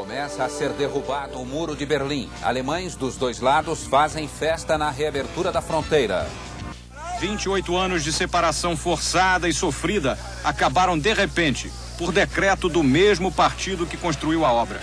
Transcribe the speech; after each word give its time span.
Começa 0.00 0.44
a 0.44 0.48
ser 0.48 0.70
derrubado 0.70 1.38
o 1.38 1.44
muro 1.44 1.76
de 1.76 1.84
Berlim. 1.84 2.30
Alemães 2.42 2.96
dos 2.96 3.18
dois 3.18 3.38
lados 3.38 3.84
fazem 3.84 4.26
festa 4.26 4.78
na 4.78 4.90
reabertura 4.90 5.52
da 5.52 5.60
fronteira. 5.60 6.26
28 7.20 7.76
anos 7.76 8.02
de 8.02 8.10
separação 8.10 8.78
forçada 8.78 9.46
e 9.46 9.52
sofrida 9.52 10.18
acabaram 10.42 10.98
de 10.98 11.12
repente, 11.12 11.70
por 11.98 12.12
decreto 12.12 12.66
do 12.66 12.82
mesmo 12.82 13.30
partido 13.30 13.84
que 13.84 13.98
construiu 13.98 14.42
a 14.46 14.50
obra. 14.50 14.80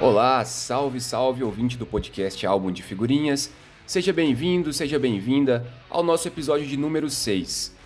Olá, 0.00 0.44
salve, 0.44 1.00
salve, 1.00 1.44
ouvinte 1.44 1.78
do 1.78 1.86
podcast 1.86 2.44
Álbum 2.44 2.72
de 2.72 2.82
Figurinhas. 2.82 3.52
Seja 3.86 4.12
bem-vindo, 4.12 4.72
seja 4.72 4.98
bem-vinda 4.98 5.64
ao 5.88 6.02
nosso 6.02 6.26
episódio 6.26 6.66
de 6.66 6.76
número 6.76 7.08
6. 7.08 7.78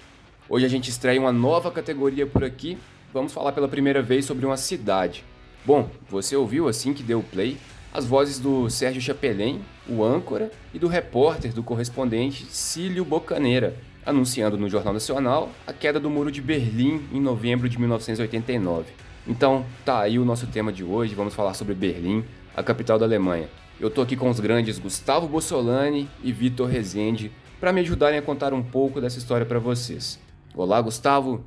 Hoje 0.48 0.64
a 0.64 0.68
gente 0.68 0.88
estreia 0.88 1.20
uma 1.20 1.30
nova 1.30 1.70
categoria 1.70 2.26
por 2.26 2.42
aqui. 2.42 2.78
Vamos 3.12 3.32
falar 3.32 3.52
pela 3.52 3.68
primeira 3.68 4.00
vez 4.00 4.24
sobre 4.24 4.46
uma 4.46 4.56
cidade. 4.56 5.24
Bom, 5.64 5.90
você 6.08 6.34
ouviu 6.34 6.66
assim 6.66 6.94
que 6.94 7.02
deu 7.02 7.18
o 7.20 7.22
play 7.22 7.58
as 7.92 8.06
vozes 8.06 8.38
do 8.38 8.70
Sérgio 8.70 9.02
Chapelin, 9.02 9.60
o 9.86 10.02
âncora, 10.02 10.50
e 10.72 10.78
do 10.78 10.88
repórter 10.88 11.52
do 11.52 11.62
correspondente 11.62 12.46
Cílio 12.46 13.04
Bocaneira, 13.04 13.76
anunciando 14.04 14.56
no 14.56 14.68
Jornal 14.68 14.94
Nacional 14.94 15.50
a 15.66 15.72
queda 15.72 16.00
do 16.00 16.08
Muro 16.08 16.32
de 16.32 16.40
Berlim 16.40 17.02
em 17.12 17.20
novembro 17.20 17.68
de 17.68 17.78
1989. 17.78 18.86
Então, 19.26 19.64
tá 19.84 20.00
aí 20.00 20.18
o 20.18 20.24
nosso 20.24 20.46
tema 20.46 20.72
de 20.72 20.82
hoje, 20.82 21.14
vamos 21.14 21.34
falar 21.34 21.52
sobre 21.54 21.74
Berlim, 21.74 22.24
a 22.56 22.62
capital 22.62 22.98
da 22.98 23.04
Alemanha. 23.04 23.48
Eu 23.78 23.90
tô 23.90 24.00
aqui 24.00 24.16
com 24.16 24.30
os 24.30 24.40
grandes 24.40 24.78
Gustavo 24.78 25.28
Bossolani 25.28 26.08
e 26.24 26.32
Vitor 26.32 26.68
Rezende 26.68 27.30
para 27.60 27.72
me 27.72 27.82
ajudarem 27.82 28.18
a 28.18 28.22
contar 28.22 28.54
um 28.54 28.62
pouco 28.62 29.00
dessa 29.00 29.18
história 29.18 29.44
para 29.44 29.58
vocês. 29.58 30.18
Olá, 30.54 30.80
Gustavo. 30.80 31.44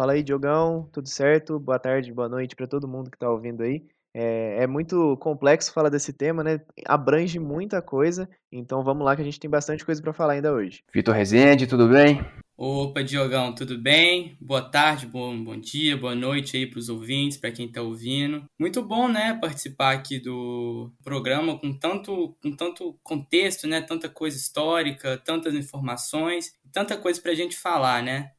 Fala 0.00 0.14
aí, 0.14 0.22
Diogão, 0.22 0.88
tudo 0.90 1.10
certo? 1.10 1.60
Boa 1.60 1.78
tarde, 1.78 2.10
boa 2.10 2.26
noite 2.26 2.56
para 2.56 2.66
todo 2.66 2.88
mundo 2.88 3.10
que 3.10 3.18
tá 3.18 3.28
ouvindo 3.28 3.62
aí. 3.62 3.84
É, 4.14 4.62
é, 4.62 4.66
muito 4.66 5.14
complexo 5.18 5.74
falar 5.74 5.90
desse 5.90 6.10
tema, 6.10 6.42
né? 6.42 6.58
Abrange 6.86 7.38
muita 7.38 7.82
coisa, 7.82 8.26
então 8.50 8.82
vamos 8.82 9.04
lá 9.04 9.14
que 9.14 9.20
a 9.20 9.24
gente 9.26 9.38
tem 9.38 9.50
bastante 9.50 9.84
coisa 9.84 10.00
para 10.00 10.14
falar 10.14 10.32
ainda 10.32 10.54
hoje. 10.54 10.82
Vitor 10.90 11.14
Rezende, 11.14 11.66
tudo 11.66 11.86
bem? 11.86 12.18
Opa, 12.56 13.04
Diogão, 13.04 13.54
tudo 13.54 13.76
bem? 13.76 14.38
Boa 14.40 14.62
tarde, 14.62 15.04
bom, 15.04 15.44
bom 15.44 15.60
dia, 15.60 15.98
boa 15.98 16.14
noite 16.14 16.56
aí 16.56 16.64
para 16.66 16.78
os 16.78 16.88
ouvintes, 16.88 17.36
para 17.36 17.52
quem 17.52 17.66
está 17.66 17.82
ouvindo. 17.82 18.46
Muito 18.58 18.82
bom, 18.82 19.06
né, 19.06 19.38
participar 19.38 19.92
aqui 19.92 20.18
do 20.18 20.90
programa 21.04 21.58
com 21.58 21.74
tanto, 21.74 22.34
com 22.42 22.56
tanto 22.56 22.98
contexto, 23.02 23.66
né, 23.66 23.82
tanta 23.82 24.08
coisa 24.08 24.38
histórica, 24.38 25.18
tantas 25.18 25.52
informações, 25.52 26.54
tanta 26.72 26.96
coisa 26.96 27.20
para 27.20 27.32
a 27.32 27.34
gente 27.34 27.54
falar, 27.54 28.02
né? 28.02 28.30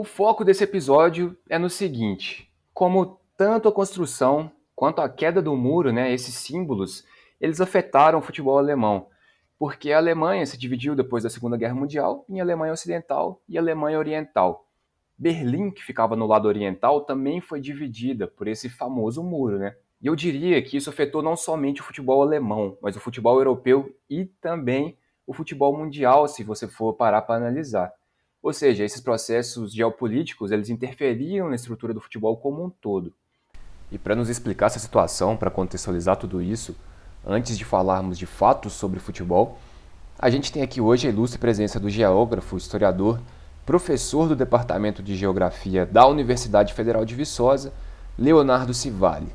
O 0.00 0.04
foco 0.04 0.46
desse 0.46 0.64
episódio 0.64 1.36
é 1.46 1.58
no 1.58 1.68
seguinte: 1.68 2.50
como 2.72 3.20
tanto 3.36 3.68
a 3.68 3.72
construção 3.72 4.50
quanto 4.74 5.02
à 5.02 5.10
queda 5.10 5.42
do 5.42 5.54
muro, 5.54 5.92
né, 5.92 6.10
esses 6.10 6.36
símbolos, 6.36 7.04
eles 7.38 7.60
afetaram 7.60 8.18
o 8.18 8.22
futebol 8.22 8.56
alemão, 8.56 9.08
porque 9.58 9.92
a 9.92 9.98
Alemanha 9.98 10.46
se 10.46 10.56
dividiu 10.56 10.96
depois 10.96 11.22
da 11.22 11.28
Segunda 11.28 11.54
Guerra 11.58 11.74
Mundial 11.74 12.24
em 12.30 12.40
Alemanha 12.40 12.72
Ocidental 12.72 13.42
e 13.46 13.58
Alemanha 13.58 13.98
Oriental. 13.98 14.66
Berlim, 15.18 15.70
que 15.70 15.84
ficava 15.84 16.16
no 16.16 16.26
lado 16.26 16.48
oriental, 16.48 17.02
também 17.02 17.42
foi 17.42 17.60
dividida 17.60 18.26
por 18.26 18.48
esse 18.48 18.70
famoso 18.70 19.22
muro, 19.22 19.58
né? 19.58 19.76
E 20.00 20.06
eu 20.06 20.16
diria 20.16 20.62
que 20.62 20.78
isso 20.78 20.88
afetou 20.88 21.20
não 21.20 21.36
somente 21.36 21.82
o 21.82 21.84
futebol 21.84 22.22
alemão, 22.22 22.78
mas 22.80 22.96
o 22.96 23.00
futebol 23.00 23.36
europeu 23.36 23.94
e 24.08 24.24
também 24.24 24.96
o 25.26 25.34
futebol 25.34 25.76
mundial, 25.76 26.26
se 26.26 26.42
você 26.42 26.66
for 26.66 26.94
parar 26.94 27.20
para 27.20 27.34
analisar. 27.34 27.92
Ou 28.42 28.52
seja, 28.52 28.84
esses 28.84 29.00
processos 29.00 29.72
geopolíticos, 29.72 30.50
eles 30.50 30.70
interferiam 30.70 31.48
na 31.48 31.56
estrutura 31.56 31.92
do 31.92 32.00
futebol 32.00 32.36
como 32.36 32.64
um 32.64 32.70
todo. 32.70 33.12
E 33.92 33.98
para 33.98 34.16
nos 34.16 34.28
explicar 34.28 34.66
essa 34.66 34.78
situação, 34.78 35.36
para 35.36 35.50
contextualizar 35.50 36.16
tudo 36.16 36.40
isso, 36.40 36.76
antes 37.26 37.58
de 37.58 37.64
falarmos 37.64 38.18
de 38.18 38.26
fatos 38.26 38.72
sobre 38.72 38.98
futebol, 38.98 39.58
a 40.18 40.30
gente 40.30 40.52
tem 40.52 40.62
aqui 40.62 40.80
hoje 40.80 41.06
a 41.06 41.10
ilustre 41.10 41.38
presença 41.38 41.78
do 41.78 41.90
geógrafo, 41.90 42.56
historiador, 42.56 43.20
professor 43.66 44.28
do 44.28 44.36
Departamento 44.36 45.02
de 45.02 45.16
Geografia 45.16 45.84
da 45.84 46.06
Universidade 46.06 46.72
Federal 46.72 47.04
de 47.04 47.14
Viçosa, 47.14 47.72
Leonardo 48.18 48.72
Civale. 48.72 49.28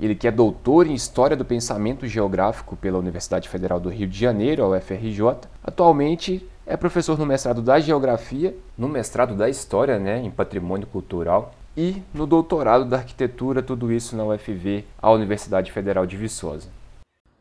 Ele 0.00 0.14
que 0.14 0.26
é 0.26 0.30
doutor 0.30 0.86
em 0.86 0.94
História 0.94 1.36
do 1.36 1.44
Pensamento 1.44 2.06
Geográfico 2.06 2.74
pela 2.74 2.98
Universidade 2.98 3.48
Federal 3.48 3.78
do 3.78 3.90
Rio 3.90 4.08
de 4.08 4.18
Janeiro, 4.18 4.64
a 4.64 4.68
UFRJ. 4.68 5.48
Atualmente 5.62 6.48
é 6.70 6.76
professor 6.76 7.18
no 7.18 7.26
mestrado 7.26 7.60
da 7.60 7.80
Geografia, 7.80 8.56
no 8.78 8.88
mestrado 8.88 9.34
da 9.34 9.48
História, 9.50 9.98
né, 9.98 10.22
em 10.22 10.30
Patrimônio 10.30 10.86
Cultural, 10.86 11.52
e 11.76 12.00
no 12.14 12.28
doutorado 12.28 12.84
da 12.84 12.98
arquitetura, 12.98 13.60
tudo 13.60 13.92
isso 13.92 14.14
na 14.16 14.24
UFV, 14.24 14.84
a 15.02 15.10
Universidade 15.10 15.72
Federal 15.72 16.06
de 16.06 16.16
Viçosa. 16.16 16.68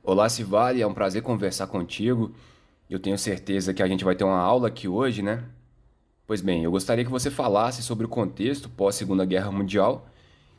Olá, 0.03 0.27
Civale, 0.29 0.81
é 0.81 0.87
um 0.87 0.95
prazer 0.95 1.21
conversar 1.21 1.67
contigo. 1.67 2.31
Eu 2.89 2.97
tenho 2.97 3.19
certeza 3.19 3.71
que 3.71 3.83
a 3.83 3.87
gente 3.87 4.03
vai 4.03 4.15
ter 4.15 4.23
uma 4.23 4.39
aula 4.39 4.67
aqui 4.67 4.87
hoje, 4.87 5.21
né? 5.21 5.43
Pois 6.25 6.41
bem, 6.41 6.63
eu 6.63 6.71
gostaria 6.71 7.05
que 7.05 7.11
você 7.11 7.29
falasse 7.29 7.83
sobre 7.83 8.07
o 8.07 8.09
contexto 8.09 8.67
pós-Segunda 8.67 9.25
Guerra 9.25 9.51
Mundial 9.51 10.07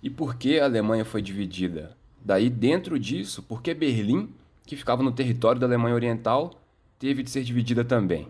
e 0.00 0.08
por 0.08 0.36
que 0.36 0.60
a 0.60 0.64
Alemanha 0.66 1.04
foi 1.04 1.20
dividida. 1.20 1.96
Daí, 2.24 2.48
dentro 2.48 3.00
disso, 3.00 3.42
por 3.42 3.62
que 3.62 3.74
Berlim, 3.74 4.32
que 4.64 4.76
ficava 4.76 5.02
no 5.02 5.10
território 5.10 5.60
da 5.60 5.66
Alemanha 5.66 5.96
Oriental, 5.96 6.52
teve 7.00 7.24
de 7.24 7.30
ser 7.30 7.42
dividida 7.42 7.84
também. 7.84 8.28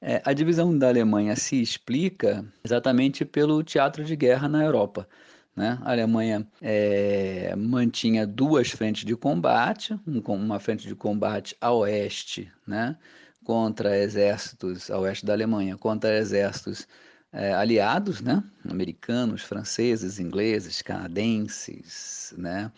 É, 0.00 0.22
a 0.24 0.32
divisão 0.32 0.76
da 0.76 0.88
Alemanha 0.88 1.34
se 1.34 1.60
explica 1.60 2.44
exatamente 2.64 3.24
pelo 3.24 3.62
teatro 3.64 4.04
de 4.04 4.14
guerra 4.14 4.48
na 4.48 4.62
Europa. 4.64 5.08
Né? 5.56 5.76
A 5.82 5.90
Alemanha 5.90 6.46
é, 6.62 7.52
mantinha 7.56 8.24
duas 8.24 8.70
frentes 8.70 9.04
de 9.04 9.16
combate, 9.16 9.98
uma 10.06 10.60
frente 10.60 10.86
de 10.86 10.94
combate 10.94 11.56
a 11.60 11.72
oeste, 11.72 12.50
né? 12.64 12.96
contra 13.44 13.98
exércitos, 13.98 14.88
a 14.88 14.98
oeste 15.00 15.26
da 15.26 15.32
Alemanha, 15.32 15.76
contra 15.76 16.16
exércitos 16.16 16.86
é, 17.32 17.52
aliados, 17.52 18.20
né? 18.20 18.44
americanos, 18.68 19.42
franceses, 19.42 20.20
ingleses, 20.20 20.80
canadenses, 20.80 22.32
né? 22.38 22.70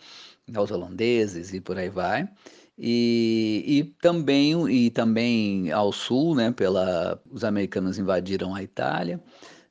os 0.47 0.71
holandeses 0.71 1.53
e 1.53 1.61
por 1.61 1.77
aí 1.77 1.89
vai. 1.89 2.27
E, 2.83 3.63
e, 3.67 3.83
também, 4.01 4.67
e 4.67 4.89
também 4.89 5.71
ao 5.71 5.91
sul, 5.91 6.33
né, 6.33 6.51
pela, 6.51 7.21
os 7.29 7.43
americanos 7.43 7.99
invadiram 7.99 8.55
a 8.55 8.63
Itália, 8.63 9.21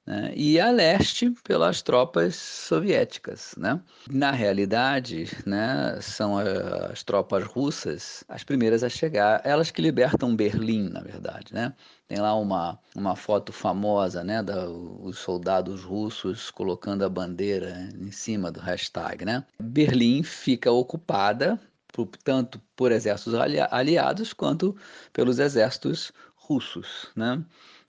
né, 0.06 0.32
e 0.36 0.60
a 0.60 0.70
leste 0.70 1.28
pelas 1.42 1.82
tropas 1.82 2.36
soviéticas. 2.36 3.56
Né? 3.58 3.80
Na 4.08 4.30
realidade, 4.30 5.28
né, 5.44 5.98
são 6.00 6.38
as 6.38 7.02
tropas 7.02 7.42
russas 7.42 8.22
as 8.28 8.44
primeiras 8.44 8.84
a 8.84 8.88
chegar, 8.88 9.40
elas 9.44 9.72
que 9.72 9.82
libertam 9.82 10.36
Berlim, 10.36 10.88
na 10.88 11.00
verdade. 11.00 11.52
Né? 11.52 11.72
Tem 12.06 12.18
lá 12.20 12.36
uma, 12.36 12.78
uma 12.94 13.16
foto 13.16 13.52
famosa 13.52 14.22
né, 14.22 14.40
dos 14.40 15.18
soldados 15.18 15.82
russos 15.82 16.48
colocando 16.48 17.04
a 17.04 17.08
bandeira 17.08 17.88
em 18.00 18.12
cima 18.12 18.52
do 18.52 18.60
hashtag. 18.60 19.24
Né? 19.24 19.44
Berlim 19.60 20.22
fica 20.22 20.70
ocupada 20.70 21.58
tanto 22.06 22.60
por 22.76 22.92
exércitos 22.92 23.34
aliados 23.70 24.32
quanto 24.32 24.76
pelos 25.12 25.38
exércitos 25.38 26.12
russos. 26.36 27.08
Né? 27.16 27.44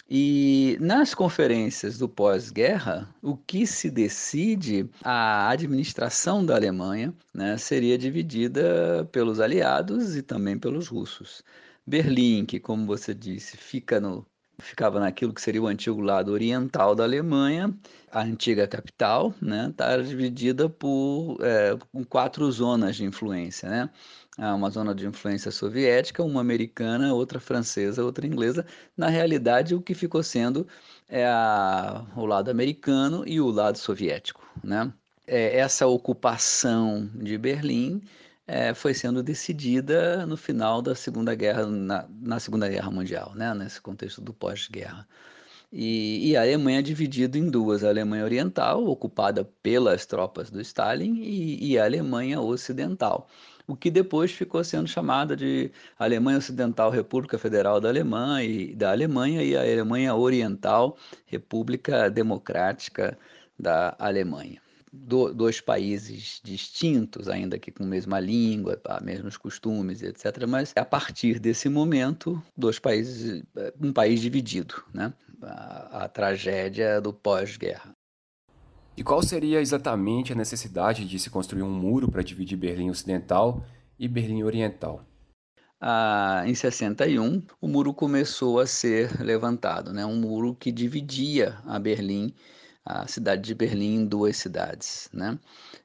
E 0.09 0.77
nas 0.81 1.13
conferências 1.13 1.97
do 1.97 2.09
pós-guerra, 2.09 3.07
o 3.21 3.37
que 3.37 3.65
se 3.65 3.89
decide, 3.89 4.89
a 5.01 5.49
administração 5.49 6.45
da 6.45 6.55
Alemanha 6.55 7.13
né, 7.33 7.57
seria 7.57 7.97
dividida 7.97 9.07
pelos 9.11 9.39
aliados 9.39 10.17
e 10.17 10.21
também 10.21 10.59
pelos 10.59 10.89
russos. 10.89 11.41
Berlim, 11.87 12.45
que, 12.45 12.59
como 12.59 12.85
você 12.85 13.13
disse, 13.13 13.55
fica 13.55 14.01
no, 14.01 14.25
ficava 14.61 14.99
naquilo 14.99 15.33
que 15.33 15.41
seria 15.41 15.61
o 15.61 15.67
antigo 15.67 16.01
lado 16.01 16.31
oriental 16.31 16.95
da 16.95 17.03
Alemanha, 17.03 17.73
a 18.11 18.21
antiga 18.21 18.67
capital, 18.67 19.33
né, 19.41 19.69
está 19.69 19.97
dividida 19.97 20.69
por 20.69 21.37
é, 21.41 21.77
quatro 22.09 22.49
zonas 22.51 22.95
de 22.95 23.05
influência, 23.05 23.69
né? 23.69 23.89
Uma 24.37 24.69
zona 24.69 24.95
de 24.95 25.05
influência 25.05 25.51
soviética, 25.51 26.23
uma 26.23 26.41
americana, 26.41 27.13
outra 27.13 27.39
francesa, 27.39 28.03
outra 28.03 28.25
inglesa. 28.25 28.65
Na 28.97 29.07
realidade, 29.07 29.75
o 29.75 29.81
que 29.81 29.93
ficou 29.93 30.23
sendo 30.23 30.65
é 31.07 31.27
a, 31.27 32.05
o 32.15 32.25
lado 32.25 32.49
americano 32.49 33.23
e 33.27 33.39
o 33.41 33.51
lado 33.51 33.77
soviético, 33.77 34.41
né? 34.63 34.91
É, 35.27 35.57
essa 35.59 35.85
ocupação 35.85 37.09
de 37.13 37.37
Berlim 37.37 38.01
é, 38.51 38.73
foi 38.73 38.93
sendo 38.93 39.23
decidida 39.23 40.25
no 40.25 40.35
final 40.35 40.81
da 40.81 40.93
Segunda 40.93 41.33
Guerra, 41.33 41.65
na, 41.65 42.05
na 42.21 42.37
Segunda 42.37 42.67
Guerra 42.67 42.91
Mundial, 42.91 43.33
né? 43.33 43.53
nesse 43.53 43.79
contexto 43.79 44.19
do 44.19 44.33
pós-guerra. 44.33 45.07
E, 45.71 46.31
e, 46.31 46.35
a 46.35 46.41
Alemanha 46.41 46.79
é 46.79 46.81
dividida 46.81 47.37
em 47.37 47.49
duas: 47.49 47.81
a 47.81 47.87
Alemanha 47.87 48.25
Oriental, 48.25 48.85
ocupada 48.85 49.45
pelas 49.63 50.05
tropas 50.05 50.49
do 50.49 50.59
Stalin, 50.59 51.15
e, 51.21 51.71
e, 51.71 51.79
a 51.79 51.85
Alemanha 51.85 52.41
Ocidental, 52.41 53.29
o 53.65 53.73
que 53.73 53.89
depois 53.89 54.33
ficou 54.33 54.61
sendo 54.65 54.87
chamada 54.89 55.33
de 55.33 55.71
Alemanha 55.97 56.39
Ocidental 56.39 56.91
República 56.91 57.37
Federal 57.37 57.79
da 57.79 57.87
Alemanha 57.87 58.43
e, 58.43 58.75
da 58.75 58.91
Alemanha 58.91 59.41
e 59.43 59.55
a 59.55 59.61
Alemanha 59.61 60.13
Oriental 60.13 60.97
República 61.25 62.09
Democrática 62.09 63.17
da 63.57 63.95
Alemanha. 63.97 64.61
Do, 64.93 65.33
dois 65.33 65.61
países 65.61 66.41
distintos, 66.43 67.29
ainda 67.29 67.57
que 67.57 67.71
com 67.71 67.83
a 67.83 67.87
mesma 67.87 68.19
língua, 68.19 68.75
tá, 68.75 68.99
mesmos 69.01 69.37
costumes, 69.37 70.03
etc. 70.03 70.45
Mas 70.47 70.73
a 70.75 70.83
partir 70.83 71.39
desse 71.39 71.69
momento, 71.69 72.41
dois 72.57 72.77
países, 72.77 73.41
um 73.79 73.93
país 73.93 74.19
dividido, 74.19 74.83
né? 74.93 75.13
a, 75.41 76.03
a 76.03 76.09
tragédia 76.09 76.99
do 76.99 77.13
pós-guerra. 77.13 77.95
E 78.95 79.03
qual 79.03 79.23
seria 79.23 79.61
exatamente 79.61 80.33
a 80.33 80.35
necessidade 80.35 81.07
de 81.07 81.17
se 81.17 81.29
construir 81.29 81.63
um 81.63 81.71
muro 81.71 82.11
para 82.11 82.21
dividir 82.21 82.57
Berlim 82.57 82.89
Ocidental 82.89 83.63
e 83.97 84.07
Berlim 84.07 84.43
Oriental? 84.43 85.05
Ah, 85.79 86.43
em 86.45 86.53
61, 86.53 87.41
o 87.59 87.67
muro 87.67 87.93
começou 87.93 88.59
a 88.59 88.67
ser 88.67 89.19
levantado, 89.21 89.91
né? 89.91 90.05
um 90.05 90.15
muro 90.15 90.53
que 90.53 90.71
dividia 90.71 91.57
a 91.65 91.79
Berlim, 91.79 92.33
a 92.85 93.07
cidade 93.07 93.41
de 93.43 93.55
Berlim, 93.55 93.95
em 93.95 94.05
duas 94.05 94.37
cidades. 94.37 95.09
Né? 95.13 95.37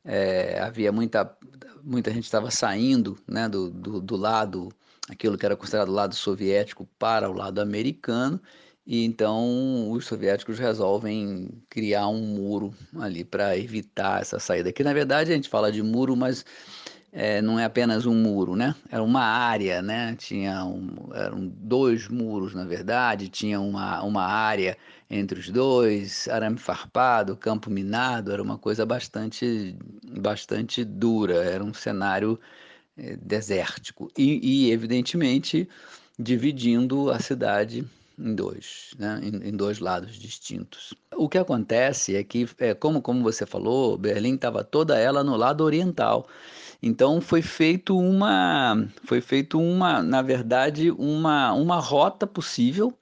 É, 0.04 0.60
havia 0.60 0.90
muita, 0.90 1.36
muita 1.82 2.10
gente 2.10 2.24
estava 2.24 2.50
saindo 2.50 3.18
né, 3.26 3.48
do, 3.48 3.70
do, 3.70 4.00
do 4.00 4.16
lado, 4.16 4.72
aquilo 5.08 5.36
que 5.36 5.46
era 5.46 5.56
considerado 5.56 5.92
lado 5.92 6.14
soviético, 6.14 6.88
para 6.98 7.30
o 7.30 7.34
lado 7.34 7.60
americano, 7.60 8.40
e 8.86 9.04
então 9.04 9.90
os 9.90 10.06
soviéticos 10.06 10.58
resolvem 10.58 11.48
criar 11.68 12.06
um 12.06 12.20
muro 12.20 12.72
ali 13.00 13.24
para 13.24 13.58
evitar 13.58 14.22
essa 14.22 14.38
saída. 14.38 14.72
Que 14.72 14.84
na 14.84 14.92
verdade 14.92 15.32
a 15.32 15.34
gente 15.34 15.48
fala 15.48 15.72
de 15.72 15.82
muro, 15.82 16.16
mas 16.16 16.44
é, 17.12 17.42
não 17.42 17.58
é 17.58 17.64
apenas 17.64 18.06
um 18.06 18.14
muro, 18.14 18.54
né? 18.54 18.74
Era 18.90 19.02
uma 19.02 19.22
área, 19.22 19.82
né? 19.82 20.14
Tinha 20.16 20.64
um, 20.64 21.08
eram 21.14 21.48
dois 21.48 22.08
muros, 22.08 22.54
na 22.54 22.64
verdade, 22.64 23.28
tinha 23.28 23.58
uma, 23.58 24.02
uma 24.02 24.22
área 24.22 24.76
entre 25.08 25.38
os 25.38 25.48
dois, 25.50 26.28
arame 26.28 26.58
farpado, 26.58 27.36
campo 27.36 27.70
minado, 27.70 28.32
era 28.32 28.42
uma 28.42 28.58
coisa 28.58 28.84
bastante, 28.84 29.76
bastante 30.18 30.84
dura, 30.84 31.36
era 31.44 31.62
um 31.62 31.72
cenário 31.72 32.38
é, 32.96 33.16
desértico. 33.16 34.10
E, 34.16 34.40
e, 34.42 34.72
evidentemente, 34.72 35.68
dividindo 36.18 37.10
a 37.10 37.20
cidade 37.20 37.84
em 38.18 38.34
dois, 38.34 38.94
né? 38.98 39.20
em, 39.22 39.48
em, 39.48 39.52
dois 39.52 39.78
lados 39.78 40.16
distintos. 40.16 40.94
O 41.14 41.28
que 41.28 41.38
acontece 41.38 42.16
é 42.16 42.24
que, 42.24 42.48
é, 42.58 42.74
como, 42.74 43.02
como 43.02 43.22
você 43.22 43.44
falou, 43.44 43.96
Berlim 43.96 44.34
estava 44.34 44.64
toda 44.64 44.98
ela 44.98 45.22
no 45.22 45.36
lado 45.36 45.62
oriental. 45.62 46.26
Então 46.82 47.20
foi 47.20 47.42
feito 47.42 47.96
uma, 47.96 48.88
foi 49.04 49.20
feito 49.20 49.60
uma, 49.60 50.02
na 50.02 50.22
verdade, 50.22 50.90
uma, 50.90 51.52
uma 51.52 51.78
rota 51.78 52.26
possível 52.26 52.96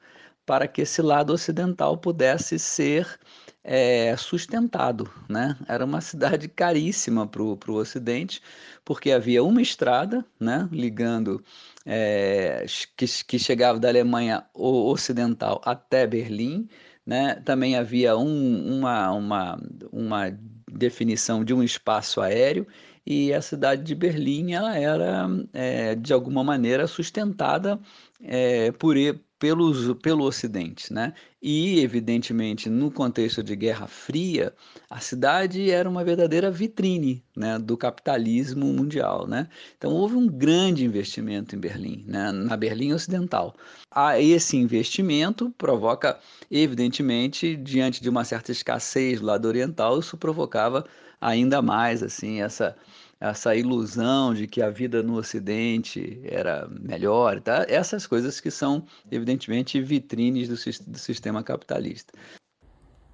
para 0.47 0.69
que 0.69 0.83
esse 0.83 1.01
lado 1.03 1.33
ocidental 1.33 1.97
pudesse 1.97 2.59
ser 2.59 3.19
é, 3.63 4.15
sustentado. 4.17 5.11
Né? 5.29 5.57
Era 5.67 5.85
uma 5.85 6.01
cidade 6.01 6.49
caríssima 6.49 7.27
para 7.27 7.43
o 7.43 7.75
Ocidente, 7.75 8.43
porque 8.85 9.11
havia 9.11 9.43
uma 9.43 9.63
estrada 9.63 10.25
né, 10.39 10.69
ligando 10.71 11.43
é, 11.87 12.67
que, 12.97 13.07
que 13.25 13.39
chegava 13.39 13.79
da 13.79 13.89
Alemanha 13.89 14.45
Ocidental 14.53 15.61
até 15.65 16.07
Berlim. 16.07 16.69
Né? 17.07 17.37
Também 17.37 17.77
havia 17.77 18.17
um, 18.17 18.79
uma, 18.79 19.11
uma, 19.13 19.63
uma 19.91 20.39
definição 20.71 21.45
de 21.45 21.55
um 21.55 21.63
espaço 21.63 22.21
aéreo 22.21 22.67
e 23.07 23.35
a 23.35 23.43
cidade 23.43 23.83
de 23.83 23.95
Berlim 23.95 24.53
ela 24.53 24.77
era 24.77 25.27
é, 25.53 25.95
de 25.95 26.13
alguma 26.13 26.43
maneira 26.43 26.87
sustentada 26.87 27.79
é, 28.23 28.73
por, 28.73 28.97
pelos, 29.39 29.93
pelo 30.03 30.25
Ocidente. 30.25 30.93
Né? 30.93 31.13
E, 31.43 31.81
evidentemente, 31.81 32.69
no 32.69 32.91
contexto 32.91 33.43
de 33.43 33.55
Guerra 33.55 33.87
Fria, 33.87 34.55
a 34.89 35.01
cidade 35.01 35.71
era 35.71 35.89
uma 35.89 36.05
verdadeira 36.05 36.51
vitrine 36.51 37.23
né, 37.37 37.59
do 37.59 37.77
capitalismo 37.77 38.67
mundial. 38.67 39.27
Né? 39.27 39.49
Então, 39.77 39.93
houve 39.93 40.17
um 40.17 40.27
grande 40.27 40.85
investimento 40.85 41.55
em 41.55 41.59
Berlim, 41.59 42.05
né, 42.07 42.33
na 42.33 42.57
Berlim 42.57 42.93
Ocidental. 42.93 43.55
A 43.91 44.21
esse 44.21 44.57
investimento 44.57 45.51
provoca, 45.57 46.19
evidentemente, 46.51 47.57
diante 47.57 48.03
de 48.03 48.09
uma 48.09 48.25
certa 48.25 48.53
escassez 48.53 49.21
do 49.21 49.27
lado 49.27 49.47
oriental, 49.47 49.99
isso 49.99 50.17
provocava 50.17 50.85
ainda 51.21 51.63
mais 51.63 52.03
assim 52.03 52.43
essa 52.43 52.77
essa 53.31 53.57
ilusão 53.57 54.35
de 54.35 54.47
que 54.47 54.61
a 54.61 54.69
vida 54.69 55.03
no 55.03 55.17
Ocidente 55.17 56.21
era 56.25 56.69
melhor, 56.69 57.41
tá? 57.41 57.65
essas 57.69 58.07
coisas 58.07 58.39
que 58.39 58.51
são, 58.51 58.85
evidentemente, 59.11 59.81
vitrines 59.81 60.49
do, 60.49 60.91
do 60.91 60.99
sistema 60.99 61.43
capitalista. 61.43 62.13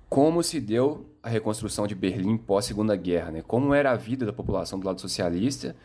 Como 0.08 0.42
se 0.42 0.60
deu 0.60 1.06
a 1.22 1.28
reconstrução 1.28 1.86
de 1.86 1.94
Berlim 1.94 2.36
pós-Segunda 2.36 2.96
Guerra? 2.96 3.30
Né? 3.30 3.42
Como 3.46 3.72
era 3.72 3.92
a 3.92 3.96
vida 3.96 4.26
da 4.26 4.32
população 4.32 4.80
do 4.80 4.86
lado 4.86 5.00
socialista 5.00 5.76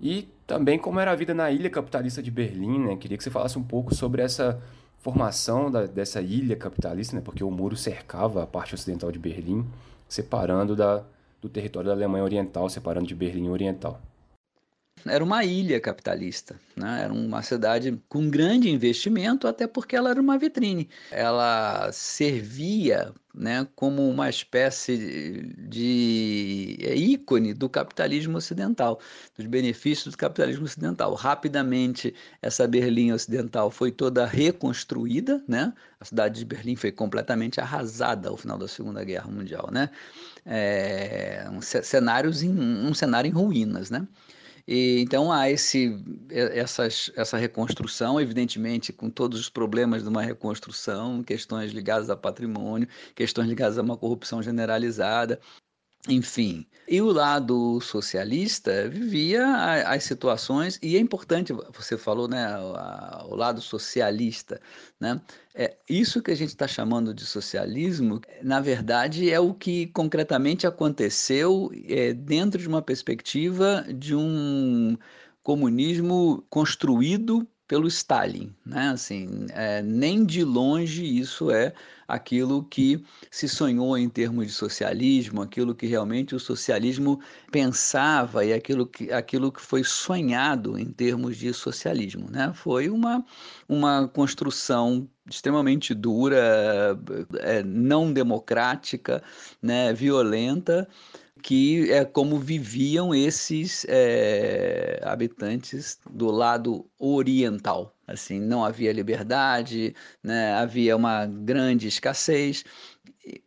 e 0.00 0.28
também 0.46 0.78
como 0.78 1.00
era 1.00 1.10
a 1.10 1.16
vida 1.16 1.34
na 1.34 1.50
ilha 1.50 1.68
capitalista 1.68 2.22
de 2.22 2.30
Berlim? 2.30 2.78
Né? 2.78 2.96
Queria 2.96 3.18
que 3.18 3.24
você 3.24 3.30
falasse 3.30 3.58
um 3.58 3.64
pouco 3.64 3.92
sobre 3.92 4.22
essa 4.22 4.62
formação 5.00 5.68
da, 5.68 5.86
dessa 5.86 6.22
ilha 6.22 6.54
capitalista, 6.54 7.16
né? 7.16 7.22
porque 7.24 7.42
o 7.42 7.50
muro 7.50 7.76
cercava 7.76 8.44
a 8.44 8.46
parte 8.46 8.76
ocidental 8.76 9.10
de 9.10 9.18
Berlim, 9.18 9.66
separando 10.08 10.76
da, 10.76 11.02
do 11.42 11.48
território 11.48 11.88
da 11.88 11.94
Alemanha 11.94 12.22
Oriental, 12.22 12.68
separando 12.68 13.08
de 13.08 13.14
Berlim 13.16 13.48
Oriental. 13.48 14.00
Era 15.06 15.22
uma 15.22 15.44
ilha 15.44 15.80
capitalista, 15.80 16.54
né? 16.76 17.02
era 17.04 17.12
uma 17.12 17.42
cidade 17.42 18.00
com 18.08 18.30
grande 18.30 18.70
investimento, 18.70 19.48
até 19.48 19.66
porque 19.66 19.96
ela 19.96 20.10
era 20.10 20.20
uma 20.20 20.38
vitrine. 20.38 20.88
Ela 21.10 21.90
servia 21.92 23.12
né, 23.34 23.66
como 23.74 24.08
uma 24.08 24.28
espécie 24.28 25.54
de 25.58 26.76
é, 26.80 26.94
ícone 26.94 27.54
do 27.54 27.68
capitalismo 27.68 28.36
ocidental, 28.36 29.00
dos 29.36 29.46
benefícios 29.46 30.12
do 30.12 30.18
capitalismo 30.18 30.64
ocidental. 30.64 31.14
Rapidamente, 31.14 32.14
essa 32.40 32.66
Berlim 32.68 33.12
ocidental 33.12 33.70
foi 33.70 33.90
toda 33.90 34.26
reconstruída, 34.26 35.42
né? 35.48 35.72
a 35.98 36.04
cidade 36.04 36.40
de 36.40 36.44
Berlim 36.44 36.76
foi 36.76 36.92
completamente 36.92 37.60
arrasada 37.60 38.28
ao 38.28 38.36
final 38.36 38.58
da 38.58 38.68
Segunda 38.68 39.02
Guerra 39.02 39.30
Mundial. 39.30 39.68
Né? 39.72 39.88
É, 40.44 41.48
um, 41.50 41.62
cenários 41.62 42.42
em, 42.42 42.50
um 42.50 42.92
cenário 42.92 43.28
em 43.28 43.32
ruínas. 43.32 43.90
Né? 43.90 44.06
E, 44.66 45.00
então 45.00 45.32
há 45.32 45.50
esse, 45.50 45.98
essas, 46.30 47.10
essa 47.16 47.36
reconstrução, 47.36 48.20
evidentemente, 48.20 48.92
com 48.92 49.10
todos 49.10 49.40
os 49.40 49.48
problemas 49.48 50.02
de 50.02 50.08
uma 50.08 50.22
reconstrução, 50.22 51.22
questões 51.22 51.72
ligadas 51.72 52.10
a 52.10 52.16
patrimônio, 52.16 52.88
questões 53.14 53.48
ligadas 53.48 53.78
a 53.78 53.82
uma 53.82 53.96
corrupção 53.96 54.42
generalizada, 54.42 55.40
enfim, 56.08 56.66
e 56.88 57.00
o 57.00 57.12
lado 57.12 57.80
socialista 57.80 58.88
vivia 58.88 59.46
as 59.86 60.02
situações, 60.02 60.78
e 60.82 60.96
é 60.96 60.98
importante, 60.98 61.52
você 61.52 61.96
falou, 61.96 62.26
né, 62.26 62.44
o 62.58 63.36
lado 63.36 63.60
socialista, 63.60 64.60
né? 64.98 65.20
É, 65.54 65.76
isso 65.88 66.20
que 66.20 66.32
a 66.32 66.34
gente 66.34 66.48
está 66.48 66.66
chamando 66.66 67.14
de 67.14 67.24
socialismo, 67.24 68.20
na 68.42 68.60
verdade, 68.60 69.30
é 69.30 69.38
o 69.38 69.54
que 69.54 69.86
concretamente 69.88 70.66
aconteceu 70.66 71.70
é, 71.88 72.12
dentro 72.12 72.60
de 72.60 72.66
uma 72.66 72.82
perspectiva 72.82 73.86
de 73.94 74.14
um 74.14 74.96
comunismo 75.42 76.44
construído 76.50 77.46
pelo 77.72 77.88
Stalin, 77.88 78.54
né? 78.66 78.90
Assim, 78.90 79.46
é, 79.48 79.80
nem 79.80 80.26
de 80.26 80.44
longe 80.44 81.02
isso 81.02 81.50
é 81.50 81.72
aquilo 82.06 82.62
que 82.64 83.02
se 83.30 83.48
sonhou 83.48 83.96
em 83.96 84.10
termos 84.10 84.46
de 84.46 84.52
socialismo, 84.52 85.40
aquilo 85.40 85.74
que 85.74 85.86
realmente 85.86 86.34
o 86.34 86.38
socialismo 86.38 87.18
pensava 87.50 88.44
e 88.44 88.52
aquilo 88.52 88.86
que, 88.86 89.10
aquilo 89.10 89.50
que 89.50 89.62
foi 89.62 89.82
sonhado 89.82 90.78
em 90.78 90.84
termos 90.84 91.38
de 91.38 91.50
socialismo, 91.54 92.28
né? 92.30 92.52
Foi 92.54 92.90
uma, 92.90 93.24
uma 93.66 94.06
construção 94.06 95.08
extremamente 95.26 95.94
dura, 95.94 96.94
é, 97.38 97.62
não 97.62 98.12
democrática, 98.12 99.22
né? 99.62 99.94
Violenta 99.94 100.86
que 101.42 101.90
é 101.90 102.04
como 102.04 102.38
viviam 102.38 103.14
esses 103.14 103.84
é, 103.88 105.00
habitantes 105.02 105.98
do 106.10 106.30
lado 106.30 106.88
oriental. 106.98 107.94
Assim, 108.06 108.38
não 108.40 108.64
havia 108.64 108.92
liberdade, 108.92 109.94
né? 110.22 110.54
havia 110.54 110.96
uma 110.96 111.26
grande 111.26 111.88
escassez, 111.88 112.64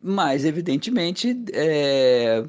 mas 0.00 0.44
evidentemente 0.44 1.36
é, 1.52 2.44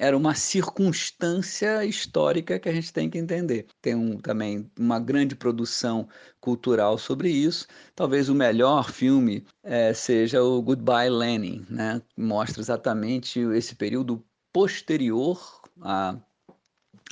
era 0.00 0.16
uma 0.16 0.34
circunstância 0.34 1.84
histórica 1.84 2.58
que 2.58 2.68
a 2.68 2.72
gente 2.72 2.92
tem 2.92 3.10
que 3.10 3.18
entender. 3.18 3.66
Tem 3.82 3.94
um, 3.94 4.16
também 4.18 4.70
uma 4.78 4.98
grande 4.98 5.36
produção 5.36 6.08
cultural 6.40 6.96
sobre 6.96 7.30
isso. 7.30 7.66
Talvez 7.94 8.30
o 8.30 8.34
melhor 8.34 8.90
filme 8.90 9.44
é, 9.62 9.92
seja 9.92 10.42
o 10.42 10.62
Goodbye 10.62 11.10
Lenin, 11.10 11.66
né? 11.68 12.00
mostra 12.16 12.62
exatamente 12.62 13.40
esse 13.40 13.76
período 13.76 14.24
posterior 14.52 15.60
à, 15.80 16.16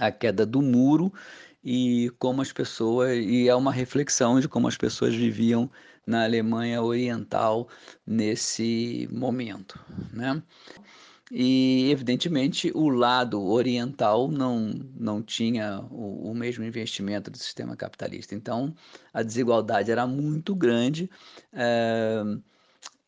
à 0.00 0.11
queda 0.11 0.45
do 0.45 0.62
muro 0.62 1.12
e 1.62 2.11
como 2.18 2.40
as 2.42 2.52
pessoas 2.52 3.16
e 3.16 3.49
é 3.49 3.54
uma 3.54 3.73
reflexão 3.73 4.40
de 4.40 4.49
como 4.49 4.68
as 4.68 4.76
pessoas 4.76 5.14
viviam 5.14 5.71
na 6.07 6.25
Alemanha 6.25 6.83
Oriental 6.83 7.68
nesse 8.07 9.09
momento, 9.12 9.78
né? 10.12 10.42
e, 11.30 11.90
evidentemente, 11.90 12.73
o 12.75 12.88
lado 12.88 13.42
oriental 13.42 14.28
não, 14.28 14.71
não 14.97 15.23
tinha 15.23 15.80
o, 15.90 16.30
o, 16.30 16.35
mesmo 16.35 16.64
investimento 16.64 17.30
do 17.30 17.37
sistema 17.37 17.76
capitalista. 17.76 18.35
Então, 18.35 18.75
a 19.12 19.23
desigualdade 19.23 19.90
era 19.90 20.07
muito 20.07 20.54
grande. 20.54 21.11
É, 21.52 22.23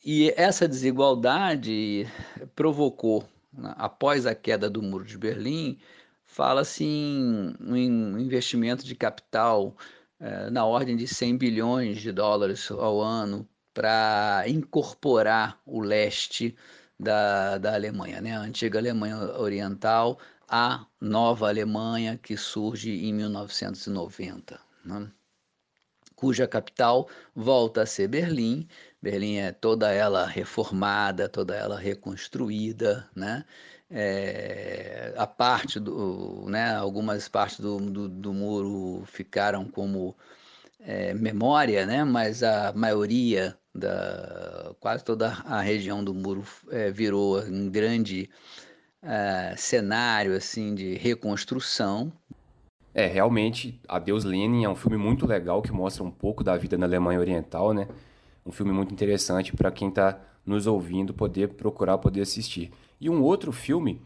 e 0.05 0.33
essa 0.37 0.69
desigualdade 0.69 2.07
provocou, 2.55 3.27
após 3.77 4.27
a 4.27 4.35
queda 4.35 4.71
do 4.71 4.83
Muro 4.83 5.05
de 5.05 5.19
Berlim, 5.19 5.79
fala-se 6.25 6.85
em 6.85 7.55
um 7.61 8.19
investimento 8.19 8.85
de 8.85 8.95
capital 8.95 9.77
é, 10.19 10.51
na 10.51 10.65
ordem 10.65 10.97
de 10.97 11.09
100 11.09 11.37
bilhões 11.39 12.01
de 12.01 12.13
dólares 12.13 12.71
ao 12.71 13.01
ano 13.01 13.49
para 13.73 14.45
incorporar 14.47 15.61
o 15.65 15.81
leste 15.81 16.57
da, 16.99 17.59
da 17.59 17.75
Alemanha, 17.75 18.21
né? 18.21 18.37
a 18.37 18.41
antiga 18.41 18.79
Alemanha 18.79 19.17
Oriental, 19.39 20.19
a 20.49 20.87
nova 21.01 21.49
Alemanha 21.49 22.19
que 22.23 22.37
surge 22.37 22.91
em 22.91 23.15
1990, 23.15 24.61
né? 24.85 25.11
cuja 26.15 26.47
capital 26.47 27.09
volta 27.35 27.83
a 27.83 27.87
ser 27.87 28.09
Berlim. 28.09 28.69
Berlim 29.03 29.37
é 29.37 29.53
toda 29.53 29.91
ela 29.91 30.27
reformada, 30.27 31.29
toda 31.29 31.55
ela 31.55 31.79
reconstruída, 31.79 33.09
né? 33.15 33.45
É, 33.91 35.13
a 35.17 35.27
parte 35.27 35.81
do, 35.81 36.47
né, 36.49 36.77
algumas 36.77 37.29
partes 37.29 37.59
do, 37.59 37.79
do, 37.81 38.09
do 38.09 38.33
muro 38.33 39.03
ficaram 39.07 39.65
como 39.65 40.15
é, 40.79 41.13
memória, 41.15 41.87
né? 41.87 42.05
Mas 42.05 42.43
a 42.43 42.73
maioria 42.73 43.57
da 43.75 44.75
quase 44.81 45.05
toda 45.05 45.29
a 45.45 45.61
região 45.61 46.05
do 46.05 46.13
muro 46.13 46.45
é, 46.71 46.91
virou 46.91 47.41
um 47.41 47.69
grande 47.71 48.29
é, 49.03 49.55
cenário 49.57 50.37
assim 50.37 50.75
de 50.75 50.95
reconstrução. 50.95 52.13
É, 52.93 53.07
realmente, 53.07 53.81
Adeus 53.89 54.25
Lenin 54.25 54.65
é 54.65 54.69
um 54.69 54.75
filme 54.75 54.97
muito 54.97 55.27
legal 55.27 55.63
que 55.63 55.71
mostra 55.73 56.03
um 56.03 56.11
pouco 56.11 56.43
da 56.43 56.57
vida 56.57 56.77
na 56.77 56.87
Alemanha 56.87 57.21
Oriental, 57.21 57.73
né? 57.73 57.87
Um 58.45 58.53
filme 58.53 58.73
muito 58.73 58.93
interessante 58.93 59.55
para 59.55 59.71
quem 59.71 59.89
está 59.89 60.19
nos 60.45 60.67
ouvindo 60.67 61.13
poder 61.13 61.49
procurar, 61.51 61.99
poder 61.99 62.23
assistir. 62.23 62.71
E 63.01 63.09
um 63.09 63.23
outro 63.23 63.53
filme, 63.53 64.01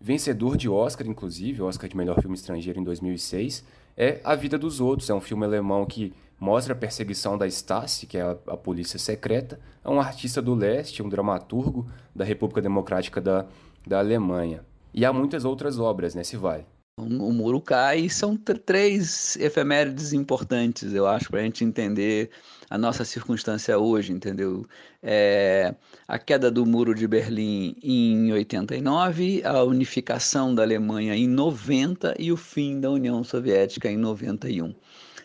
vencedor 0.00 0.56
de 0.56 0.68
Oscar, 0.68 1.06
inclusive, 1.06 1.62
Oscar 1.62 1.88
de 1.88 1.96
melhor 1.96 2.20
filme 2.20 2.36
estrangeiro 2.36 2.80
em 2.80 2.84
2006, 2.84 3.64
é 3.96 4.20
A 4.24 4.34
Vida 4.34 4.58
dos 4.58 4.80
Outros. 4.80 5.10
É 5.10 5.14
um 5.14 5.20
filme 5.20 5.44
alemão 5.44 5.84
que 5.86 6.12
mostra 6.38 6.72
a 6.72 6.76
perseguição 6.76 7.38
da 7.38 7.46
Stasi, 7.46 8.06
que 8.06 8.18
é 8.18 8.22
a, 8.22 8.30
a, 8.48 8.56
polícia 8.56 8.98
secreta, 8.98 9.60
a 9.82 9.90
um 9.90 10.00
artista 10.00 10.42
do 10.42 10.54
leste, 10.54 11.02
um 11.02 11.08
dramaturgo 11.08 11.86
da 12.14 12.24
República 12.24 12.60
Democrática 12.60 13.20
da, 13.20 13.46
da 13.86 13.98
Alemanha. 13.98 14.64
E 14.92 15.04
há 15.04 15.12
muitas 15.12 15.44
outras 15.44 15.78
obras 15.78 16.14
nesse 16.14 16.36
vale. 16.36 16.64
O 16.96 17.32
muro 17.32 17.60
cai 17.60 18.08
são 18.08 18.36
três 18.36 19.36
efemérides 19.36 20.12
importantes, 20.12 20.94
eu 20.94 21.08
acho, 21.08 21.28
para 21.28 21.40
a 21.40 21.42
gente 21.42 21.64
entender 21.64 22.30
a 22.68 22.78
nossa 22.78 23.04
circunstância 23.04 23.78
hoje, 23.78 24.12
entendeu? 24.12 24.66
É, 25.02 25.74
a 26.08 26.18
queda 26.18 26.50
do 26.50 26.64
muro 26.64 26.94
de 26.94 27.06
Berlim 27.06 27.76
em 27.82 28.32
89, 28.32 29.42
a 29.44 29.62
unificação 29.62 30.54
da 30.54 30.62
Alemanha 30.62 31.14
em 31.14 31.28
90 31.28 32.14
e 32.18 32.32
o 32.32 32.36
fim 32.36 32.80
da 32.80 32.90
União 32.90 33.22
Soviética 33.24 33.90
em 33.90 33.96
91, 33.96 34.74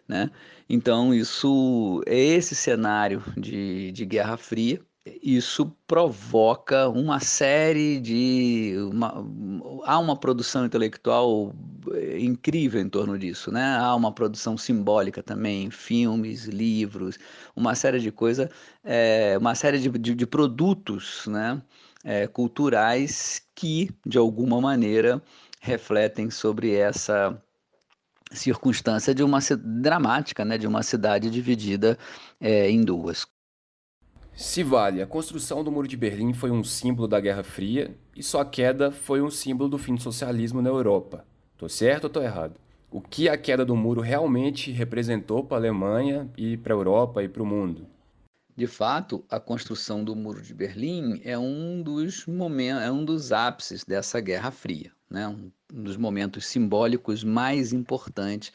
né? 0.08 0.29
Então, 0.69 1.13
isso 1.13 2.03
é 2.05 2.15
esse 2.15 2.53
cenário 2.53 3.24
de, 3.36 3.91
de 3.91 4.05
Guerra 4.05 4.38
Fria. 4.38 4.79
Isso 5.06 5.65
provoca 5.88 6.89
uma 6.89 7.20
série 7.20 8.00
de. 8.00 8.75
Uma, 8.91 9.25
há 9.86 9.98
uma 9.98 10.15
produção 10.15 10.65
intelectual 10.65 11.53
eh, 11.94 12.20
incrível 12.20 12.82
em 12.82 12.89
torno 12.89 13.18
disso, 13.18 13.51
né? 13.51 13.77
Há 13.77 13.96
uma 13.96 14.12
produção 14.12 14.58
simbólica 14.58 15.24
também, 15.24 15.72
filmes, 15.72 16.46
livros, 16.46 17.18
uma 17.56 17.75
série 17.75 18.00
de 18.00 18.12
coisas, 18.12 18.50
é, 18.84 19.38
uma 19.39 19.56
série 19.56 19.79
de, 19.79 19.89
de, 19.89 20.13
de 20.15 20.27
produtos 20.27 21.25
né? 21.27 21.62
É, 22.03 22.27
culturais 22.27 23.41
que, 23.56 23.89
de 24.06 24.18
alguma 24.18 24.62
maneira, 24.62 25.22
refletem 25.62 26.29
sobre 26.29 26.75
essa 26.75 27.41
circunstância 28.32 29.13
de 29.13 29.24
uma 29.24 29.39
dramática, 29.82 30.46
né, 30.46 30.58
de 30.58 30.68
uma 30.68 30.84
cidade 30.84 31.29
dividida 31.29 31.98
é, 32.39 32.70
em 32.70 32.84
duas. 32.84 33.25
Se 34.39 34.63
vale, 34.63 35.01
a 35.01 35.05
construção 35.05 35.65
do 35.65 35.69
Muro 35.69 35.86
de 35.86 35.98
Berlim 35.98 36.34
foi 36.34 36.50
um 36.50 36.63
símbolo 36.63 37.10
da 37.10 37.19
Guerra 37.19 37.43
Fria 37.43 37.93
e 38.15 38.24
sua 38.24 38.46
queda 38.46 38.89
foi 38.89 39.22
um 39.22 39.29
símbolo 39.29 39.69
do 39.69 39.77
fim 39.77 39.96
do 39.96 40.01
socialismo 40.01 40.62
na 40.62 40.69
Europa. 40.69 41.25
Tô 41.58 41.67
certo 41.67 42.05
ou 42.05 42.10
tô 42.10 42.22
errado? 42.22 42.55
O 42.89 43.01
que 43.01 43.27
a 43.27 43.38
queda 43.38 43.65
do 43.65 43.75
muro 43.75 44.00
realmente 44.00 44.72
representou 44.72 45.43
para 45.43 45.58
a 45.58 45.60
Alemanha 45.60 46.31
e 46.38 46.55
para 46.55 46.74
a 46.74 46.77
Europa 46.77 47.22
e 47.22 47.27
para 47.27 47.43
o 47.43 47.46
mundo? 47.46 47.86
De 48.55 48.65
fato, 48.65 49.25
a 49.29 49.41
construção 49.41 50.05
do 50.05 50.15
Muro 50.15 50.41
de 50.41 50.53
Berlim 50.53 51.19
é 51.25 51.38
um 51.38 51.81
dos 51.81 52.25
momentos, 52.25 52.84
é 52.84 52.89
um 52.89 53.03
dos 53.03 53.34
ápices 53.34 53.84
dessa 53.84 54.22
Guerra 54.22 54.51
Fria, 54.51 54.93
né? 55.10 55.27
Um 55.27 55.51
dos 55.69 55.98
momentos 55.98 56.46
simbólicos 56.46 57.25
mais 57.25 57.74
importantes 57.74 58.53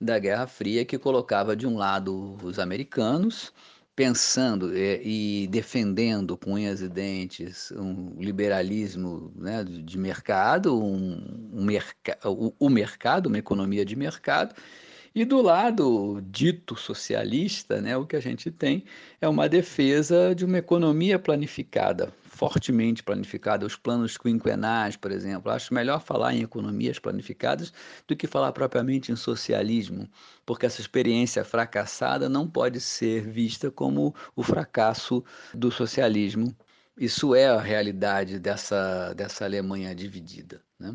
da 0.00 0.18
Guerra 0.18 0.46
Fria, 0.46 0.84
que 0.84 0.98
colocava 0.98 1.54
de 1.54 1.66
um 1.66 1.76
lado 1.76 2.38
os 2.42 2.58
americanos, 2.58 3.52
pensando 3.96 4.76
e, 4.76 5.44
e 5.44 5.46
defendendo 5.46 6.36
com 6.36 6.52
unhas 6.52 6.82
e 6.82 6.88
dentes 6.88 7.72
um 7.72 8.20
liberalismo 8.20 9.32
né, 9.34 9.64
de 9.64 9.98
mercado, 9.98 10.78
um, 10.78 11.50
um 11.54 11.64
merca 11.64 12.18
o, 12.22 12.54
o 12.58 12.68
mercado, 12.68 13.28
uma 13.28 13.38
economia 13.38 13.86
de 13.86 13.96
mercado, 13.96 14.54
e 15.16 15.24
do 15.24 15.40
lado 15.40 16.20
dito 16.30 16.76
socialista, 16.76 17.80
né, 17.80 17.96
o 17.96 18.04
que 18.04 18.16
a 18.16 18.20
gente 18.20 18.50
tem 18.50 18.84
é 19.18 19.26
uma 19.26 19.48
defesa 19.48 20.34
de 20.34 20.44
uma 20.44 20.58
economia 20.58 21.18
planificada, 21.18 22.12
fortemente 22.22 23.02
planificada, 23.02 23.64
os 23.64 23.76
planos 23.76 24.18
quinquenais, 24.18 24.94
por 24.94 25.10
exemplo. 25.10 25.50
Acho 25.50 25.72
melhor 25.72 26.02
falar 26.02 26.34
em 26.34 26.42
economias 26.42 26.98
planificadas 26.98 27.72
do 28.06 28.14
que 28.14 28.26
falar 28.26 28.52
propriamente 28.52 29.10
em 29.10 29.16
socialismo, 29.16 30.06
porque 30.44 30.66
essa 30.66 30.82
experiência 30.82 31.42
fracassada 31.46 32.28
não 32.28 32.46
pode 32.46 32.78
ser 32.78 33.22
vista 33.22 33.70
como 33.70 34.14
o 34.36 34.42
fracasso 34.42 35.24
do 35.54 35.72
socialismo. 35.72 36.54
Isso 36.94 37.34
é 37.34 37.46
a 37.46 37.58
realidade 37.58 38.38
dessa, 38.38 39.14
dessa 39.14 39.46
Alemanha 39.46 39.94
dividida. 39.94 40.60
Né? 40.78 40.94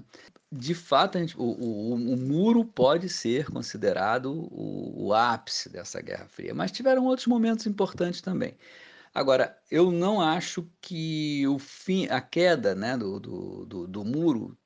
De 0.51 0.75
fato, 0.75 1.17
gente, 1.17 1.37
o, 1.37 1.43
o, 1.43 1.93
o, 1.93 2.17
muro 2.17 2.65
pode 2.65 3.07
ser 3.07 3.49
considerado 3.49 4.31
o, 4.51 5.07
o, 5.07 5.13
ápice 5.13 5.69
dessa 5.69 6.01
Guerra 6.01 6.27
Fria, 6.27 6.53
mas 6.53 6.71
tiveram 6.71 7.05
outros 7.05 7.27
momentos 7.27 7.65
importantes 7.65 8.21
também. 8.21 8.57
Agora, 9.13 9.57
eu 9.69 9.91
não 9.91 10.21
acho 10.21 10.69
que 10.81 11.47
o 11.47 11.57
fim, 11.57 12.07
a 12.07 12.19
queda 12.19 12.75
né, 12.75 12.97
do, 12.97 13.19
do, 13.19 13.65
do, 13.65 13.87
do 13.87 14.05
muro 14.05 14.57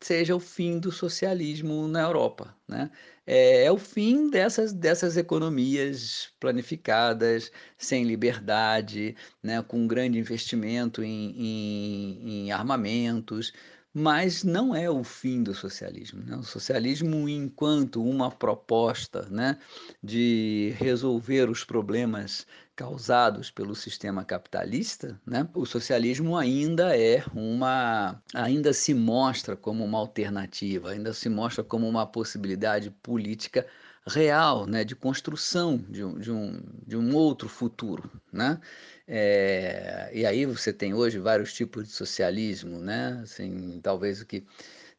seja 0.00 0.36
o 0.36 0.40
fim 0.40 0.78
do 0.78 0.92
socialismo 0.92 1.88
na 1.88 2.02
Europa. 2.02 2.54
Né? 2.68 2.90
É, 3.26 3.64
é, 3.64 3.72
o 3.72 3.78
fim 3.78 4.28
dessas, 4.30 4.72
dessas 4.72 5.16
economias 5.16 6.30
planificadas, 6.38 7.50
sem 7.78 8.04
liberdade, 8.04 9.16
né, 9.42 9.62
com 9.62 9.86
grande 9.86 10.18
investimento 10.18 11.02
em, 11.02 11.34
em, 11.36 12.46
em 12.46 12.52
armamentos 12.52 13.52
mas 13.94 14.42
não 14.42 14.74
é 14.74 14.90
o 14.90 15.04
fim 15.04 15.44
do 15.44 15.54
socialismo. 15.54 16.20
Né? 16.26 16.36
O 16.36 16.42
socialismo, 16.42 17.28
enquanto 17.28 18.02
uma 18.02 18.28
proposta 18.28 19.28
né, 19.30 19.56
de 20.02 20.74
resolver 20.76 21.48
os 21.48 21.62
problemas 21.62 22.44
causados 22.74 23.52
pelo 23.52 23.76
sistema 23.76 24.24
capitalista, 24.24 25.20
né, 25.24 25.48
o 25.54 25.64
socialismo 25.64 26.36
ainda 26.36 26.98
é 26.98 27.24
uma, 27.32 28.20
ainda 28.34 28.72
se 28.72 28.92
mostra 28.92 29.54
como 29.54 29.84
uma 29.84 29.98
alternativa, 29.98 30.90
ainda 30.90 31.12
se 31.14 31.28
mostra 31.28 31.62
como 31.62 31.88
uma 31.88 32.04
possibilidade 32.04 32.90
política 32.90 33.64
real, 34.06 34.66
né, 34.66 34.84
de 34.84 34.96
construção 34.96 35.78
de 35.88 36.04
um, 36.04 36.18
de 36.18 36.32
um, 36.32 36.60
de 36.86 36.96
um 36.96 37.14
outro 37.14 37.48
futuro, 37.48 38.10
né? 38.32 38.60
É, 39.06 40.10
e 40.14 40.24
aí 40.24 40.46
você 40.46 40.72
tem 40.72 40.94
hoje 40.94 41.18
vários 41.18 41.52
tipos 41.52 41.84
de 41.88 41.92
socialismo, 41.92 42.78
né? 42.80 43.20
Assim, 43.22 43.78
talvez 43.82 44.20
o 44.22 44.26
que 44.26 44.46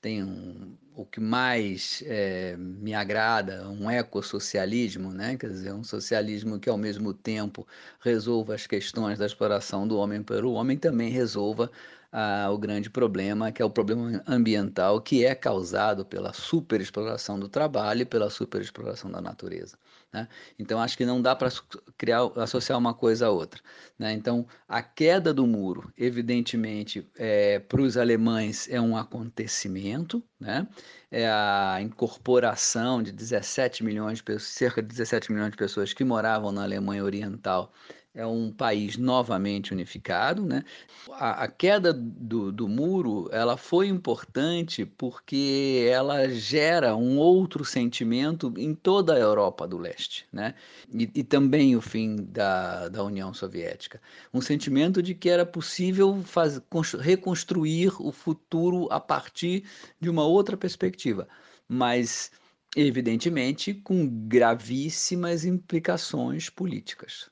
tem 0.01 0.23
um, 0.23 0.77
o 0.95 1.05
que 1.05 1.19
mais 1.19 2.03
é, 2.05 2.55
me 2.57 2.93
agrada, 2.93 3.67
um 3.69 3.89
ecossocialismo, 3.89 5.11
né? 5.11 5.37
Quer 5.37 5.49
dizer, 5.49 5.73
um 5.73 5.83
socialismo 5.83 6.59
que 6.59 6.69
ao 6.69 6.77
mesmo 6.77 7.13
tempo 7.13 7.67
resolva 7.99 8.53
as 8.55 8.67
questões 8.67 9.17
da 9.19 9.25
exploração 9.25 9.87
do 9.87 9.97
homem 9.97 10.21
pelo 10.23 10.53
homem, 10.53 10.77
também 10.77 11.09
resolva 11.11 11.71
ah, 12.11 12.49
o 12.51 12.57
grande 12.59 12.89
problema, 12.89 13.51
que 13.51 13.61
é 13.61 13.65
o 13.65 13.69
problema 13.71 14.23
ambiental, 14.27 15.01
que 15.01 15.25
é 15.25 15.33
causado 15.35 16.05
pela 16.05 16.31
superexploração 16.33 17.39
do 17.39 17.49
trabalho 17.49 18.01
e 18.03 18.05
pela 18.05 18.29
superexploração 18.29 19.11
da 19.11 19.21
natureza. 19.21 19.77
Né? 20.13 20.27
Então, 20.57 20.79
acho 20.79 20.97
que 20.97 21.05
não 21.05 21.21
dá 21.21 21.35
para 21.35 21.49
criar, 21.97 22.21
associar 22.37 22.77
uma 22.77 22.93
coisa 22.93 23.27
a 23.27 23.29
outra. 23.29 23.61
Né? 23.99 24.13
Então, 24.13 24.47
a 24.67 24.81
queda 24.81 25.33
do 25.33 25.45
muro, 25.45 25.91
evidentemente, 25.97 27.09
é, 27.17 27.59
para 27.59 27.81
os 27.81 27.97
alemães 27.97 28.69
é 28.69 28.79
um 28.79 28.95
acontecimento, 28.95 30.23
né? 30.39 30.67
é 31.11 31.27
a 31.27 31.79
incorporação 31.81 33.03
de 33.03 33.11
17 33.11 33.83
milhões 33.83 34.21
de 34.21 34.39
cerca 34.39 34.81
de 34.81 34.87
17 34.87 35.31
milhões 35.31 35.51
de 35.51 35.57
pessoas 35.57 35.93
que 35.93 36.03
moravam 36.03 36.51
na 36.51 36.63
Alemanha 36.63 37.03
Oriental 37.03 37.71
é 38.15 38.25
um 38.25 38.49
país 38.49 38.95
novamente 38.95 39.73
unificado, 39.73 40.45
né? 40.45 40.63
A, 41.11 41.43
a, 41.43 41.47
queda 41.49 41.93
do, 41.93 42.49
do 42.51 42.67
muro 42.67 43.29
ela 43.31 43.57
foi 43.57 43.87
importante 43.87 44.85
porque 44.85 45.85
ela 45.91 46.29
gera 46.29 46.95
um 46.95 47.17
outro 47.17 47.65
sentimento 47.65 48.53
em 48.57 48.73
toda 48.73 49.13
a 49.13 49.19
Europa 49.19 49.67
do 49.67 49.77
Leste, 49.77 50.25
né? 50.31 50.55
E, 50.93 51.11
e 51.13 51.23
também 51.23 51.75
o 51.75 51.81
fim 51.81 52.15
da, 52.15 52.87
da 52.87 53.03
União 53.03 53.33
Soviética, 53.33 54.01
um 54.33 54.39
sentimento 54.39 55.03
de 55.03 55.13
que 55.13 55.29
era 55.29 55.45
possível 55.45 56.23
faz, 56.23 56.61
reconstruir 57.01 57.91
o 57.99 58.13
futuro 58.13 58.87
a 58.91 58.99
partir 58.99 59.65
de 59.99 60.09
uma 60.09 60.23
outra 60.23 60.55
perspectiva, 60.55 61.27
mas 61.67 62.31
evidentemente 62.77 63.73
com 63.73 64.07
gravíssimas 64.07 65.43
implicações 65.43 66.49
políticas. 66.49 67.29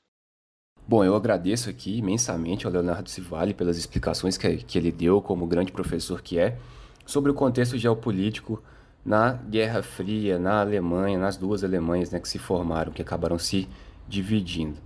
Bom, 0.86 1.02
eu 1.02 1.16
agradeço 1.16 1.70
aqui 1.70 1.96
imensamente 1.96 2.66
ao 2.66 2.72
Leonardo 2.72 3.08
Civale 3.08 3.54
pelas 3.54 3.78
explicações 3.78 4.36
que, 4.36 4.58
que 4.58 4.76
ele 4.76 4.92
deu, 4.92 5.22
como 5.22 5.46
grande 5.46 5.72
professor 5.72 6.20
que 6.20 6.38
é, 6.38 6.58
sobre 7.06 7.30
o 7.30 7.34
contexto 7.34 7.78
geopolítico 7.78 8.62
na 9.02 9.32
Guerra 9.32 9.82
Fria, 9.82 10.38
na 10.38 10.60
Alemanha, 10.60 11.18
nas 11.18 11.38
duas 11.38 11.64
Alemanhas 11.64 12.10
né, 12.10 12.20
que 12.20 12.28
se 12.28 12.38
formaram, 12.38 12.92
que 12.92 13.00
acabaram 13.00 13.38
se 13.38 13.66
dividindo. 14.06 14.78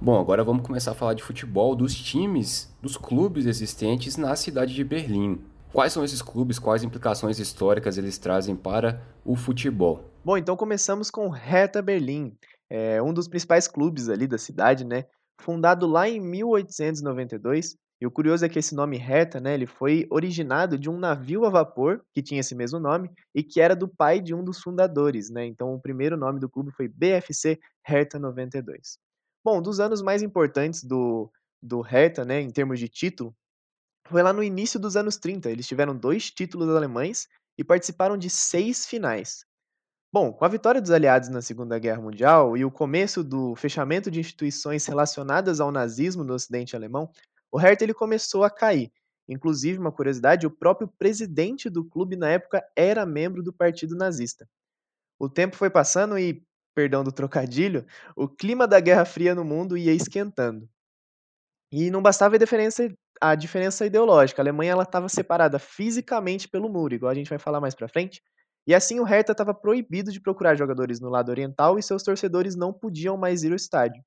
Bom, 0.00 0.18
agora 0.18 0.42
vamos 0.42 0.66
começar 0.66 0.90
a 0.90 0.94
falar 0.94 1.14
de 1.14 1.22
futebol, 1.22 1.76
dos 1.76 1.94
times, 1.94 2.74
dos 2.82 2.96
clubes 2.96 3.46
existentes 3.46 4.16
na 4.16 4.34
cidade 4.34 4.74
de 4.74 4.82
Berlim. 4.82 5.40
Quais 5.72 5.92
são 5.92 6.04
esses 6.04 6.20
clubes, 6.20 6.58
quais 6.58 6.82
implicações 6.82 7.38
históricas 7.38 7.96
eles 7.96 8.18
trazem 8.18 8.56
para 8.56 9.00
o 9.24 9.36
futebol? 9.36 10.10
Bom, 10.24 10.36
então 10.36 10.56
começamos 10.56 11.12
com 11.12 11.28
Hertha 11.28 11.80
Berlim, 11.80 12.36
é 12.68 13.00
um 13.00 13.14
dos 13.14 13.28
principais 13.28 13.68
clubes 13.68 14.08
ali 14.08 14.26
da 14.26 14.38
cidade, 14.38 14.84
né? 14.84 15.04
Fundado 15.40 15.86
lá 15.86 16.08
em 16.08 16.20
1892. 16.20 17.76
E 18.00 18.06
o 18.06 18.10
curioso 18.10 18.44
é 18.44 18.48
que 18.48 18.58
esse 18.58 18.74
nome 18.74 18.98
Hertha, 18.98 19.40
né, 19.40 19.54
ele 19.54 19.66
foi 19.66 20.06
originado 20.10 20.76
de 20.76 20.90
um 20.90 20.98
navio 20.98 21.44
a 21.44 21.50
vapor 21.50 22.04
que 22.12 22.22
tinha 22.22 22.40
esse 22.40 22.54
mesmo 22.54 22.78
nome 22.78 23.10
e 23.34 23.42
que 23.42 23.60
era 23.60 23.74
do 23.74 23.88
pai 23.88 24.20
de 24.20 24.34
um 24.34 24.44
dos 24.44 24.60
fundadores, 24.60 25.30
né? 25.30 25.46
Então 25.46 25.72
o 25.72 25.80
primeiro 25.80 26.16
nome 26.16 26.40
do 26.40 26.48
clube 26.48 26.72
foi 26.72 26.88
BFC 26.88 27.58
Hertha 27.86 28.18
92. 28.18 28.98
Bom, 29.44 29.62
dos 29.62 29.80
anos 29.80 30.02
mais 30.02 30.22
importantes 30.22 30.84
do 30.84 31.30
do 31.62 31.80
Hertha, 31.80 32.26
né, 32.26 32.42
em 32.42 32.50
termos 32.50 32.78
de 32.78 32.90
título, 32.90 33.34
foi 34.06 34.22
lá 34.22 34.34
no 34.34 34.42
início 34.42 34.78
dos 34.78 34.96
anos 34.96 35.16
30. 35.16 35.50
Eles 35.50 35.66
tiveram 35.66 35.96
dois 35.96 36.30
títulos 36.30 36.68
alemães 36.68 37.26
e 37.56 37.64
participaram 37.64 38.18
de 38.18 38.28
seis 38.28 38.84
finais. 38.84 39.46
Bom, 40.14 40.32
com 40.32 40.44
a 40.44 40.48
vitória 40.48 40.80
dos 40.80 40.92
aliados 40.92 41.28
na 41.28 41.42
Segunda 41.42 41.76
Guerra 41.76 42.00
Mundial 42.00 42.56
e 42.56 42.64
o 42.64 42.70
começo 42.70 43.24
do 43.24 43.56
fechamento 43.56 44.12
de 44.12 44.20
instituições 44.20 44.86
relacionadas 44.86 45.58
ao 45.58 45.72
nazismo 45.72 46.22
no 46.22 46.34
Ocidente 46.34 46.76
alemão, 46.76 47.10
o 47.50 47.58
Hertha 47.58 47.82
ele 47.82 47.92
começou 47.92 48.44
a 48.44 48.48
cair. 48.48 48.92
Inclusive, 49.28 49.76
uma 49.76 49.90
curiosidade, 49.90 50.46
o 50.46 50.52
próprio 50.52 50.86
presidente 50.86 51.68
do 51.68 51.84
clube 51.84 52.14
na 52.14 52.28
época 52.28 52.64
era 52.76 53.04
membro 53.04 53.42
do 53.42 53.52
Partido 53.52 53.96
Nazista. 53.96 54.48
O 55.18 55.28
tempo 55.28 55.56
foi 55.56 55.68
passando 55.68 56.16
e, 56.16 56.46
perdão 56.76 57.02
do 57.02 57.10
trocadilho, 57.10 57.84
o 58.14 58.28
clima 58.28 58.68
da 58.68 58.78
Guerra 58.78 59.04
Fria 59.04 59.34
no 59.34 59.44
mundo 59.44 59.76
ia 59.76 59.92
esquentando. 59.92 60.68
E 61.72 61.90
não 61.90 62.00
bastava 62.00 62.36
a 62.36 62.38
diferença, 62.38 62.88
a 63.20 63.34
diferença 63.34 63.84
ideológica. 63.84 64.40
A 64.40 64.44
Alemanha 64.44 64.80
estava 64.80 65.08
separada 65.08 65.58
fisicamente 65.58 66.46
pelo 66.48 66.68
muro, 66.68 66.94
igual 66.94 67.10
a 67.10 67.16
gente 67.16 67.30
vai 67.30 67.38
falar 67.40 67.60
mais 67.60 67.74
para 67.74 67.88
frente, 67.88 68.22
e 68.66 68.74
assim 68.74 69.00
o 69.00 69.04
Hertha 69.04 69.32
estava 69.32 69.52
proibido 69.52 70.10
de 70.10 70.20
procurar 70.20 70.56
jogadores 70.56 71.00
no 71.00 71.08
lado 71.08 71.30
oriental 71.30 71.78
e 71.78 71.82
seus 71.82 72.02
torcedores 72.02 72.56
não 72.56 72.72
podiam 72.72 73.16
mais 73.16 73.42
ir 73.42 73.50
ao 73.50 73.56
estádio. 73.56 74.02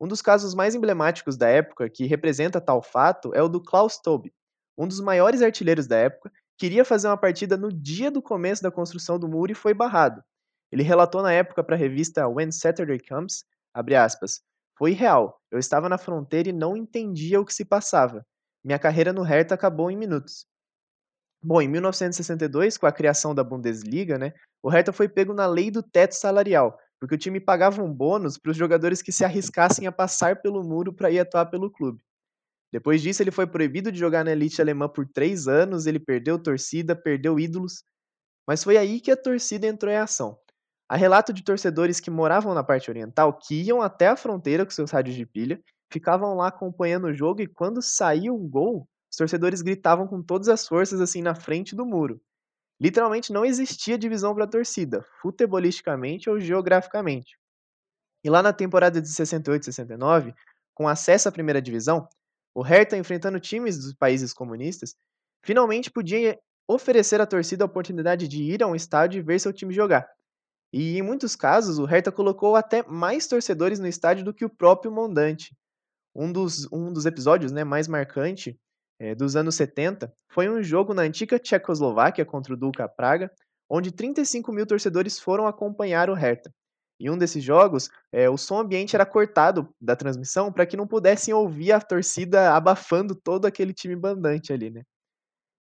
Um 0.00 0.08
dos 0.08 0.20
casos 0.20 0.54
mais 0.54 0.74
emblemáticos 0.74 1.36
da 1.36 1.48
época, 1.48 1.88
que 1.88 2.06
representa 2.06 2.60
tal 2.60 2.82
fato, 2.82 3.32
é 3.34 3.42
o 3.42 3.48
do 3.48 3.62
Klaus 3.62 3.98
Tobe, 3.98 4.32
um 4.76 4.86
dos 4.86 5.00
maiores 5.00 5.42
artilheiros 5.42 5.86
da 5.86 5.96
época, 5.96 6.32
queria 6.58 6.84
fazer 6.84 7.08
uma 7.08 7.16
partida 7.16 7.56
no 7.56 7.72
dia 7.72 8.10
do 8.10 8.22
começo 8.22 8.62
da 8.62 8.70
construção 8.70 9.18
do 9.18 9.28
muro 9.28 9.52
e 9.52 9.54
foi 9.54 9.74
barrado. 9.74 10.22
Ele 10.70 10.82
relatou 10.82 11.22
na 11.22 11.32
época 11.32 11.62
para 11.62 11.76
a 11.76 11.78
revista 11.78 12.26
When 12.26 12.50
Saturday 12.50 12.98
Comes, 12.98 13.44
aspas, 13.74 14.40
foi 14.78 14.92
real, 14.92 15.40
eu 15.50 15.58
estava 15.58 15.88
na 15.88 15.98
fronteira 15.98 16.48
e 16.48 16.52
não 16.52 16.76
entendia 16.76 17.40
o 17.40 17.44
que 17.44 17.54
se 17.54 17.64
passava. 17.64 18.24
Minha 18.64 18.78
carreira 18.78 19.12
no 19.12 19.22
Hertha 19.22 19.54
acabou 19.54 19.90
em 19.90 19.96
minutos. 19.96 20.46
Bom, 21.42 21.60
em 21.60 21.68
1962, 21.68 22.78
com 22.78 22.86
a 22.86 22.92
criação 22.92 23.34
da 23.34 23.42
Bundesliga, 23.42 24.16
né, 24.16 24.32
o 24.62 24.68
Hertha 24.68 24.92
foi 24.92 25.08
pego 25.08 25.34
na 25.34 25.46
lei 25.46 25.70
do 25.72 25.82
teto 25.82 26.12
salarial, 26.12 26.78
porque 27.00 27.16
o 27.16 27.18
time 27.18 27.40
pagava 27.40 27.82
um 27.82 27.92
bônus 27.92 28.38
para 28.38 28.52
os 28.52 28.56
jogadores 28.56 29.02
que 29.02 29.10
se 29.10 29.24
arriscassem 29.26 29.86
a 29.86 29.92
passar 29.92 30.40
pelo 30.40 30.62
muro 30.62 30.92
para 30.92 31.10
ir 31.10 31.18
atuar 31.18 31.46
pelo 31.46 31.70
clube. 31.70 32.00
Depois 32.72 33.02
disso, 33.02 33.22
ele 33.22 33.30
foi 33.30 33.46
proibido 33.46 33.90
de 33.90 33.98
jogar 33.98 34.24
na 34.24 34.32
elite 34.32 34.62
alemã 34.62 34.88
por 34.88 35.06
três 35.06 35.48
anos, 35.48 35.86
ele 35.86 35.98
perdeu 35.98 36.38
torcida, 36.38 36.94
perdeu 36.94 37.38
ídolos, 37.38 37.84
mas 38.46 38.62
foi 38.62 38.76
aí 38.76 39.00
que 39.00 39.10
a 39.10 39.16
torcida 39.16 39.66
entrou 39.66 39.92
em 39.92 39.96
ação. 39.96 40.38
Há 40.88 40.96
relato 40.96 41.32
de 41.32 41.42
torcedores 41.42 42.00
que 42.00 42.10
moravam 42.10 42.54
na 42.54 42.62
parte 42.62 42.90
oriental 42.90 43.36
que 43.36 43.62
iam 43.62 43.82
até 43.82 44.08
a 44.08 44.16
fronteira 44.16 44.64
com 44.64 44.70
seus 44.70 44.90
rádios 44.90 45.16
de 45.16 45.26
pilha, 45.26 45.60
ficavam 45.90 46.34
lá 46.34 46.48
acompanhando 46.48 47.08
o 47.08 47.14
jogo 47.14 47.42
e 47.42 47.46
quando 47.46 47.82
saía 47.82 48.32
um 48.32 48.48
gol, 48.48 48.88
os 49.12 49.16
torcedores 49.16 49.60
gritavam 49.60 50.08
com 50.08 50.22
todas 50.22 50.48
as 50.48 50.66
forças 50.66 50.98
assim 50.98 51.20
na 51.20 51.34
frente 51.34 51.76
do 51.76 51.84
muro. 51.84 52.18
Literalmente 52.80 53.30
não 53.30 53.44
existia 53.44 53.98
divisão 53.98 54.34
para 54.34 54.44
a 54.44 54.48
torcida, 54.48 55.06
futebolisticamente 55.20 56.30
ou 56.30 56.40
geograficamente. 56.40 57.36
E 58.24 58.30
lá 58.30 58.42
na 58.42 58.54
temporada 58.54 59.02
de 59.02 59.08
68 59.08 59.66
69, 59.66 60.34
com 60.74 60.88
acesso 60.88 61.28
à 61.28 61.32
primeira 61.32 61.60
divisão, 61.60 62.08
o 62.54 62.62
Hertha 62.62 62.96
enfrentando 62.96 63.38
times 63.38 63.76
dos 63.76 63.92
países 63.92 64.32
comunistas, 64.32 64.94
finalmente 65.44 65.90
podia 65.90 66.38
oferecer 66.66 67.20
à 67.20 67.26
torcida 67.26 67.64
a 67.64 67.66
oportunidade 67.66 68.26
de 68.26 68.42
ir 68.42 68.62
a 68.62 68.66
um 68.66 68.74
estádio 68.74 69.18
e 69.18 69.22
ver 69.22 69.38
seu 69.38 69.52
time 69.52 69.74
jogar. 69.74 70.08
E 70.72 70.96
em 70.96 71.02
muitos 71.02 71.36
casos, 71.36 71.78
o 71.78 71.84
Hertha 71.84 72.10
colocou 72.10 72.56
até 72.56 72.82
mais 72.84 73.26
torcedores 73.26 73.78
no 73.78 73.86
estádio 73.86 74.24
do 74.24 74.32
que 74.32 74.44
o 74.44 74.50
próprio 74.50 74.90
mandante. 74.90 75.54
Um 76.14 76.32
dos, 76.32 76.66
um 76.72 76.90
dos 76.90 77.04
episódios 77.04 77.52
né, 77.52 77.62
mais 77.62 77.86
marcantes 77.86 78.56
é, 79.02 79.16
dos 79.16 79.34
anos 79.34 79.56
70 79.56 80.14
foi 80.28 80.48
um 80.48 80.62
jogo 80.62 80.94
na 80.94 81.02
antiga 81.02 81.36
Tchecoslováquia 81.36 82.24
contra 82.24 82.54
o 82.54 82.56
Dukla 82.56 82.88
Praga, 82.88 83.32
onde 83.68 83.90
35 83.90 84.52
mil 84.52 84.64
torcedores 84.64 85.18
foram 85.18 85.48
acompanhar 85.48 86.08
o 86.08 86.14
Hertha. 86.14 86.54
Em 87.00 87.10
um 87.10 87.18
desses 87.18 87.42
jogos, 87.42 87.90
é, 88.12 88.30
o 88.30 88.38
som 88.38 88.60
ambiente 88.60 88.94
era 88.94 89.04
cortado 89.04 89.68
da 89.80 89.96
transmissão 89.96 90.52
para 90.52 90.64
que 90.64 90.76
não 90.76 90.86
pudessem 90.86 91.34
ouvir 91.34 91.72
a 91.72 91.80
torcida 91.80 92.54
abafando 92.54 93.12
todo 93.12 93.44
aquele 93.44 93.74
time 93.74 93.96
bandante 93.96 94.52
ali, 94.52 94.70
né? 94.70 94.82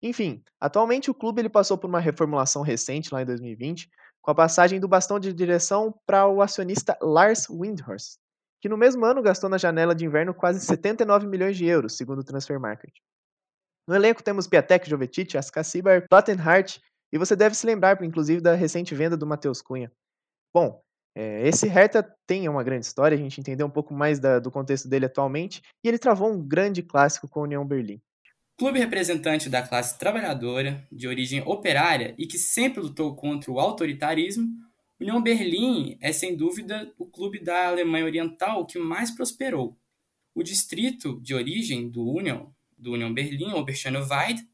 Enfim, 0.02 0.42
atualmente 0.60 1.08
o 1.08 1.14
clube 1.14 1.40
ele 1.40 1.48
passou 1.48 1.78
por 1.78 1.86
uma 1.86 2.00
reformulação 2.00 2.62
recente 2.62 3.14
lá 3.14 3.22
em 3.22 3.26
2020, 3.26 3.88
com 4.20 4.32
a 4.32 4.34
passagem 4.34 4.80
do 4.80 4.88
bastão 4.88 5.20
de 5.20 5.32
direção 5.32 5.94
para 6.04 6.26
o 6.26 6.42
acionista 6.42 6.98
Lars 7.00 7.46
Windhorst, 7.48 8.18
que 8.60 8.68
no 8.68 8.76
mesmo 8.76 9.04
ano 9.04 9.22
gastou 9.22 9.48
na 9.48 9.58
janela 9.58 9.94
de 9.94 10.04
inverno 10.04 10.34
quase 10.34 10.58
79 10.58 11.28
milhões 11.28 11.56
de 11.56 11.66
euros, 11.66 11.96
segundo 11.96 12.18
o 12.18 12.24
Transfer 12.24 12.58
Market. 12.58 12.92
No 13.88 13.94
elenco 13.94 14.22
temos 14.22 14.46
Piatek, 14.46 14.86
Jovetic, 14.86 15.34
Ascacibar, 15.34 16.06
Plattenhart 16.10 16.78
e 17.10 17.16
você 17.16 17.34
deve 17.34 17.54
se 17.54 17.64
lembrar, 17.64 18.04
inclusive, 18.04 18.38
da 18.38 18.54
recente 18.54 18.94
venda 18.94 19.16
do 19.16 19.26
Matheus 19.26 19.62
Cunha. 19.62 19.90
Bom, 20.52 20.78
é, 21.16 21.48
esse 21.48 21.66
Hertha 21.66 22.06
tem 22.26 22.46
uma 22.50 22.62
grande 22.62 22.84
história, 22.84 23.16
a 23.16 23.18
gente 23.18 23.40
entendeu 23.40 23.66
um 23.66 23.70
pouco 23.70 23.94
mais 23.94 24.20
da, 24.20 24.38
do 24.38 24.50
contexto 24.50 24.86
dele 24.90 25.06
atualmente, 25.06 25.62
e 25.82 25.88
ele 25.88 25.98
travou 25.98 26.30
um 26.30 26.46
grande 26.46 26.82
clássico 26.82 27.26
com 27.26 27.40
a 27.40 27.42
União 27.44 27.66
Berlim. 27.66 27.98
Clube 28.58 28.78
representante 28.78 29.48
da 29.48 29.66
classe 29.66 29.98
trabalhadora, 29.98 30.86
de 30.92 31.08
origem 31.08 31.42
operária 31.46 32.14
e 32.18 32.26
que 32.26 32.36
sempre 32.36 32.82
lutou 32.82 33.16
contra 33.16 33.50
o 33.50 33.58
autoritarismo, 33.58 34.46
União 35.00 35.22
Berlim 35.22 35.96
é 36.02 36.12
sem 36.12 36.36
dúvida 36.36 36.92
o 36.98 37.06
clube 37.06 37.42
da 37.42 37.68
Alemanha 37.68 38.04
Oriental 38.04 38.66
que 38.66 38.78
mais 38.78 39.10
prosperou. 39.10 39.78
O 40.34 40.42
distrito 40.42 41.18
de 41.22 41.34
origem 41.34 41.88
do 41.88 42.06
Union 42.06 42.48
do 42.78 42.92
União 42.92 43.12
Berlim, 43.12 43.52
Oberschöneweide, 43.52 44.46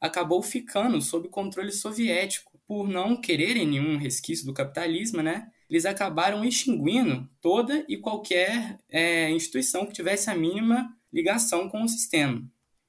acabou 0.00 0.42
ficando 0.42 1.00
sob 1.00 1.28
controle 1.28 1.72
soviético. 1.72 2.58
Por 2.66 2.88
não 2.88 3.20
quererem 3.20 3.66
nenhum 3.66 3.96
resquício 3.96 4.44
do 4.44 4.52
capitalismo, 4.52 5.22
né, 5.22 5.48
eles 5.70 5.86
acabaram 5.86 6.44
extinguindo 6.44 7.28
toda 7.40 7.84
e 7.88 7.96
qualquer 7.96 8.78
é, 8.88 9.30
instituição 9.30 9.86
que 9.86 9.92
tivesse 9.92 10.30
a 10.30 10.34
mínima 10.34 10.94
ligação 11.12 11.68
com 11.68 11.82
o 11.82 11.88
sistema. 11.88 12.42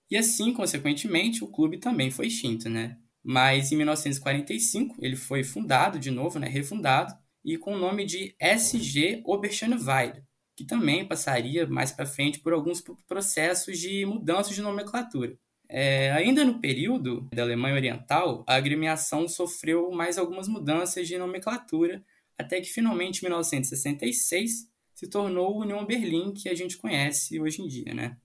E 0.09 0.17
assim, 0.17 0.53
consequentemente, 0.53 1.43
o 1.43 1.47
clube 1.47 1.77
também 1.77 2.09
foi 2.09 2.27
extinto, 2.27 2.69
né? 2.69 2.97
Mas 3.23 3.71
em 3.71 3.75
1945 3.75 4.97
ele 4.99 5.15
foi 5.15 5.43
fundado 5.43 5.99
de 5.99 6.09
novo, 6.09 6.39
né, 6.39 6.47
refundado, 6.47 7.13
e 7.43 7.57
com 7.57 7.73
o 7.73 7.77
nome 7.77 8.05
de 8.05 8.35
SG 8.39 9.21
Oberschöneweide, 9.25 10.23
que 10.59 10.65
também 10.65 11.07
passaria 11.07 11.65
mais 11.65 11.89
para 11.89 12.05
frente 12.05 12.39
por 12.39 12.51
alguns 12.51 12.83
processos 13.07 13.79
de 13.79 14.05
mudanças 14.05 14.53
de 14.53 14.61
nomenclatura. 14.61 15.39
É, 15.69 16.11
ainda 16.11 16.43
no 16.43 16.59
período 16.59 17.29
da 17.33 17.43
Alemanha 17.43 17.75
Oriental, 17.75 18.43
a 18.45 18.55
agremiação 18.55 19.25
sofreu 19.25 19.89
mais 19.89 20.17
algumas 20.17 20.49
mudanças 20.49 21.07
de 21.07 21.17
nomenclatura, 21.17 22.03
até 22.37 22.59
que 22.59 22.67
finalmente 22.67 23.19
em 23.19 23.27
1966 23.27 24.67
se 24.93 25.07
tornou 25.07 25.61
a 25.61 25.63
União 25.63 25.85
Berlim 25.85 26.33
que 26.33 26.49
a 26.49 26.53
gente 26.53 26.75
conhece 26.75 27.39
hoje 27.39 27.61
em 27.61 27.67
dia. 27.67 27.93
Né? 27.93 28.17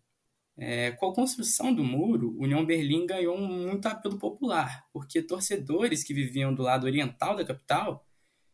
É, 0.57 0.91
com 0.91 1.11
a 1.11 1.15
construção 1.15 1.73
do 1.73 1.85
muro, 1.85 2.37
União 2.37 2.67
Berlim 2.67 3.07
ganhou 3.07 3.39
muito 3.39 3.87
apelo 3.87 4.19
popular, 4.19 4.89
porque 4.93 5.23
torcedores 5.23 6.03
que 6.03 6.13
viviam 6.13 6.53
do 6.53 6.65
lado 6.65 6.85
oriental 6.85 7.37
da 7.37 7.45
capital 7.45 8.05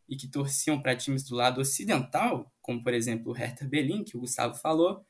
e 0.06 0.16
que 0.16 0.28
torciam 0.28 0.82
para 0.82 0.96
times 0.96 1.22
do 1.22 1.36
lado 1.36 1.62
ocidental, 1.62 2.52
como 2.60 2.82
por 2.82 2.94
exemplo 2.94 3.30
o 3.30 3.34
Hertha 3.34 3.66
Berlim, 3.66 4.04
que 4.04 4.16
o 4.16 4.20
Gustavo 4.20 4.54
falou, 4.54 5.04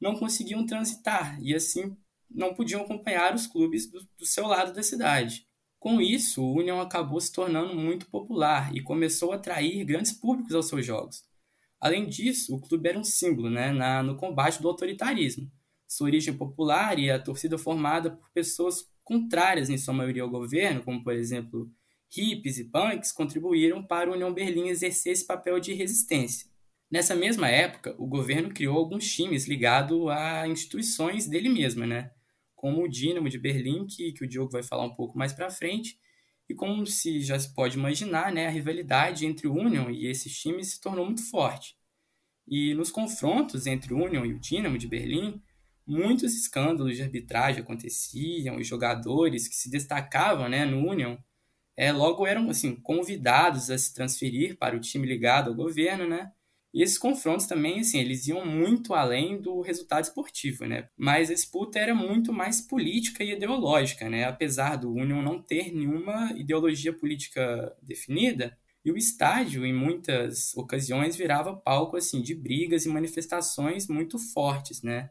não 0.00 0.16
conseguiam 0.16 0.64
transitar 0.66 1.38
e 1.42 1.54
assim 1.54 1.96
não 2.30 2.54
podiam 2.54 2.82
acompanhar 2.82 3.34
os 3.34 3.46
clubes 3.46 3.90
do, 3.90 4.00
do 4.18 4.26
seu 4.26 4.46
lado 4.46 4.72
da 4.72 4.82
cidade. 4.82 5.46
Com 5.78 6.00
isso, 6.00 6.42
o 6.42 6.58
Union 6.58 6.80
acabou 6.80 7.20
se 7.20 7.30
tornando 7.30 7.74
muito 7.74 8.06
popular 8.10 8.74
e 8.74 8.82
começou 8.82 9.32
a 9.32 9.36
atrair 9.36 9.84
grandes 9.84 10.12
públicos 10.12 10.54
aos 10.54 10.68
seus 10.68 10.84
jogos. 10.84 11.22
Além 11.80 12.08
disso, 12.08 12.54
o 12.54 12.60
clube 12.60 12.88
era 12.88 12.98
um 12.98 13.04
símbolo 13.04 13.50
né, 13.50 13.72
na, 13.72 14.02
no 14.02 14.16
combate 14.16 14.60
do 14.60 14.68
autoritarismo. 14.68 15.50
Sua 15.86 16.06
origem 16.06 16.36
popular 16.36 16.98
e 16.98 17.10
a 17.10 17.22
torcida 17.22 17.56
formada 17.56 18.10
por 18.10 18.30
pessoas 18.32 18.90
contrárias, 19.04 19.70
em 19.70 19.78
sua 19.78 19.94
maioria, 19.94 20.22
ao 20.22 20.30
governo, 20.30 20.82
como 20.82 21.04
por 21.04 21.12
exemplo 21.12 21.70
hippies 22.10 22.58
e 22.58 22.64
punks, 22.64 23.12
contribuíram 23.12 23.86
para 23.86 24.10
a 24.10 24.14
União 24.14 24.32
Berlim 24.32 24.68
exercer 24.68 25.12
esse 25.12 25.26
papel 25.26 25.60
de 25.60 25.74
resistência. 25.74 26.48
Nessa 26.90 27.14
mesma 27.14 27.48
época, 27.48 27.94
o 27.98 28.06
governo 28.06 28.50
criou 28.50 28.76
alguns 28.76 29.10
times 29.12 29.46
ligados 29.46 30.08
a 30.08 30.46
instituições 30.46 31.26
dele 31.26 31.48
mesmo, 31.48 31.84
né? 31.86 32.10
como 32.56 32.82
o 32.82 32.88
Dinamo 32.88 33.28
de 33.28 33.38
Berlim, 33.38 33.86
que, 33.86 34.12
que 34.12 34.24
o 34.24 34.28
Diogo 34.28 34.50
vai 34.50 34.62
falar 34.62 34.84
um 34.84 34.94
pouco 34.94 35.16
mais 35.16 35.32
para 35.32 35.50
frente, 35.50 36.00
e 36.48 36.54
como 36.54 36.86
se 36.86 37.20
já 37.20 37.38
se 37.38 37.54
pode 37.54 37.76
imaginar, 37.76 38.32
né, 38.32 38.46
a 38.46 38.50
rivalidade 38.50 39.26
entre 39.26 39.46
o 39.46 39.54
Union 39.54 39.90
e 39.90 40.06
esses 40.06 40.36
times 40.36 40.72
se 40.72 40.80
tornou 40.80 41.04
muito 41.04 41.28
forte. 41.30 41.76
E 42.48 42.72
nos 42.74 42.90
confrontos 42.90 43.66
entre 43.66 43.92
o 43.92 44.02
Union 44.02 44.24
e 44.24 44.32
o 44.32 44.40
Dinamo 44.40 44.78
de 44.78 44.88
Berlim, 44.88 45.42
muitos 45.86 46.34
escândalos 46.34 46.96
de 46.96 47.02
arbitragem 47.02 47.62
aconteciam, 47.62 48.56
os 48.56 48.66
jogadores 48.66 49.46
que 49.46 49.54
se 49.54 49.70
destacavam 49.70 50.48
né, 50.48 50.64
no 50.64 50.78
Union 50.78 51.16
é, 51.76 51.92
logo 51.92 52.26
eram 52.26 52.48
assim 52.48 52.74
convidados 52.74 53.70
a 53.70 53.76
se 53.76 53.92
transferir 53.92 54.56
para 54.56 54.76
o 54.76 54.80
time 54.80 55.06
ligado 55.06 55.50
ao 55.50 55.56
governo, 55.56 56.08
né? 56.08 56.32
E 56.76 56.82
esses 56.82 56.98
confrontos 56.98 57.46
também, 57.46 57.80
assim, 57.80 57.98
eles 57.98 58.28
iam 58.28 58.44
muito 58.44 58.92
além 58.92 59.40
do 59.40 59.62
resultado 59.62 60.04
esportivo, 60.04 60.66
né? 60.66 60.90
Mas 60.94 61.30
a 61.30 61.34
disputa 61.34 61.78
era 61.78 61.94
muito 61.94 62.34
mais 62.34 62.60
política 62.60 63.24
e 63.24 63.32
ideológica, 63.32 64.10
né? 64.10 64.24
Apesar 64.24 64.76
do 64.76 64.92
Union 64.92 65.22
não 65.22 65.40
ter 65.40 65.74
nenhuma 65.74 66.34
ideologia 66.36 66.92
política 66.92 67.74
definida, 67.82 68.58
e 68.84 68.92
o 68.92 68.96
estádio, 68.98 69.64
em 69.64 69.72
muitas 69.72 70.54
ocasiões, 70.54 71.16
virava 71.16 71.56
palco, 71.56 71.96
assim, 71.96 72.20
de 72.20 72.34
brigas 72.34 72.84
e 72.84 72.90
manifestações 72.90 73.88
muito 73.88 74.18
fortes, 74.18 74.82
né? 74.82 75.08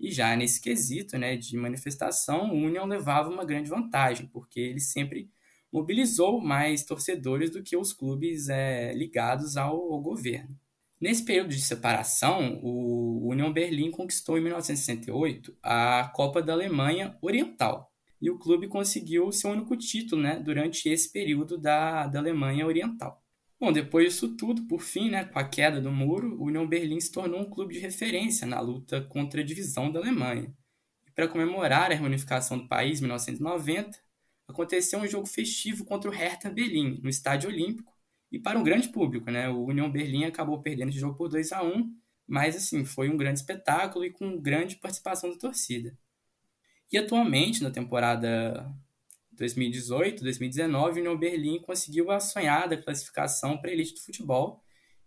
E 0.00 0.10
já 0.10 0.34
nesse 0.34 0.62
quesito, 0.62 1.18
né, 1.18 1.36
de 1.36 1.58
manifestação, 1.58 2.50
o 2.50 2.56
Union 2.56 2.86
levava 2.86 3.28
uma 3.28 3.44
grande 3.44 3.68
vantagem, 3.68 4.26
porque 4.28 4.60
ele 4.60 4.80
sempre 4.80 5.30
mobilizou 5.70 6.40
mais 6.40 6.84
torcedores 6.84 7.50
do 7.50 7.62
que 7.62 7.76
os 7.76 7.92
clubes 7.92 8.48
é, 8.48 8.94
ligados 8.94 9.58
ao, 9.58 9.92
ao 9.92 10.00
governo. 10.00 10.58
Nesse 11.02 11.24
período 11.24 11.48
de 11.48 11.60
separação, 11.60 12.60
o 12.62 13.28
União 13.28 13.52
Berlim 13.52 13.90
conquistou 13.90 14.38
em 14.38 14.40
1968 14.40 15.52
a 15.60 16.08
Copa 16.14 16.40
da 16.40 16.52
Alemanha 16.52 17.18
Oriental. 17.20 17.92
E 18.20 18.30
o 18.30 18.38
clube 18.38 18.68
conseguiu 18.68 19.32
seu 19.32 19.50
único 19.50 19.76
título 19.76 20.22
né, 20.22 20.38
durante 20.38 20.88
esse 20.88 21.10
período 21.10 21.58
da, 21.58 22.06
da 22.06 22.20
Alemanha 22.20 22.64
Oriental. 22.64 23.20
Bom, 23.58 23.72
depois 23.72 24.12
disso 24.12 24.36
tudo, 24.36 24.62
por 24.68 24.80
fim, 24.80 25.10
né, 25.10 25.24
com 25.24 25.40
a 25.40 25.44
queda 25.44 25.80
do 25.80 25.90
muro, 25.90 26.40
o 26.40 26.44
União 26.44 26.68
Berlim 26.68 27.00
se 27.00 27.10
tornou 27.10 27.40
um 27.40 27.50
clube 27.50 27.74
de 27.74 27.80
referência 27.80 28.46
na 28.46 28.60
luta 28.60 29.00
contra 29.00 29.40
a 29.40 29.44
divisão 29.44 29.90
da 29.90 29.98
Alemanha. 29.98 30.54
E 31.04 31.10
para 31.10 31.26
comemorar 31.26 31.90
a 31.90 31.96
reunificação 31.96 32.56
do 32.56 32.68
país 32.68 33.00
em 33.00 33.02
1990, 33.02 33.98
aconteceu 34.46 35.00
um 35.00 35.08
jogo 35.08 35.26
festivo 35.26 35.84
contra 35.84 36.08
o 36.08 36.14
Hertha 36.14 36.48
Berlim, 36.48 37.00
no 37.02 37.10
Estádio 37.10 37.50
Olímpico, 37.50 37.91
e 38.32 38.38
para 38.40 38.58
um 38.58 38.64
grande 38.64 38.88
público, 38.88 39.30
né? 39.30 39.48
O 39.48 39.66
União 39.66 39.90
Berlim 39.92 40.24
acabou 40.24 40.60
perdendo 40.60 40.88
esse 40.88 40.98
jogo 40.98 41.16
por 41.16 41.28
2 41.28 41.52
a 41.52 41.62
1 41.62 42.02
mas 42.26 42.56
assim, 42.56 42.84
foi 42.84 43.10
um 43.10 43.16
grande 43.16 43.40
espetáculo 43.40 44.04
e 44.04 44.10
com 44.10 44.40
grande 44.40 44.76
participação 44.76 45.30
da 45.30 45.36
torcida. 45.36 45.96
E 46.90 46.96
atualmente, 46.96 47.62
na 47.62 47.70
temporada 47.70 48.70
2018-2019, 49.38 50.96
o 50.96 50.98
União 50.98 51.18
Berlim 51.18 51.60
conseguiu 51.60 52.10
a 52.10 52.20
sonhada 52.20 52.76
classificação 52.76 53.58
para 53.58 53.70
a 53.70 53.72
elite 53.72 53.94
do 53.94 54.00
futebol 54.00 54.62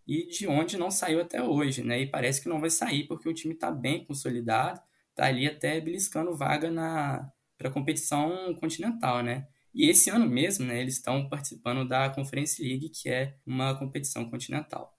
e 0.08 0.28
de 0.28 0.48
onde 0.48 0.78
não 0.78 0.92
saiu 0.92 1.22
até 1.22 1.42
hoje, 1.42 1.84
né? 1.84 2.02
E 2.02 2.08
parece 2.08 2.42
que 2.42 2.50
não 2.50 2.60
vai 2.60 2.70
sair 2.70 3.08
porque 3.08 3.28
o 3.28 3.34
time 3.34 3.54
está 3.54 3.72
bem 3.72 4.06
consolidado, 4.06 4.80
está 5.10 5.26
ali 5.26 5.48
até 5.48 5.80
beliscando 5.82 6.36
vaga 6.36 6.70
na 6.70 7.32
para 7.58 7.70
a 7.70 7.72
competição 7.72 8.54
continental, 8.56 9.24
né? 9.24 9.48
E 9.76 9.90
esse 9.90 10.10
ano 10.10 10.26
mesmo, 10.26 10.66
né, 10.66 10.80
eles 10.80 10.94
estão 10.94 11.28
participando 11.28 11.86
da 11.86 12.10
Conference 12.10 12.64
League, 12.64 12.88
que 12.88 13.10
é 13.10 13.36
uma 13.46 13.78
competição 13.78 14.30
continental. 14.30 14.98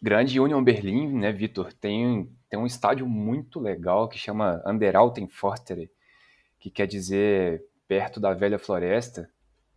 Grande 0.00 0.38
Union 0.38 0.62
Berlim, 0.62 1.12
né, 1.12 1.32
Vitor? 1.32 1.72
Tem, 1.72 2.30
tem 2.48 2.60
um 2.60 2.64
estádio 2.64 3.08
muito 3.08 3.58
legal 3.58 4.08
que 4.08 4.16
chama 4.16 4.62
Anderalten 4.64 5.26
Fortere, 5.26 5.90
que 6.60 6.70
quer 6.70 6.86
dizer 6.86 7.64
perto 7.88 8.20
da 8.20 8.32
velha 8.32 8.56
floresta, 8.56 9.28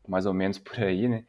mais 0.07 0.27
ou 0.27 0.35
menos 0.35 0.59
por 0.59 0.79
aí, 0.83 1.07
né? 1.07 1.25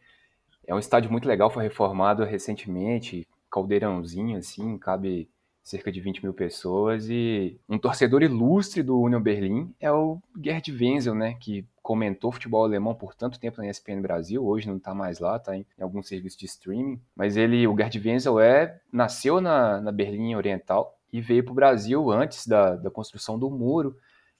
É 0.66 0.75
um 0.75 0.79
estádio 0.79 1.11
muito 1.11 1.27
legal, 1.27 1.49
foi 1.51 1.62
reformado 1.62 2.25
recentemente, 2.25 3.27
caldeirãozinho 3.51 4.37
assim, 4.37 4.77
cabe 4.77 5.31
cerca 5.62 5.90
de 5.90 6.01
20 6.01 6.23
mil 6.23 6.35
pessoas, 6.35 7.09
e 7.09 7.59
um 7.68 7.79
torcedor 7.79 8.23
ilustre 8.23 8.83
do 8.83 9.01
Union 9.01 9.20
Berlim 9.20 9.75
é 9.81 9.90
o 9.90 10.20
Gerd 10.42 10.70
Wenzel, 10.73 11.14
né, 11.14 11.35
que 11.40 11.66
comentou 11.90 12.31
futebol 12.31 12.62
alemão 12.62 12.94
por 12.94 13.16
tanto 13.16 13.40
tempo 13.40 13.61
na 13.61 13.68
ESPN 13.68 14.00
Brasil, 14.00 14.46
hoje 14.46 14.68
não 14.68 14.76
está 14.76 14.94
mais 14.94 15.18
lá, 15.18 15.38
está 15.38 15.57
em, 15.57 15.66
em 15.76 15.83
algum 15.83 16.00
serviço 16.00 16.38
de 16.38 16.46
streaming, 16.46 17.00
mas 17.16 17.37
ele, 17.37 17.66
o 17.66 17.76
Gerd 17.76 17.98
Wenzel, 17.98 18.38
é, 18.38 18.81
nasceu 18.92 19.40
na, 19.40 19.81
na 19.81 19.90
Berlim 19.90 20.37
Oriental 20.37 20.96
e 21.12 21.20
veio 21.20 21.42
para 21.42 21.50
o 21.50 21.55
Brasil 21.57 22.09
antes 22.12 22.46
da, 22.46 22.76
da 22.76 22.92
construção 22.92 23.37
do 23.37 23.50
muro, 23.50 23.96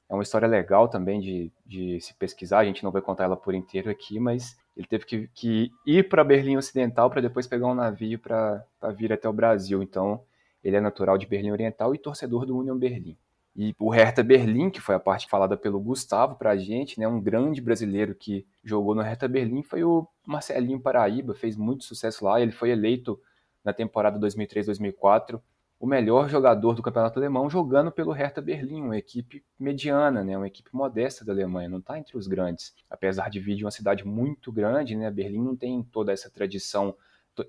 é 0.09 0.15
uma 0.15 0.23
história 0.23 0.47
legal 0.47 0.87
também 0.87 1.21
de, 1.21 1.51
de 1.67 2.01
se 2.01 2.15
pesquisar, 2.15 2.61
a 2.61 2.65
gente 2.65 2.85
não 2.85 2.93
vai 2.93 3.03
contar 3.03 3.25
ela 3.25 3.37
por 3.37 3.53
inteiro 3.53 3.91
aqui, 3.91 4.21
mas 4.21 4.57
ele 4.77 4.87
teve 4.87 5.05
que, 5.05 5.29
que 5.35 5.73
ir 5.85 6.09
para 6.09 6.23
Berlim 6.23 6.57
Ocidental 6.57 7.11
para 7.11 7.21
depois 7.21 7.49
pegar 7.49 7.67
um 7.67 7.75
navio 7.75 8.21
para 8.21 8.65
vir 8.95 9.13
até 9.13 9.29
o 9.29 9.33
Brasil, 9.33 9.83
então 9.83 10.23
ele 10.63 10.77
é 10.77 10.81
natural 10.81 11.19
de 11.19 11.27
Berlim 11.27 11.51
Oriental 11.51 11.97
e 11.97 11.99
torcedor 11.99 12.47
do 12.47 12.57
Union 12.57 12.79
Berlim. 12.79 13.17
E 13.55 13.75
o 13.79 13.91
Hertha 13.91 14.23
Berlim, 14.23 14.71
que 14.71 14.81
foi 14.81 14.95
a 14.95 15.01
parte 15.01 15.29
falada 15.29 15.57
pelo 15.57 15.81
Gustavo 15.81 16.37
para 16.37 16.51
a 16.51 16.57
gente, 16.57 16.99
né, 17.01 17.09
um 17.09 17.21
grande 17.21 17.61
brasileiro 17.61 18.15
que 18.15 18.47
jogou 18.65 18.95
no 18.95 19.03
Hertha 19.03 19.27
Berlim, 19.27 19.63
foi 19.63 19.83
o 19.83 20.07
Marcelinho 20.27 20.81
Paraíba, 20.81 21.35
fez 21.35 21.57
muito 21.57 21.85
sucesso 21.85 22.25
lá. 22.25 22.41
Ele 22.41 22.53
foi 22.53 22.71
eleito 22.71 23.21
na 23.65 23.73
temporada 23.73 24.19
2003-2004 24.19 25.41
o 25.81 25.87
melhor 25.87 26.29
jogador 26.29 26.75
do 26.75 26.83
campeonato 26.83 27.19
alemão 27.19 27.49
jogando 27.49 27.91
pelo 27.91 28.13
Hertha 28.13 28.43
Berlim, 28.43 28.83
uma 28.83 28.99
equipe 28.99 29.43
mediana, 29.59 30.23
né, 30.23 30.37
uma 30.37 30.47
equipe 30.47 30.69
modesta 30.75 31.25
da 31.25 31.33
Alemanha, 31.33 31.71
não 31.71 31.79
está 31.79 31.99
entre 31.99 32.19
os 32.19 32.27
grandes. 32.27 32.75
Apesar 32.89 33.31
de 33.31 33.41
vir 33.41 33.57
de 33.57 33.65
uma 33.65 33.71
cidade 33.71 34.07
muito 34.07 34.53
grande, 34.53 34.95
né, 34.95 35.11
Berlim 35.11 35.43
não 35.43 35.57
tem 35.57 35.83
toda 35.83 36.13
essa 36.13 36.29
tradição 36.29 36.95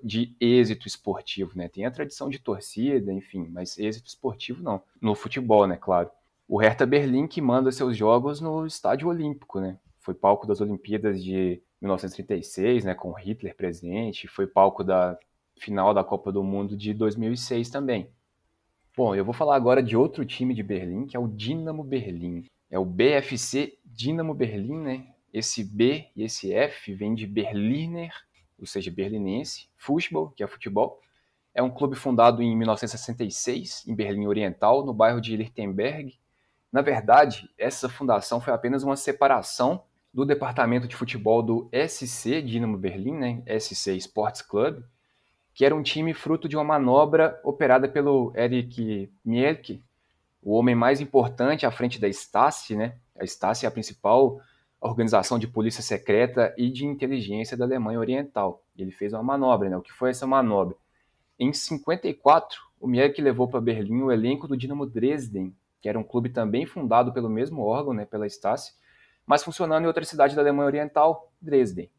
de 0.02 0.34
êxito 0.40 0.86
esportivo, 0.86 1.52
né? 1.54 1.68
Tem 1.68 1.84
a 1.84 1.90
tradição 1.90 2.28
de 2.28 2.38
torcida, 2.38 3.12
enfim, 3.12 3.48
mas 3.50 3.78
êxito 3.78 4.08
esportivo 4.08 4.62
não. 4.62 4.82
No 5.00 5.14
futebol, 5.14 5.66
né, 5.66 5.76
claro. 5.76 6.10
O 6.48 6.58
Hertha 6.58 6.86
Berlim 6.86 7.26
que 7.26 7.40
manda 7.40 7.72
seus 7.72 7.96
jogos 7.96 8.40
no 8.40 8.66
Estádio 8.66 9.08
Olímpico, 9.08 9.60
né? 9.60 9.78
Foi 10.00 10.14
palco 10.14 10.46
das 10.46 10.60
Olimpíadas 10.60 11.22
de 11.22 11.62
1936, 11.80 12.84
né, 12.84 12.94
com 12.94 13.12
Hitler 13.12 13.56
presente, 13.56 14.28
foi 14.28 14.46
palco 14.46 14.84
da 14.84 15.18
final 15.58 15.92
da 15.92 16.04
Copa 16.04 16.32
do 16.32 16.42
Mundo 16.42 16.76
de 16.76 16.94
2006 16.94 17.70
também. 17.70 18.08
Bom, 18.96 19.14
eu 19.14 19.24
vou 19.24 19.32
falar 19.32 19.56
agora 19.56 19.82
de 19.82 19.96
outro 19.96 20.24
time 20.24 20.54
de 20.54 20.62
Berlim, 20.62 21.06
que 21.06 21.16
é 21.16 21.20
o 21.20 21.28
Dinamo 21.28 21.82
Berlim. 21.82 22.44
É 22.70 22.78
o 22.78 22.84
BFC 22.84 23.78
Dinamo 23.84 24.34
Berlim, 24.34 24.78
né? 24.78 25.06
Esse 25.32 25.64
B 25.64 26.06
e 26.14 26.24
esse 26.24 26.52
F 26.52 26.92
vem 26.94 27.14
de 27.14 27.26
Berliner 27.26 28.12
ou 28.58 28.66
seja, 28.66 28.90
berlinense. 28.90 29.68
Futebol, 29.76 30.30
que 30.30 30.42
é 30.42 30.46
futebol. 30.46 31.00
É 31.54 31.62
um 31.62 31.70
clube 31.70 31.96
fundado 31.96 32.42
em 32.42 32.56
1966, 32.56 33.86
em 33.86 33.94
Berlim 33.94 34.26
Oriental, 34.26 34.84
no 34.84 34.94
bairro 34.94 35.20
de 35.20 35.36
Lichtenberg. 35.36 36.18
Na 36.72 36.80
verdade, 36.80 37.50
essa 37.58 37.88
fundação 37.88 38.40
foi 38.40 38.52
apenas 38.52 38.82
uma 38.82 38.96
separação 38.96 39.84
do 40.12 40.24
departamento 40.24 40.88
de 40.88 40.96
futebol 40.96 41.42
do 41.42 41.70
SC 41.72 42.42
Dinamo 42.42 42.76
Berlim, 42.76 43.14
né, 43.14 43.42
SC 43.58 43.96
Sports 43.96 44.42
Club, 44.42 44.82
que 45.54 45.64
era 45.64 45.74
um 45.74 45.82
time 45.82 46.14
fruto 46.14 46.48
de 46.48 46.56
uma 46.56 46.64
manobra 46.64 47.38
operada 47.44 47.88
pelo 47.88 48.32
Eric 48.34 49.10
Mielke, 49.24 49.82
o 50.42 50.54
homem 50.54 50.74
mais 50.74 51.00
importante 51.00 51.64
à 51.64 51.70
frente 51.70 52.00
da 52.00 52.08
Stasi, 52.08 52.74
né? 52.74 52.96
A 53.18 53.24
Stasi 53.24 53.64
é 53.64 53.68
a 53.68 53.72
principal 53.72 54.40
organização 54.88 55.38
de 55.38 55.46
polícia 55.46 55.82
secreta 55.82 56.54
e 56.58 56.68
de 56.68 56.84
inteligência 56.84 57.56
da 57.56 57.64
Alemanha 57.64 58.00
Oriental. 58.00 58.62
Ele 58.76 58.90
fez 58.90 59.12
uma 59.12 59.22
manobra, 59.22 59.68
né? 59.68 59.76
O 59.76 59.82
que 59.82 59.92
foi 59.92 60.10
essa 60.10 60.26
manobra? 60.26 60.76
Em 61.38 61.52
54, 61.52 62.60
o 62.80 62.86
Mielke 62.86 63.22
levou 63.22 63.48
para 63.48 63.60
Berlim 63.60 64.02
o 64.02 64.12
elenco 64.12 64.48
do 64.48 64.56
Dinamo 64.56 64.84
Dresden, 64.84 65.54
que 65.80 65.88
era 65.88 65.98
um 65.98 66.04
clube 66.04 66.28
também 66.28 66.66
fundado 66.66 67.12
pelo 67.12 67.28
mesmo 67.28 67.62
órgão, 67.62 67.92
né, 67.92 68.04
pela 68.04 68.26
Stasi, 68.26 68.72
mas 69.26 69.42
funcionando 69.42 69.84
em 69.84 69.86
outra 69.86 70.04
cidade 70.04 70.34
da 70.34 70.42
Alemanha 70.42 70.66
Oriental, 70.66 71.32
Dresden. 71.40 71.90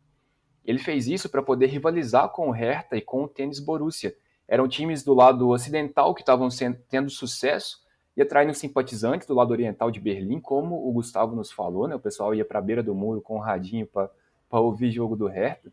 Ele 0.64 0.80
fez 0.80 1.08
isso 1.08 1.30
para 1.30 1.44
poder 1.44 1.68
rivalizar 1.68 2.30
com 2.30 2.48
o 2.48 2.52
Hertha 2.52 2.96
e 2.96 3.02
com 3.02 3.24
o 3.24 3.28
Tênis 3.28 3.60
Borussia. 3.60 4.16
Eram 4.48 4.68
times 4.68 5.04
do 5.04 5.14
lado 5.14 5.50
ocidental 5.50 6.14
que 6.14 6.22
estavam 6.22 6.48
tendo 6.90 7.10
sucesso 7.10 7.83
e 8.16 8.22
atraindo 8.22 8.54
simpatizantes 8.54 9.28
do 9.28 9.34
lado 9.34 9.52
oriental 9.52 9.90
de 9.90 10.00
Berlim, 10.00 10.40
como 10.40 10.88
o 10.88 10.92
Gustavo 10.92 11.36
nos 11.36 11.52
falou, 11.52 11.88
né? 11.88 11.96
O 11.96 12.00
pessoal 12.00 12.34
ia 12.34 12.46
para 12.46 12.60
a 12.60 12.62
beira 12.62 12.84
do 12.84 12.94
muro 12.94 13.22
com 13.22 13.36
o 13.36 13.40
radinho 13.40 13.88
para 13.88 14.10
ouvir 14.52 14.92
jogo 14.92 15.16
do 15.16 15.28
Hertha. 15.28 15.72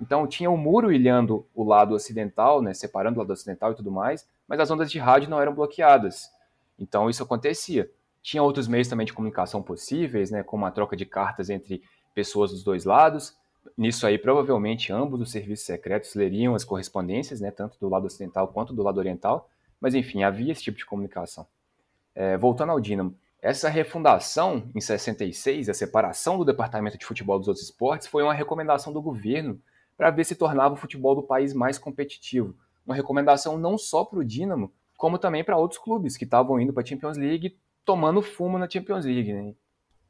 Então 0.00 0.26
tinha 0.26 0.50
o 0.50 0.54
um 0.54 0.56
muro 0.56 0.92
ilhando 0.92 1.46
o 1.54 1.62
lado 1.62 1.94
ocidental, 1.94 2.62
né, 2.62 2.72
separando 2.72 3.18
o 3.18 3.22
lado 3.22 3.32
ocidental 3.32 3.72
e 3.72 3.74
tudo 3.74 3.90
mais, 3.90 4.26
mas 4.48 4.58
as 4.58 4.70
ondas 4.70 4.90
de 4.90 4.98
rádio 4.98 5.28
não 5.28 5.40
eram 5.40 5.54
bloqueadas. 5.54 6.30
Então 6.78 7.10
isso 7.10 7.22
acontecia. 7.22 7.90
Tinha 8.22 8.42
outros 8.42 8.66
meios 8.66 8.88
também 8.88 9.06
de 9.06 9.12
comunicação 9.12 9.62
possíveis, 9.62 10.30
né, 10.30 10.42
como 10.42 10.64
a 10.64 10.70
troca 10.70 10.96
de 10.96 11.04
cartas 11.04 11.50
entre 11.50 11.82
pessoas 12.14 12.50
dos 12.50 12.64
dois 12.64 12.84
lados, 12.84 13.38
Nisso 13.76 14.06
aí, 14.06 14.18
provavelmente, 14.18 14.92
ambos 14.92 15.20
os 15.20 15.30
serviços 15.30 15.66
secretos 15.66 16.14
leriam 16.14 16.54
as 16.54 16.64
correspondências, 16.64 17.40
né, 17.40 17.50
tanto 17.50 17.78
do 17.78 17.88
lado 17.88 18.06
ocidental 18.06 18.48
quanto 18.48 18.72
do 18.72 18.82
lado 18.82 18.98
oriental, 18.98 19.48
mas 19.80 19.94
enfim, 19.94 20.22
havia 20.22 20.52
esse 20.52 20.62
tipo 20.62 20.78
de 20.78 20.86
comunicação. 20.86 21.46
É, 22.22 22.36
voltando 22.36 22.68
ao 22.68 22.78
Dínamo, 22.78 23.16
essa 23.40 23.70
refundação 23.70 24.70
em 24.74 24.80
66, 24.82 25.70
a 25.70 25.72
separação 25.72 26.36
do 26.36 26.44
departamento 26.44 26.98
de 26.98 27.06
futebol 27.06 27.38
dos 27.38 27.48
outros 27.48 27.64
esportes, 27.64 28.08
foi 28.08 28.22
uma 28.22 28.34
recomendação 28.34 28.92
do 28.92 29.00
governo 29.00 29.58
para 29.96 30.10
ver 30.10 30.24
se 30.24 30.34
tornava 30.34 30.74
o 30.74 30.76
futebol 30.76 31.14
do 31.14 31.22
país 31.22 31.54
mais 31.54 31.78
competitivo. 31.78 32.54
Uma 32.84 32.94
recomendação 32.94 33.56
não 33.56 33.78
só 33.78 34.04
para 34.04 34.18
o 34.18 34.24
Dínamo, 34.24 34.70
como 34.98 35.16
também 35.16 35.42
para 35.42 35.56
outros 35.56 35.80
clubes 35.80 36.18
que 36.18 36.24
estavam 36.24 36.60
indo 36.60 36.74
para 36.74 36.82
a 36.82 36.86
Champions 36.86 37.16
League 37.16 37.56
tomando 37.86 38.20
fumo 38.20 38.58
na 38.58 38.68
Champions 38.68 39.06
League. 39.06 39.32
Né? 39.32 39.54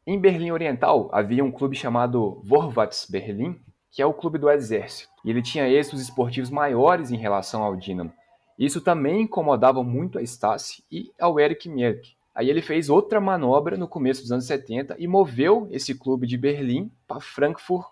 Em 0.05 0.19
Berlim 0.19 0.51
Oriental 0.51 1.09
havia 1.13 1.45
um 1.45 1.53
clube 1.53 1.77
chamado 1.77 2.43
Vorwärts 2.43 3.07
Berlim, 3.09 3.57
que 3.93 4.03
é 4.03 4.07
o 4.07 4.13
clube 4.13 4.37
do 4.37 4.51
exército, 4.51 5.09
e 5.25 5.31
ele 5.31 5.43
tinha 5.43 5.69
êxitos 5.69 6.01
esportivos 6.01 6.51
maiores 6.51 7.13
em 7.13 7.17
relação 7.17 7.63
ao 7.63 7.77
Dinamo. 7.77 8.13
Isso 8.61 8.83
também 8.83 9.23
incomodava 9.23 9.83
muito 9.83 10.19
a 10.19 10.23
Stasi 10.23 10.85
e 10.93 11.11
ao 11.19 11.41
Eric 11.41 11.67
Mielke. 11.67 12.15
Aí 12.35 12.51
ele 12.51 12.61
fez 12.61 12.91
outra 12.91 13.19
manobra 13.19 13.79
no 13.79 13.89
começo 13.89 14.21
dos 14.21 14.31
anos 14.31 14.45
70 14.45 14.97
e 14.99 15.09
moveu 15.09 15.67
esse 15.71 15.99
clube 15.99 16.27
de 16.27 16.37
Berlim 16.37 16.93
para 17.09 17.21
Frankfurt 17.21 17.87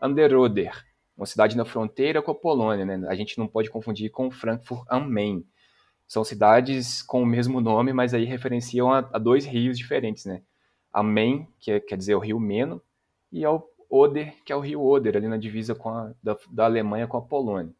an 0.00 0.12
der 0.12 0.32
Oder, 0.36 0.72
uma 1.16 1.26
cidade 1.26 1.56
na 1.56 1.64
fronteira 1.64 2.22
com 2.22 2.30
a 2.30 2.34
Polônia. 2.34 2.84
Né? 2.84 3.06
A 3.08 3.14
gente 3.16 3.36
não 3.38 3.48
pode 3.48 3.68
confundir 3.70 4.10
com 4.10 4.30
Frankfurt 4.30 4.86
am 4.88 5.10
Main. 5.10 5.44
São 6.06 6.22
cidades 6.22 7.02
com 7.02 7.22
o 7.22 7.26
mesmo 7.26 7.60
nome, 7.60 7.92
mas 7.92 8.14
aí 8.14 8.24
referenciam 8.24 8.92
a, 8.92 8.98
a 8.98 9.18
dois 9.18 9.44
rios 9.44 9.76
diferentes, 9.76 10.24
né? 10.26 10.42
a 10.94 11.02
Main, 11.02 11.48
que 11.58 11.72
é, 11.72 11.80
quer 11.80 11.98
dizer 11.98 12.14
o 12.14 12.20
rio 12.20 12.38
Meno, 12.38 12.80
e 13.32 13.44
ao 13.44 13.68
Oder, 13.90 14.32
que 14.44 14.52
é 14.52 14.56
o 14.56 14.60
rio 14.60 14.80
Oder, 14.80 15.16
ali 15.16 15.26
na 15.26 15.36
divisa 15.36 15.76
a, 15.84 16.12
da, 16.22 16.36
da, 16.50 16.64
Alemanha 16.66 17.08
com 17.08 17.16
a 17.16 17.22
Polônia. 17.22 17.72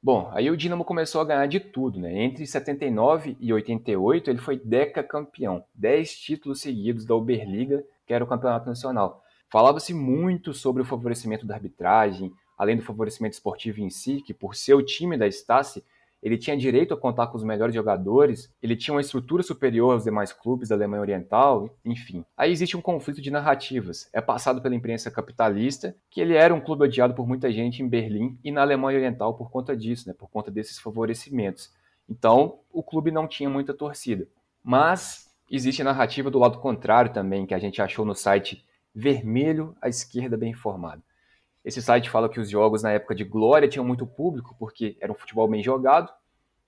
Bom, 0.00 0.30
aí 0.32 0.48
o 0.48 0.56
Dinamo 0.56 0.84
começou 0.84 1.20
a 1.20 1.24
ganhar 1.24 1.46
de 1.46 1.58
tudo, 1.58 1.98
né? 1.98 2.22
Entre 2.22 2.46
79 2.46 3.36
e 3.40 3.52
88 3.52 4.30
ele 4.30 4.38
foi 4.38 4.56
decacampeão, 4.56 5.64
10 5.74 6.12
títulos 6.18 6.60
seguidos 6.60 7.04
da 7.04 7.16
Oberliga, 7.16 7.84
que 8.06 8.14
era 8.14 8.22
o 8.22 8.26
campeonato 8.26 8.68
nacional. 8.68 9.24
Falava-se 9.50 9.92
muito 9.92 10.54
sobre 10.54 10.82
o 10.82 10.84
favorecimento 10.84 11.44
da 11.44 11.54
arbitragem, 11.54 12.32
além 12.56 12.76
do 12.76 12.82
favorecimento 12.82 13.34
esportivo 13.34 13.80
em 13.80 13.90
si, 13.90 14.20
que 14.20 14.32
por 14.32 14.54
ser 14.54 14.74
o 14.74 14.82
time 14.82 15.16
da 15.16 15.26
Stasi, 15.26 15.82
ele 16.22 16.36
tinha 16.36 16.56
direito 16.56 16.92
a 16.92 16.96
contar 16.96 17.28
com 17.28 17.36
os 17.36 17.44
melhores 17.44 17.74
jogadores, 17.74 18.52
ele 18.62 18.76
tinha 18.76 18.94
uma 18.94 19.00
estrutura 19.00 19.42
superior 19.42 19.92
aos 19.92 20.04
demais 20.04 20.32
clubes 20.32 20.68
da 20.68 20.74
Alemanha 20.74 21.02
Oriental, 21.02 21.70
enfim. 21.84 22.24
Aí 22.36 22.50
existe 22.50 22.76
um 22.76 22.82
conflito 22.82 23.22
de 23.22 23.30
narrativas. 23.30 24.08
É 24.12 24.20
passado 24.20 24.60
pela 24.60 24.74
imprensa 24.74 25.10
capitalista 25.10 25.94
que 26.10 26.20
ele 26.20 26.34
era 26.34 26.54
um 26.54 26.60
clube 26.60 26.84
odiado 26.84 27.14
por 27.14 27.26
muita 27.26 27.52
gente 27.52 27.82
em 27.82 27.88
Berlim 27.88 28.38
e 28.42 28.50
na 28.50 28.62
Alemanha 28.62 28.98
Oriental 28.98 29.34
por 29.34 29.50
conta 29.50 29.76
disso, 29.76 30.08
né, 30.08 30.14
por 30.16 30.28
conta 30.28 30.50
desses 30.50 30.78
favorecimentos. 30.78 31.72
Então, 32.08 32.60
o 32.72 32.82
clube 32.82 33.10
não 33.10 33.28
tinha 33.28 33.50
muita 33.50 33.74
torcida. 33.74 34.26
Mas 34.62 35.28
existe 35.50 35.82
a 35.82 35.84
narrativa 35.84 36.30
do 36.30 36.38
lado 36.38 36.58
contrário 36.58 37.12
também, 37.12 37.46
que 37.46 37.54
a 37.54 37.58
gente 37.58 37.80
achou 37.80 38.04
no 38.04 38.14
site 38.14 38.64
Vermelho 38.94 39.76
à 39.80 39.88
Esquerda 39.88 40.36
Bem 40.36 40.50
Informado. 40.50 41.02
Esse 41.64 41.82
site 41.82 42.08
fala 42.08 42.28
que 42.28 42.40
os 42.40 42.48
jogos 42.48 42.82
na 42.82 42.92
época 42.92 43.14
de 43.14 43.24
glória 43.24 43.68
tinham 43.68 43.84
muito 43.84 44.06
público, 44.06 44.54
porque 44.58 44.96
era 45.00 45.12
um 45.12 45.14
futebol 45.14 45.48
bem 45.48 45.62
jogado. 45.62 46.12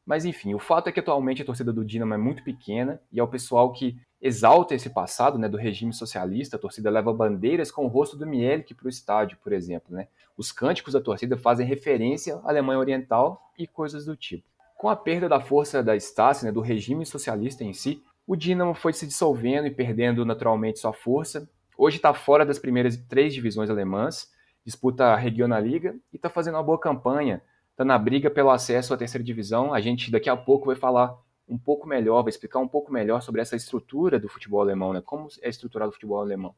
Mas 0.04 0.24
enfim, 0.24 0.54
o 0.54 0.58
fato 0.58 0.88
é 0.88 0.92
que 0.92 1.00
atualmente 1.00 1.42
a 1.42 1.44
torcida 1.44 1.72
do 1.72 1.84
Dinamo 1.84 2.14
é 2.14 2.16
muito 2.16 2.42
pequena 2.42 3.00
e 3.12 3.20
é 3.20 3.22
o 3.22 3.28
pessoal 3.28 3.72
que 3.72 3.96
exalta 4.20 4.74
esse 4.74 4.90
passado 4.90 5.38
né, 5.38 5.48
do 5.48 5.56
regime 5.56 5.92
socialista. 5.92 6.56
A 6.56 6.58
torcida 6.58 6.90
leva 6.90 7.12
bandeiras 7.12 7.70
com 7.70 7.84
o 7.84 7.88
rosto 7.88 8.16
do 8.16 8.26
Mielke 8.26 8.74
para 8.74 8.86
o 8.86 8.90
estádio, 8.90 9.38
por 9.42 9.52
exemplo. 9.52 9.94
Né? 9.94 10.08
Os 10.36 10.50
cânticos 10.50 10.94
da 10.94 11.00
torcida 11.00 11.36
fazem 11.36 11.66
referência 11.66 12.36
à 12.44 12.48
Alemanha 12.50 12.80
Oriental 12.80 13.40
e 13.58 13.66
coisas 13.66 14.04
do 14.04 14.16
tipo. 14.16 14.44
Com 14.76 14.88
a 14.88 14.96
perda 14.96 15.28
da 15.28 15.40
força 15.40 15.82
da 15.82 15.94
Stasi, 15.94 16.46
né, 16.46 16.52
do 16.52 16.60
regime 16.60 17.06
socialista 17.06 17.62
em 17.62 17.72
si, 17.72 18.02
o 18.26 18.34
Dinamo 18.34 18.74
foi 18.74 18.92
se 18.92 19.06
dissolvendo 19.06 19.66
e 19.66 19.70
perdendo 19.70 20.24
naturalmente 20.24 20.78
sua 20.78 20.92
força. 20.92 21.48
Hoje 21.76 21.96
está 21.96 22.12
fora 22.12 22.44
das 22.44 22.58
primeiras 22.58 22.96
três 22.96 23.32
divisões 23.32 23.70
alemãs 23.70 24.28
disputa 24.64 25.06
a 25.06 25.16
Regionalliga 25.16 25.96
e 26.12 26.16
está 26.16 26.28
fazendo 26.28 26.54
uma 26.54 26.62
boa 26.62 26.78
campanha, 26.78 27.42
está 27.70 27.84
na 27.84 27.98
briga 27.98 28.30
pelo 28.30 28.50
acesso 28.50 28.92
à 28.92 28.96
terceira 28.96 29.24
divisão. 29.24 29.72
A 29.72 29.80
gente 29.80 30.10
daqui 30.10 30.28
a 30.28 30.36
pouco 30.36 30.66
vai 30.66 30.76
falar 30.76 31.16
um 31.48 31.58
pouco 31.58 31.86
melhor, 31.86 32.22
vai 32.22 32.30
explicar 32.30 32.60
um 32.60 32.68
pouco 32.68 32.92
melhor 32.92 33.22
sobre 33.22 33.40
essa 33.40 33.56
estrutura 33.56 34.18
do 34.18 34.28
futebol 34.28 34.60
alemão, 34.60 34.92
né? 34.92 35.00
Como 35.04 35.28
é 35.42 35.48
estruturado 35.48 35.90
o 35.90 35.92
futebol 35.94 36.20
alemão. 36.20 36.54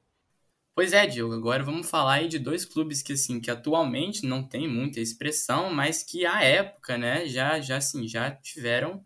Pois 0.74 0.92
é, 0.92 1.06
Diogo, 1.06 1.34
agora 1.34 1.62
vamos 1.62 1.88
falar 1.88 2.14
aí 2.14 2.28
de 2.28 2.38
dois 2.38 2.64
clubes 2.64 3.02
que 3.02 3.12
assim, 3.12 3.40
que 3.40 3.50
atualmente 3.50 4.26
não 4.26 4.42
tem 4.42 4.66
muita 4.66 5.00
expressão, 5.00 5.72
mas 5.72 6.02
que 6.02 6.24
à 6.24 6.42
época, 6.42 6.96
né, 6.96 7.26
já 7.26 7.60
já 7.60 7.76
assim, 7.76 8.08
já 8.08 8.30
tiveram 8.30 9.04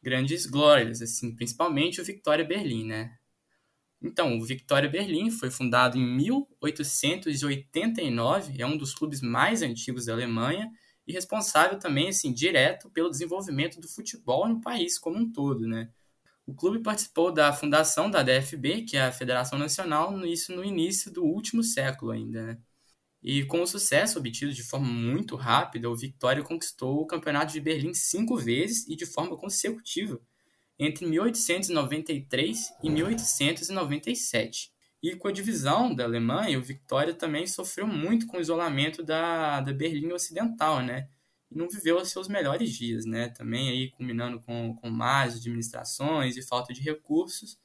grandes 0.00 0.46
glórias, 0.46 1.02
assim, 1.02 1.34
principalmente 1.34 2.00
o 2.00 2.04
Victoria 2.04 2.44
Berlim, 2.44 2.86
né? 2.86 3.16
Então, 4.04 4.36
o 4.36 4.44
Victoria 4.44 4.90
Berlim 4.90 5.30
foi 5.30 5.50
fundado 5.50 5.96
em 5.96 6.06
1889, 6.06 8.60
é 8.60 8.66
um 8.66 8.76
dos 8.76 8.94
clubes 8.94 9.22
mais 9.22 9.62
antigos 9.62 10.04
da 10.04 10.12
Alemanha 10.12 10.70
e 11.06 11.12
responsável 11.14 11.78
também, 11.78 12.10
assim, 12.10 12.30
direto 12.30 12.90
pelo 12.90 13.08
desenvolvimento 13.08 13.80
do 13.80 13.88
futebol 13.88 14.46
no 14.46 14.60
país 14.60 14.98
como 14.98 15.16
um 15.16 15.32
todo, 15.32 15.66
né? 15.66 15.88
O 16.46 16.54
clube 16.54 16.82
participou 16.82 17.32
da 17.32 17.50
fundação 17.54 18.10
da 18.10 18.22
DFB, 18.22 18.82
que 18.82 18.98
é 18.98 19.04
a 19.04 19.12
Federação 19.12 19.58
Nacional, 19.58 20.14
isso 20.26 20.54
no 20.54 20.62
início 20.62 21.10
do 21.10 21.24
último 21.24 21.62
século 21.62 22.10
ainda, 22.10 22.42
né? 22.42 22.58
E 23.22 23.42
com 23.46 23.62
o 23.62 23.66
sucesso 23.66 24.18
obtido 24.18 24.52
de 24.52 24.62
forma 24.62 24.86
muito 24.86 25.34
rápida, 25.34 25.88
o 25.88 25.96
Victoria 25.96 26.42
conquistou 26.42 27.00
o 27.00 27.06
Campeonato 27.06 27.54
de 27.54 27.60
Berlim 27.60 27.94
cinco 27.94 28.36
vezes 28.36 28.86
e 28.86 28.94
de 28.94 29.06
forma 29.06 29.34
consecutiva, 29.34 30.20
entre 30.78 31.06
1893 31.06 32.74
e 32.82 32.90
1897. 32.90 34.72
E 35.02 35.14
com 35.16 35.28
a 35.28 35.32
divisão 35.32 35.94
da 35.94 36.04
Alemanha, 36.04 36.58
o 36.58 36.62
Victoria 36.62 37.12
também 37.12 37.46
sofreu 37.46 37.86
muito 37.86 38.26
com 38.26 38.38
o 38.38 38.40
isolamento 38.40 39.02
da, 39.02 39.60
da 39.60 39.72
Berlim 39.72 40.12
Ocidental, 40.12 40.82
né? 40.82 41.08
E 41.50 41.56
não 41.56 41.68
viveu 41.68 41.98
os 41.98 42.10
seus 42.10 42.26
melhores 42.26 42.72
dias, 42.72 43.04
né? 43.04 43.28
Também 43.28 43.68
aí 43.68 43.90
culminando 43.90 44.40
com, 44.40 44.74
com 44.74 44.88
más 44.88 45.36
administrações 45.36 46.36
e 46.36 46.42
falta 46.42 46.72
de 46.72 46.80
recursos. 46.80 47.58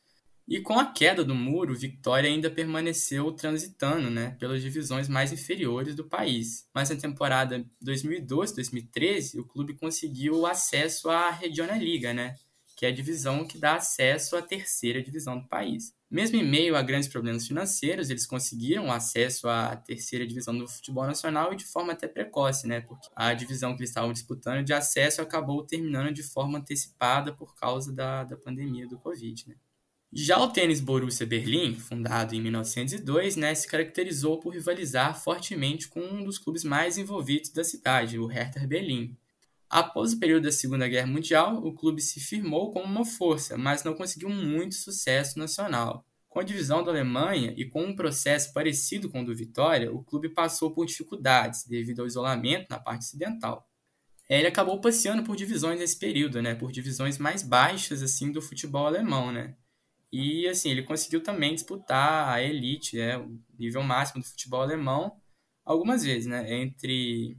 E 0.50 0.60
com 0.60 0.80
a 0.80 0.92
queda 0.92 1.24
do 1.24 1.36
muro, 1.36 1.76
Victoria 1.76 2.30
ainda 2.30 2.50
permaneceu 2.50 3.32
transitando 3.32 4.10
né, 4.10 4.36
pelas 4.40 4.64
divisões 4.64 5.08
mais 5.08 5.32
inferiores 5.32 5.94
do 5.94 6.04
país. 6.04 6.68
Mas 6.74 6.90
na 6.90 6.96
temporada 6.96 7.64
2012-2013, 7.86 9.40
o 9.40 9.46
clube 9.46 9.76
conseguiu 9.76 10.48
acesso 10.48 11.08
à 11.08 11.30
Regionalliga, 11.30 12.16
né, 12.16 12.36
que 12.80 12.86
é 12.86 12.90
a 12.90 12.94
divisão 12.94 13.46
que 13.46 13.58
dá 13.58 13.76
acesso 13.76 14.38
à 14.38 14.42
terceira 14.42 15.04
divisão 15.04 15.38
do 15.38 15.46
país. 15.50 15.94
Mesmo 16.10 16.38
em 16.38 16.50
meio 16.50 16.78
a 16.78 16.82
grandes 16.82 17.10
problemas 17.10 17.46
financeiros, 17.46 18.10
eles 18.10 18.26
conseguiram 18.26 18.90
acesso 18.90 19.50
à 19.50 19.76
terceira 19.76 20.26
divisão 20.26 20.58
do 20.58 20.66
futebol 20.66 21.06
nacional 21.06 21.52
e 21.52 21.58
de 21.58 21.66
forma 21.66 21.92
até 21.92 22.08
precoce, 22.08 22.68
né? 22.68 22.80
Porque 22.80 23.10
a 23.14 23.34
divisão 23.34 23.76
que 23.76 23.82
eles 23.82 23.90
estavam 23.90 24.14
disputando 24.14 24.64
de 24.64 24.72
acesso 24.72 25.22
acabou 25.22 25.62
terminando 25.66 26.14
de 26.14 26.24
forma 26.24 26.60
antecipada 26.60 27.34
por 27.34 27.54
causa 27.54 27.92
da, 27.92 28.24
da 28.24 28.38
pandemia 28.38 28.88
do 28.88 28.98
Covid, 28.98 29.50
né? 29.50 29.56
Já 30.14 30.40
o 30.40 30.48
tênis 30.48 30.80
Borussia 30.80 31.28
Berlim, 31.28 31.76
fundado 31.76 32.34
em 32.34 32.42
1902, 32.42 33.36
né, 33.36 33.54
se 33.54 33.68
caracterizou 33.68 34.40
por 34.40 34.54
rivalizar 34.54 35.22
fortemente 35.22 35.90
com 35.90 36.00
um 36.00 36.24
dos 36.24 36.38
clubes 36.38 36.64
mais 36.64 36.98
envolvidos 36.98 37.50
da 37.50 37.64
cidade, 37.66 38.18
o 38.18 38.26
Hertha 38.26 38.66
Berlim. 38.66 39.18
Após 39.70 40.14
o 40.14 40.20
período 40.20 40.46
da 40.46 40.52
Segunda 40.52 40.88
Guerra 40.88 41.06
Mundial, 41.06 41.64
o 41.64 41.74
clube 41.74 42.02
se 42.02 42.20
firmou 42.20 42.72
como 42.72 42.86
uma 42.86 43.06
força, 43.06 43.56
mas 43.56 43.84
não 43.84 43.94
conseguiu 43.94 44.28
muito 44.28 44.74
sucesso 44.74 45.38
nacional. 45.38 46.04
Com 46.28 46.40
a 46.40 46.44
divisão 46.44 46.84
da 46.84 46.92
Alemanha 46.92 47.54
e 47.56 47.66
com 47.66 47.84
um 47.84 47.96
processo 47.96 48.52
parecido 48.52 49.10
com 49.10 49.22
o 49.22 49.26
do 49.26 49.36
Vitória, 49.36 49.94
o 49.94 50.04
clube 50.04 50.30
passou 50.30 50.72
por 50.72 50.88
dificuldades 50.88 51.66
devido 51.66 52.00
ao 52.00 52.08
isolamento 52.08 52.68
na 52.70 52.80
parte 52.80 53.06
ocidental. 53.06 53.70
Ele 54.28 54.48
acabou 54.48 54.80
passeando 54.82 55.24
por 55.24 55.36
divisões 55.36 55.80
nesse 55.80 55.98
período, 55.98 56.42
né, 56.42 56.56
por 56.56 56.72
divisões 56.72 57.18
mais 57.18 57.44
baixas 57.44 58.02
assim 58.02 58.32
do 58.32 58.42
futebol 58.42 58.88
alemão, 58.88 59.32
né? 59.32 59.56
E 60.12 60.48
assim, 60.48 60.70
ele 60.72 60.84
conseguiu 60.84 61.22
também 61.22 61.54
disputar 61.54 62.30
a 62.30 62.42
elite, 62.42 62.98
né, 62.98 63.18
o 63.18 63.40
nível 63.58 63.84
máximo 63.84 64.22
do 64.22 64.28
futebol 64.28 64.62
alemão, 64.62 65.20
algumas 65.64 66.04
vezes, 66.04 66.28
né, 66.28 66.52
entre 66.62 67.38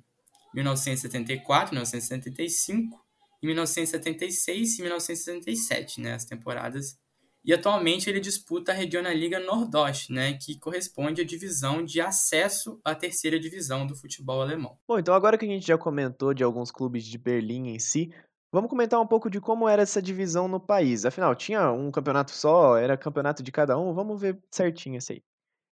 1974, 0.54 1.74
1975 1.74 2.98
e 3.42 3.46
1976 3.46 4.78
e 4.78 4.82
1977, 4.82 6.00
né, 6.00 6.14
as 6.14 6.24
temporadas. 6.24 6.98
E 7.42 7.54
atualmente 7.54 8.10
ele 8.10 8.20
disputa 8.20 8.72
a 8.72 8.74
Regionalliga 8.74 9.40
Nordost, 9.40 10.12
né, 10.12 10.34
que 10.34 10.58
corresponde 10.58 11.22
à 11.22 11.24
divisão 11.24 11.82
de 11.82 12.00
acesso 12.00 12.78
à 12.84 12.94
terceira 12.94 13.40
divisão 13.40 13.86
do 13.86 13.96
futebol 13.96 14.42
alemão. 14.42 14.76
Bom, 14.86 14.98
então 14.98 15.14
agora 15.14 15.38
que 15.38 15.46
a 15.46 15.48
gente 15.48 15.66
já 15.66 15.78
comentou 15.78 16.34
de 16.34 16.44
alguns 16.44 16.70
clubes 16.70 17.04
de 17.04 17.16
Berlim 17.16 17.68
em 17.68 17.78
si, 17.78 18.10
Vamos 18.52 18.68
comentar 18.68 19.00
um 19.00 19.06
pouco 19.06 19.30
de 19.30 19.40
como 19.40 19.68
era 19.68 19.82
essa 19.82 20.02
divisão 20.02 20.48
no 20.48 20.58
país. 20.58 21.06
Afinal, 21.06 21.36
tinha 21.36 21.70
um 21.70 21.88
campeonato 21.92 22.32
só, 22.32 22.76
era 22.76 22.96
campeonato 22.96 23.44
de 23.44 23.52
cada 23.52 23.78
um. 23.78 23.94
Vamos 23.94 24.20
ver 24.20 24.42
certinho 24.50 24.98
isso 24.98 25.12
aí. 25.12 25.22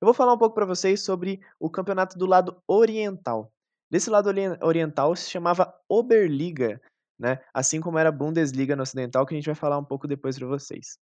Eu 0.01 0.07
vou 0.07 0.15
falar 0.15 0.33
um 0.33 0.39
pouco 0.39 0.55
para 0.55 0.65
vocês 0.65 1.03
sobre 1.03 1.41
o 1.59 1.69
campeonato 1.69 2.17
do 2.17 2.25
lado 2.25 2.57
oriental. 2.69 3.53
Desse 3.91 4.11
lado 4.11 4.31
oriental 4.63 5.17
se 5.17 5.31
chamava 5.31 5.73
Oberliga, 5.89 6.81
né? 7.19 7.39
Assim 7.55 7.81
como 7.81 7.99
era 7.99 8.13
Bundesliga 8.13 8.77
no 8.77 8.83
ocidental, 8.83 9.27
que 9.27 9.35
a 9.35 9.39
gente 9.39 9.47
vai 9.47 9.55
falar 9.55 9.79
um 9.79 9.85
pouco 9.85 10.07
depois 10.07 10.39
para 10.39 10.47
vocês. 10.47 10.99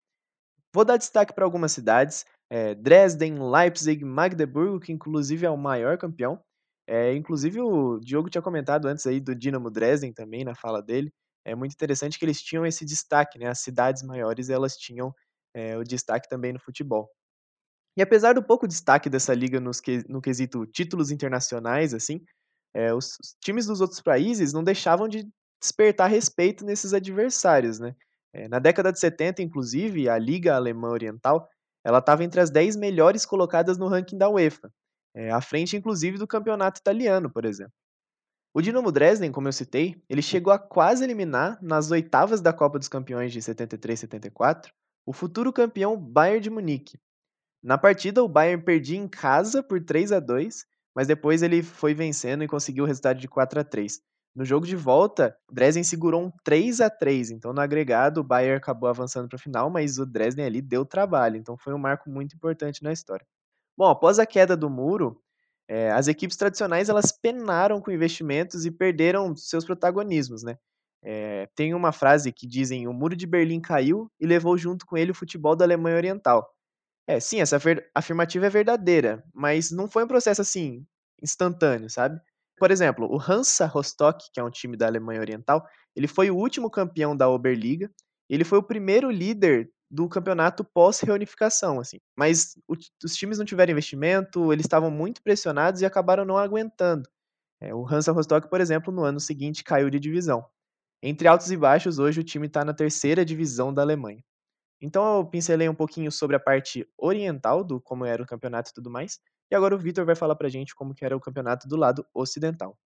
Vou 0.74 0.86
dar 0.86 0.98
destaque 0.98 1.34
para 1.34 1.45
algumas 1.45 1.71
cidades: 1.71 2.26
é, 2.50 2.76
Dresden, 2.76 3.38
Leipzig, 3.39 4.04
Magdeburgo, 4.06 4.80
que 4.80 4.91
inclusive 4.93 5.45
é 5.45 5.50
o 5.50 5.58
maior 5.58 5.98
campeão. 5.98 6.39
É, 6.88 7.13
inclusive 7.15 7.60
o 7.62 8.00
Diogo 8.00 8.30
tinha 8.30 8.41
comentado 8.41 8.88
antes 8.88 9.08
aí 9.08 9.19
do 9.19 9.36
Dinamo 9.36 9.71
Dresden 9.71 10.13
também 10.13 10.43
na 10.43 10.54
fala 10.56 10.84
dele 10.84 11.12
é 11.45 11.54
muito 11.56 11.74
interessante 11.74 12.17
que 12.17 12.26
eles 12.26 12.41
tinham 12.41 12.65
esse 12.65 12.84
destaque, 12.84 13.38
né? 13.38 13.48
As 13.48 13.60
cidades 13.60 14.02
maiores 14.04 14.50
elas 14.50 14.76
tinham 14.76 15.13
é, 15.54 15.78
o 15.78 15.84
destaque 15.84 16.28
também 16.28 16.52
no 16.52 16.60
futebol. 16.60 17.10
E 17.98 18.02
apesar 18.02 18.34
do 18.34 18.43
pouco 18.43 18.67
destaque 18.67 19.10
dessa 19.10 19.34
liga 19.34 19.60
nos 19.60 19.82
que, 19.82 20.04
no 20.10 20.21
quesito 20.21 20.65
títulos 20.67 21.12
internacionais, 21.12 21.93
assim, 21.93 22.21
é, 22.75 22.93
os, 22.93 23.17
os, 23.21 23.35
times 23.39 23.65
dos 23.65 23.79
outros 23.79 24.01
países 24.01 24.51
não 24.51 24.63
deixavam 24.63 25.07
de 25.07 25.25
despertar 25.61 26.09
respeito 26.09 26.65
nesses 26.65 26.93
adversários, 26.93 27.79
né? 27.79 27.95
É, 28.33 28.49
na 28.49 28.59
década 28.59 28.91
de 28.91 28.99
70, 28.99 29.41
inclusive, 29.41 30.09
a 30.09 30.17
Liga 30.19 30.55
Alemã 30.55 30.89
Oriental 30.89 31.47
ela 31.85 31.99
estava 31.99 32.23
entre 32.23 32.41
as 32.41 32.49
10 32.49 32.75
melhores 32.75 33.25
colocadas 33.25 33.77
no 33.77 33.88
ranking 33.88 34.17
da 34.17 34.27
UEFA, 34.27 34.71
é, 35.13 35.31
à 35.31 35.39
frente, 35.39 35.77
inclusive, 35.77 36.17
do 36.17 36.27
campeonato 36.27 36.79
italiano, 36.79 37.29
por 37.29 37.45
exemplo. 37.45 37.71
O 38.53 38.61
Dinamo 38.61 38.91
Dresden, 38.91 39.31
como 39.31 39.47
eu 39.47 39.53
citei, 39.53 40.01
ele 40.09 40.21
chegou 40.21 40.51
a 40.51 40.57
quase 40.57 41.03
eliminar, 41.03 41.59
nas 41.61 41.91
oitavas 41.91 42.41
da 42.41 42.51
Copa 42.51 42.79
dos 42.79 42.88
Campeões 42.88 43.31
de 43.31 43.41
73 43.41 43.99
e 43.99 44.01
74, 44.01 44.73
o 45.05 45.13
futuro 45.13 45.53
campeão 45.53 45.95
Bayern 45.95 46.41
de 46.41 46.49
Munique. 46.49 46.97
Na 47.61 47.77
partida, 47.77 48.23
o 48.23 48.27
Bayern 48.27 48.63
perdia 48.63 48.97
em 48.97 49.07
casa 49.07 49.61
por 49.61 49.83
3 49.83 50.11
a 50.11 50.19
2 50.19 50.65
mas 50.95 51.08
depois 51.08 51.41
ele 51.41 51.62
foi 51.62 51.93
vencendo 51.93 52.43
e 52.43 52.47
conseguiu 52.47 52.86
o 52.86 52.88
resultado 52.88 53.19
de 53.19 53.27
4 53.27 53.60
a 53.60 53.63
3 53.63 53.99
No 54.36 54.45
jogo 54.45 54.65
de 54.65 54.75
volta, 54.75 55.36
Dresden 55.51 55.84
segurou 55.84 56.23
um 56.25 56.31
3 56.43 56.81
a 56.81 56.89
3 56.89 57.31
então 57.31 57.53
no 57.53 57.62
agregado 57.62 58.21
o 58.21 58.23
Bayern 58.23 58.58
acabou 58.58 58.89
avançando 58.89 59.27
para 59.27 59.38
a 59.38 59.39
final, 59.39 59.69
mas 59.69 59.99
o 59.99 60.05
Dresden 60.05 60.45
ali 60.45 60.62
deu 60.62 60.86
trabalho, 60.86 61.38
então 61.38 61.58
foi 61.58 61.73
um 61.73 61.79
marco 61.79 62.10
muito 62.10 62.36
importante 62.36 62.84
na 62.84 62.93
história. 62.93 63.25
Bom, 63.77 63.89
após 63.89 64.19
a 64.19 64.25
queda 64.25 64.55
do 64.55 64.69
muro, 64.69 65.21
é, 65.67 65.91
as 65.91 66.08
equipes 66.08 66.38
tradicionais 66.38 66.89
elas 66.89 67.12
penaram 67.12 67.81
com 67.81 67.91
investimentos 67.91 68.65
e 68.65 68.71
perderam 68.71 69.36
seus 69.36 69.65
protagonismos, 69.65 70.43
né? 70.43 70.58
É, 71.03 71.47
tem 71.55 71.73
uma 71.73 71.91
frase 71.91 72.31
que 72.31 72.47
dizem: 72.47 72.88
o 72.88 72.93
muro 72.93 73.15
de 73.15 73.27
Berlim 73.27 73.62
caiu 73.62 74.10
e 74.19 74.25
levou 74.25 74.58
junto 74.58 74.86
com 74.86 74.97
ele 74.97 75.12
o 75.12 75.15
futebol 75.15 75.55
da 75.55 75.65
Alemanha 75.65 75.97
Oriental. 75.97 76.49
É, 77.07 77.19
sim, 77.19 77.39
essa 77.39 77.57
afirmativa 77.93 78.47
é 78.47 78.49
verdadeira, 78.49 79.23
mas 79.33 79.71
não 79.71 79.87
foi 79.87 80.03
um 80.03 80.07
processo 80.07 80.41
assim 80.41 80.85
instantâneo, 81.21 81.89
sabe? 81.89 82.19
Por 82.57 82.71
exemplo, 82.71 83.07
o 83.11 83.19
Hansa 83.19 83.65
Rostock, 83.65 84.25
que 84.33 84.39
é 84.39 84.43
um 84.43 84.49
time 84.49 84.75
da 84.77 84.87
Alemanha 84.87 85.19
Oriental, 85.19 85.65
ele 85.95 86.07
foi 86.07 86.31
o 86.31 86.35
último 86.35 86.69
campeão 86.69 87.15
da 87.15 87.29
Oberliga. 87.29 87.91
Ele 88.29 88.43
foi 88.43 88.57
o 88.57 88.63
primeiro 88.63 89.11
líder 89.11 89.69
do 89.89 90.09
campeonato 90.09 90.63
pós-reunificação, 90.63 91.79
assim. 91.79 91.99
Mas 92.17 92.57
o, 92.67 92.75
os 93.03 93.15
times 93.15 93.37
não 93.37 93.45
tiveram 93.45 93.71
investimento, 93.71 94.51
eles 94.51 94.65
estavam 94.65 94.89
muito 94.89 95.21
pressionados 95.21 95.81
e 95.81 95.85
acabaram 95.85 96.25
não 96.25 96.37
aguentando. 96.37 97.07
É, 97.61 97.73
o 97.73 97.87
Hansa 97.87 98.11
Rostock, 98.11 98.49
por 98.49 98.61
exemplo, 98.61 98.93
no 98.93 99.03
ano 99.03 99.19
seguinte 99.19 99.63
caiu 99.63 99.89
de 99.89 99.99
divisão. 99.99 100.45
Entre 101.03 101.27
altos 101.27 101.51
e 101.51 101.57
baixos, 101.57 101.99
hoje 101.99 102.21
o 102.21 102.23
time 102.23 102.47
está 102.47 102.65
na 102.65 102.73
terceira 102.73 103.25
divisão 103.25 103.73
da 103.73 103.81
Alemanha. 103.81 104.23
Então 104.81 105.17
eu 105.17 105.25
pincelei 105.25 105.69
um 105.69 105.75
pouquinho 105.75 106.11
sobre 106.11 106.35
a 106.35 106.39
parte 106.39 106.88
oriental 106.97 107.63
do 107.63 107.79
como 107.81 108.05
era 108.05 108.21
o 108.21 108.25
campeonato 108.25 108.71
e 108.71 108.73
tudo 108.73 108.89
mais. 108.89 109.19
E 109.51 109.55
agora 109.55 109.75
o 109.75 109.79
Vitor 109.79 110.05
vai 110.05 110.15
falar 110.15 110.35
pra 110.35 110.49
gente 110.49 110.75
como 110.75 110.93
que 110.93 111.05
era 111.05 111.15
o 111.15 111.21
campeonato 111.21 111.67
do 111.67 111.75
lado 111.75 112.05
ocidental. 112.13 112.77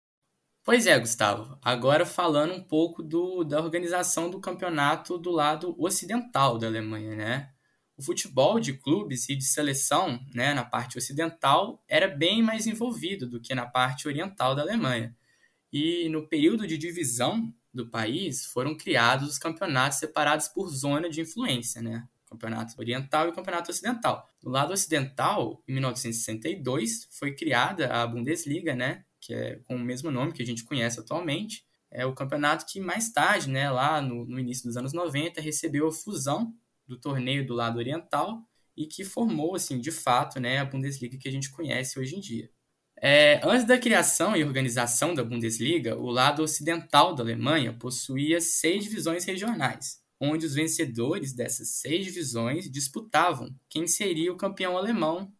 Pois 0.64 0.86
é, 0.86 0.98
Gustavo. 0.98 1.58
Agora 1.62 2.04
falando 2.04 2.52
um 2.52 2.62
pouco 2.62 3.02
do, 3.02 3.42
da 3.42 3.60
organização 3.60 4.28
do 4.28 4.40
campeonato 4.40 5.16
do 5.16 5.30
lado 5.30 5.74
ocidental 5.78 6.58
da 6.58 6.66
Alemanha, 6.66 7.16
né? 7.16 7.50
O 7.96 8.02
futebol 8.02 8.60
de 8.60 8.74
clubes 8.74 9.28
e 9.28 9.34
de 9.34 9.44
seleção, 9.44 10.20
né, 10.32 10.54
na 10.54 10.64
parte 10.64 10.98
ocidental, 10.98 11.82
era 11.88 12.06
bem 12.06 12.42
mais 12.42 12.66
envolvido 12.66 13.26
do 13.26 13.40
que 13.40 13.54
na 13.54 13.66
parte 13.66 14.06
oriental 14.06 14.54
da 14.54 14.62
Alemanha. 14.62 15.16
E 15.72 16.08
no 16.10 16.28
período 16.28 16.66
de 16.66 16.78
divisão 16.78 17.52
do 17.72 17.88
país, 17.88 18.46
foram 18.46 18.76
criados 18.76 19.28
os 19.28 19.38
campeonatos 19.38 19.98
separados 19.98 20.48
por 20.48 20.68
zona 20.68 21.08
de 21.08 21.20
influência, 21.20 21.82
né? 21.82 22.06
Campeonato 22.26 22.74
Oriental 22.78 23.28
e 23.28 23.32
Campeonato 23.32 23.70
Ocidental. 23.70 24.28
No 24.42 24.50
lado 24.50 24.72
ocidental, 24.72 25.62
em 25.66 25.72
1962, 25.72 27.08
foi 27.10 27.34
criada 27.34 27.86
a 27.92 28.06
Bundesliga, 28.06 28.74
né? 28.74 29.04
que 29.20 29.34
é 29.34 29.56
com 29.64 29.76
o 29.76 29.78
mesmo 29.78 30.10
nome 30.10 30.32
que 30.32 30.42
a 30.42 30.46
gente 30.46 30.64
conhece 30.64 31.00
atualmente. 31.00 31.64
É 31.90 32.04
o 32.04 32.14
campeonato 32.14 32.66
que 32.66 32.80
mais 32.80 33.10
tarde, 33.10 33.48
né, 33.48 33.70
lá 33.70 34.00
no, 34.00 34.26
no 34.26 34.38
início 34.38 34.64
dos 34.64 34.76
anos 34.76 34.92
90, 34.92 35.40
recebeu 35.40 35.88
a 35.88 35.92
fusão 35.92 36.54
do 36.86 36.98
torneio 36.98 37.46
do 37.46 37.54
lado 37.54 37.78
oriental 37.78 38.42
e 38.76 38.86
que 38.86 39.04
formou, 39.04 39.54
assim, 39.54 39.80
de 39.80 39.90
fato, 39.90 40.38
né, 40.38 40.58
a 40.58 40.64
Bundesliga 40.64 41.18
que 41.18 41.28
a 41.28 41.32
gente 41.32 41.50
conhece 41.50 41.98
hoje 41.98 42.16
em 42.16 42.20
dia. 42.20 42.50
É, 43.00 43.40
antes 43.44 43.64
da 43.64 43.78
criação 43.78 44.34
e 44.36 44.42
organização 44.42 45.14
da 45.14 45.22
Bundesliga, 45.22 45.96
o 45.96 46.10
lado 46.10 46.42
ocidental 46.42 47.14
da 47.14 47.22
Alemanha 47.22 47.72
possuía 47.72 48.40
seis 48.40 48.84
divisões 48.84 49.24
regionais, 49.24 50.00
onde 50.20 50.44
os 50.44 50.54
vencedores 50.54 51.32
dessas 51.32 51.76
seis 51.76 52.06
divisões 52.06 52.68
disputavam 52.68 53.54
quem 53.68 53.86
seria 53.86 54.32
o 54.32 54.36
campeão 54.36 54.76
alemão. 54.76 55.32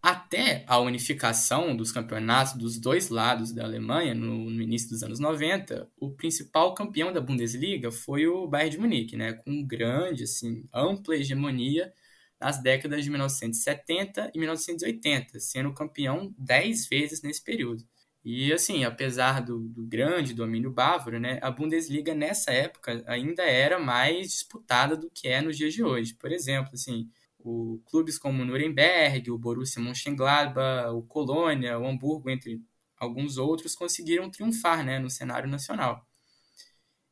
Até 0.00 0.64
a 0.66 0.78
unificação 0.78 1.76
dos 1.76 1.92
campeonatos 1.92 2.54
dos 2.54 2.78
dois 2.78 3.08
lados 3.08 3.52
da 3.52 3.64
Alemanha, 3.64 4.14
no, 4.14 4.50
no, 4.50 4.62
início 4.62 4.90
dos 4.90 5.02
anos 5.02 5.20
90, 5.20 5.88
o 5.96 6.10
principal 6.10 6.74
campeão 6.74 7.12
da 7.12 7.20
Bundesliga 7.20 7.90
foi 7.90 8.26
o 8.26 8.46
Bayern 8.48 8.70
de 8.70 8.78
Munique, 8.78 9.16
né, 9.16 9.32
com 9.32 9.64
grande, 9.64 10.24
assim, 10.24 10.64
ampla 10.72 11.16
hegemonia 11.16 11.92
nas 12.42 12.60
décadas 12.60 13.04
de 13.04 13.10
1970 13.10 14.32
e 14.34 14.38
1980, 14.38 15.38
sendo 15.38 15.72
campeão 15.72 16.34
dez 16.36 16.88
vezes 16.88 17.22
nesse 17.22 17.42
período. 17.42 17.84
E, 18.24 18.52
assim, 18.52 18.84
apesar 18.84 19.40
do, 19.40 19.60
do 19.60 19.84
grande 19.84 20.34
domínio 20.34 20.70
bávaro, 20.70 21.20
né, 21.20 21.38
a 21.40 21.50
Bundesliga 21.50 22.14
nessa 22.14 22.52
época 22.52 23.02
ainda 23.06 23.42
era 23.44 23.78
mais 23.78 24.28
disputada 24.28 24.96
do 24.96 25.10
que 25.10 25.28
é 25.28 25.40
nos 25.40 25.56
dias 25.56 25.72
de 25.72 25.84
hoje. 25.84 26.14
Por 26.14 26.32
exemplo, 26.32 26.72
assim, 26.74 27.08
o 27.38 27.80
clubes 27.86 28.18
como 28.18 28.44
Nuremberg, 28.44 29.30
o 29.30 29.38
Borussia 29.38 29.82
Mönchengladbach, 29.82 30.94
o 30.94 31.02
Colônia, 31.02 31.78
o 31.78 31.86
Hamburgo, 31.86 32.30
entre 32.30 32.60
alguns 32.96 33.38
outros, 33.38 33.74
conseguiram 33.74 34.30
triunfar 34.30 34.84
né, 34.84 34.98
no 34.98 35.10
cenário 35.10 35.48
nacional. 35.48 36.04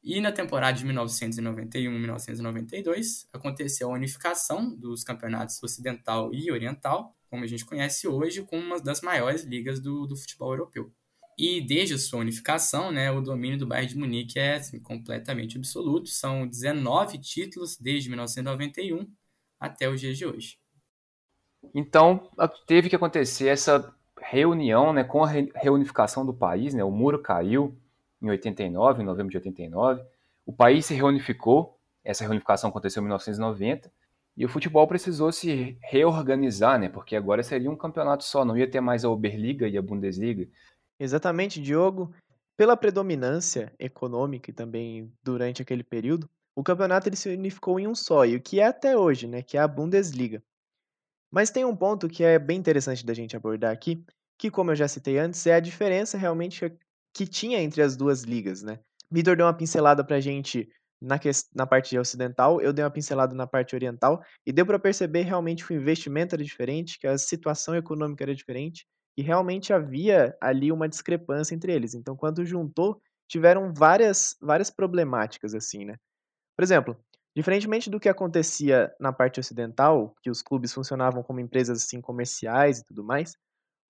E 0.03 0.19
na 0.21 0.33
temporada 0.33 0.79
de 0.79 0.87
1991-1992 0.87 3.29
aconteceu 3.33 3.91
a 3.91 3.95
unificação 3.95 4.75
dos 4.75 5.05
campeonatos 5.05 5.63
ocidental 5.63 6.33
e 6.33 6.51
oriental, 6.51 7.15
como 7.29 7.45
a 7.45 7.47
gente 7.47 7.67
conhece 7.67 8.09
hoje, 8.09 8.43
com 8.43 8.59
uma 8.59 8.81
das 8.81 9.03
maiores 9.03 9.45
ligas 9.45 9.79
do, 9.79 10.07
do 10.07 10.17
futebol 10.17 10.53
europeu. 10.53 10.91
E 11.39 11.61
desde 11.61 11.95
a 11.95 11.99
sua 11.99 12.21
unificação, 12.21 12.91
né, 12.91 13.11
o 13.11 13.21
domínio 13.21 13.59
do 13.59 13.67
Bayern 13.67 13.93
de 13.93 13.99
Munique 13.99 14.39
é 14.39 14.55
assim, 14.57 14.81
completamente 14.81 15.57
absoluto. 15.57 16.09
São 16.09 16.47
19 16.47 17.19
títulos 17.19 17.77
desde 17.79 18.09
1991 18.09 19.07
até 19.59 19.89
os 19.89 20.01
dias 20.01 20.19
de 20.19 20.27
hoje. 20.27 20.59
Então, 21.75 22.31
teve 22.67 22.89
que 22.89 22.97
acontecer 22.97 23.49
essa 23.49 23.95
reunião, 24.19 24.93
né, 24.93 25.05
com 25.05 25.25
a 25.25 25.29
reunificação 25.29 26.27
do 26.27 26.35
país, 26.35 26.75
né, 26.75 26.85
o 26.85 26.91
muro 26.91 27.23
caiu 27.23 27.80
em 28.21 28.29
89, 28.29 29.03
em 29.03 29.07
novembro 29.07 29.31
de 29.31 29.39
89, 29.39 30.03
o 30.45 30.53
país 30.53 30.87
se 30.87 30.95
reunificou, 30.95 31.79
essa 32.05 32.25
reunificação 32.25 32.71
aconteceu 32.71 33.01
em 33.01 33.05
1990, 33.05 33.91
e 34.37 34.45
o 34.45 34.49
futebol 34.49 34.87
precisou 34.87 35.33
se 35.33 35.77
reorganizar, 35.83 36.79
né, 36.79 36.89
porque 36.89 37.17
agora 37.17 37.43
seria 37.43 37.71
um 37.71 37.77
campeonato 37.77 38.25
só, 38.25 38.45
não 38.45 38.57
ia 38.57 38.71
ter 38.71 38.81
mais 38.81 39.05
a 39.05 39.11
Oberliga 39.11 39.69
e 39.69 39.77
a 39.77 39.83
Bundesliga. 39.83 40.49
Exatamente, 40.99 41.61
Diogo. 41.61 42.13
Pela 42.57 42.77
predominância 42.77 43.73
econômica 43.79 44.51
e 44.51 44.55
também 44.55 45.13
durante 45.23 45.63
aquele 45.63 45.83
período, 45.83 46.29
o 46.55 46.63
campeonato 46.63 47.09
ele 47.09 47.17
se 47.17 47.29
unificou 47.29 47.81
em 47.81 47.87
um 47.87 47.95
só, 47.95 48.25
e 48.27 48.37
o 48.37 48.41
que 48.41 48.61
é 48.61 48.67
até 48.67 48.97
hoje, 48.97 49.27
né, 49.27 49.43
que 49.43 49.57
é 49.57 49.61
a 49.61 49.69
Bundesliga. 49.69 50.43
Mas 51.31 51.51
tem 51.51 51.65
um 51.65 51.77
ponto 51.77 52.09
que 52.09 52.25
é 52.25 52.39
bem 52.39 52.59
interessante 52.59 53.05
da 53.07 53.15
gente 53.15 53.37
abordar 53.37 53.73
aqui, 53.73 54.05
que 54.37 54.51
como 54.51 54.71
eu 54.71 54.77
já 54.77 54.89
citei 54.89 55.19
antes, 55.19 55.47
é 55.47 55.55
a 55.55 55.61
diferença 55.61 56.19
realmente 56.19 56.73
que 57.15 57.27
tinha 57.27 57.61
entre 57.61 57.83
as 57.83 57.97
duas 57.97 58.23
ligas, 58.23 58.63
né? 58.63 58.79
Vitor 59.11 59.37
deu 59.37 59.47
uma 59.47 59.57
pincelada 59.57 60.05
pra 60.05 60.21
gente 60.21 60.69
na, 61.01 61.19
que, 61.19 61.31
na 61.55 61.67
parte 61.67 61.99
ocidental, 61.99 62.61
eu 62.61 62.73
dei 62.73 62.85
uma 62.85 62.91
pincelada 62.91 63.35
na 63.35 63.47
parte 63.47 63.75
oriental, 63.75 64.23
e 64.47 64.53
deu 64.53 64.67
para 64.67 64.79
perceber 64.79 65.23
realmente 65.23 65.67
que 65.67 65.73
o 65.73 65.77
investimento 65.77 66.35
era 66.35 66.45
diferente, 66.45 66.99
que 66.99 67.07
a 67.07 67.19
situação 67.19 67.75
econômica 67.75 68.25
era 68.25 68.35
diferente, 68.35 68.87
e 69.17 69.23
realmente 69.23 69.73
havia 69.73 70.37
ali 70.41 70.71
uma 70.71 70.89
discrepância 70.89 71.55
entre 71.55 71.73
eles. 71.73 71.95
Então, 71.95 72.17
quando 72.17 72.45
juntou, 72.45 73.01
tiveram 73.29 73.73
várias, 73.73 74.37
várias 74.41 74.71
problemáticas, 74.71 75.55
assim, 75.55 75.85
né? 75.85 75.97
Por 76.57 76.63
exemplo, 76.63 76.97
Diferentemente 77.35 77.89
do 77.89 78.01
que 78.01 78.09
acontecia 78.09 78.93
na 78.99 79.13
parte 79.13 79.39
ocidental, 79.39 80.15
que 80.21 80.31
os 80.31 80.43
clubes 80.43 80.75
funcionavam 80.75 81.23
como 81.23 81.41
empresas 81.41 81.85
assim 81.85 82.01
comerciais 82.01 82.81
e 82.81 82.85
tudo 82.85 83.05
mais, 83.05 83.37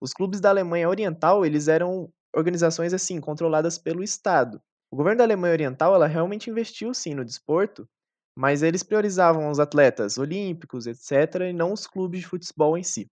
os 0.00 0.12
clubes 0.12 0.40
da 0.40 0.50
Alemanha 0.50 0.88
Oriental, 0.88 1.44
eles 1.44 1.66
eram 1.66 2.12
organizações 2.34 2.92
assim 2.92 3.20
controladas 3.20 3.78
pelo 3.78 4.02
Estado. 4.02 4.60
O 4.90 4.96
governo 4.96 5.18
da 5.18 5.24
Alemanha 5.24 5.52
Oriental, 5.52 5.94
ela 5.94 6.06
realmente 6.06 6.50
investiu 6.50 6.92
sim 6.92 7.14
no 7.14 7.24
desporto, 7.24 7.88
mas 8.36 8.62
eles 8.62 8.82
priorizavam 8.82 9.50
os 9.50 9.60
atletas 9.60 10.18
olímpicos, 10.18 10.86
etc, 10.86 11.42
e 11.48 11.52
não 11.52 11.72
os 11.72 11.86
clubes 11.86 12.20
de 12.20 12.26
futebol 12.26 12.76
em 12.76 12.82
si. 12.82 13.10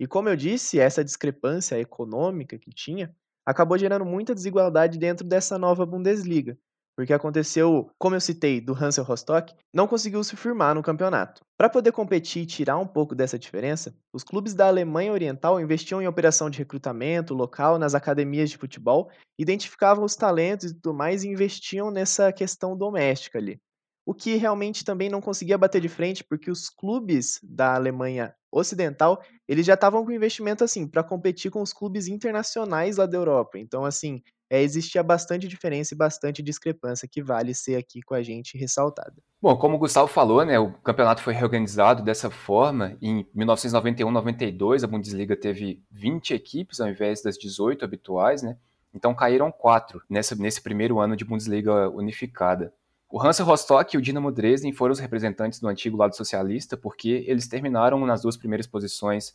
E 0.00 0.06
como 0.06 0.28
eu 0.28 0.36
disse, 0.36 0.78
essa 0.78 1.04
discrepância 1.04 1.78
econômica 1.78 2.58
que 2.58 2.70
tinha 2.70 3.14
acabou 3.46 3.78
gerando 3.78 4.04
muita 4.04 4.34
desigualdade 4.34 4.98
dentro 4.98 5.26
dessa 5.26 5.58
nova 5.58 5.86
Bundesliga, 5.86 6.58
porque 6.96 7.12
aconteceu, 7.12 7.90
como 7.98 8.16
eu 8.16 8.20
citei, 8.20 8.58
do 8.58 8.72
Hansel 8.72 9.04
Rostock, 9.04 9.54
não 9.72 9.86
conseguiu 9.86 10.24
se 10.24 10.34
firmar 10.34 10.74
no 10.74 10.82
campeonato. 10.82 11.42
Para 11.56 11.68
poder 11.68 11.92
competir 11.92 12.42
e 12.42 12.46
tirar 12.46 12.78
um 12.78 12.86
pouco 12.86 13.14
dessa 13.14 13.38
diferença, 13.38 13.94
os 14.12 14.24
clubes 14.24 14.54
da 14.54 14.66
Alemanha 14.66 15.12
Oriental 15.12 15.60
investiam 15.60 16.00
em 16.00 16.08
operação 16.08 16.48
de 16.48 16.58
recrutamento 16.58 17.34
local 17.34 17.78
nas 17.78 17.94
academias 17.94 18.48
de 18.48 18.56
futebol, 18.56 19.10
identificavam 19.38 20.04
os 20.04 20.16
talentos 20.16 20.70
e 20.70 20.74
tudo 20.74 20.94
mais 20.94 21.22
e 21.22 21.28
investiam 21.28 21.90
nessa 21.90 22.32
questão 22.32 22.74
doméstica 22.74 23.38
ali. 23.38 23.60
O 24.06 24.14
que 24.14 24.36
realmente 24.36 24.84
também 24.84 25.10
não 25.10 25.20
conseguia 25.20 25.58
bater 25.58 25.80
de 25.80 25.88
frente, 25.88 26.22
porque 26.22 26.48
os 26.48 26.70
clubes 26.70 27.40
da 27.42 27.74
Alemanha 27.74 28.34
Ocidental, 28.52 29.20
eles 29.48 29.66
já 29.66 29.74
estavam 29.74 30.04
com 30.04 30.12
investimento 30.12 30.64
assim 30.64 30.86
para 30.86 31.02
competir 31.02 31.50
com 31.50 31.60
os 31.60 31.72
clubes 31.72 32.06
internacionais 32.06 32.96
lá 32.96 33.04
da 33.04 33.18
Europa. 33.18 33.58
Então, 33.58 33.84
assim, 33.84 34.22
é, 34.48 34.62
existia 34.62 35.02
bastante 35.02 35.48
diferença 35.48 35.92
e 35.94 35.96
bastante 35.96 36.42
discrepância 36.42 37.08
que 37.08 37.22
vale 37.22 37.54
ser 37.54 37.76
aqui 37.76 38.00
com 38.02 38.14
a 38.14 38.22
gente 38.22 38.56
ressaltada. 38.56 39.14
Bom, 39.42 39.56
como 39.56 39.76
o 39.76 39.78
Gustavo 39.78 40.06
falou, 40.06 40.44
né, 40.44 40.58
o 40.58 40.72
campeonato 40.72 41.22
foi 41.22 41.34
reorganizado 41.34 42.02
dessa 42.02 42.30
forma. 42.30 42.96
Em 43.02 43.24
1991-92, 43.36 44.84
a 44.84 44.86
Bundesliga 44.86 45.36
teve 45.36 45.82
20 45.90 46.34
equipes 46.34 46.80
ao 46.80 46.88
invés 46.88 47.22
das 47.22 47.36
18 47.36 47.84
habituais, 47.84 48.42
né? 48.42 48.56
Então 48.94 49.14
caíram 49.14 49.52
quatro 49.52 50.00
nessa, 50.08 50.34
nesse 50.34 50.62
primeiro 50.62 50.98
ano 50.98 51.16
de 51.16 51.24
Bundesliga 51.24 51.90
unificada. 51.90 52.72
O 53.08 53.22
Hansa 53.22 53.44
Rostock 53.44 53.94
e 53.94 53.98
o 53.98 54.02
Dinamo 54.02 54.32
Dresden 54.32 54.72
foram 54.72 54.92
os 54.92 54.98
representantes 54.98 55.60
do 55.60 55.68
antigo 55.68 55.96
lado 55.96 56.16
socialista 56.16 56.76
porque 56.76 57.24
eles 57.28 57.46
terminaram 57.46 58.04
nas 58.06 58.22
duas 58.22 58.36
primeiras 58.36 58.66
posições 58.66 59.34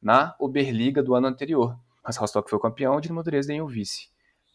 na 0.00 0.34
Oberliga 0.38 1.02
do 1.02 1.14
ano 1.14 1.26
anterior. 1.26 1.76
O 2.02 2.08
Hansa 2.08 2.20
Rostock 2.20 2.48
foi 2.48 2.58
o 2.58 2.62
campeão, 2.62 2.96
o 2.96 3.00
Dinamo 3.00 3.22
Dresden 3.22 3.60
o 3.60 3.66
vice. 3.66 4.08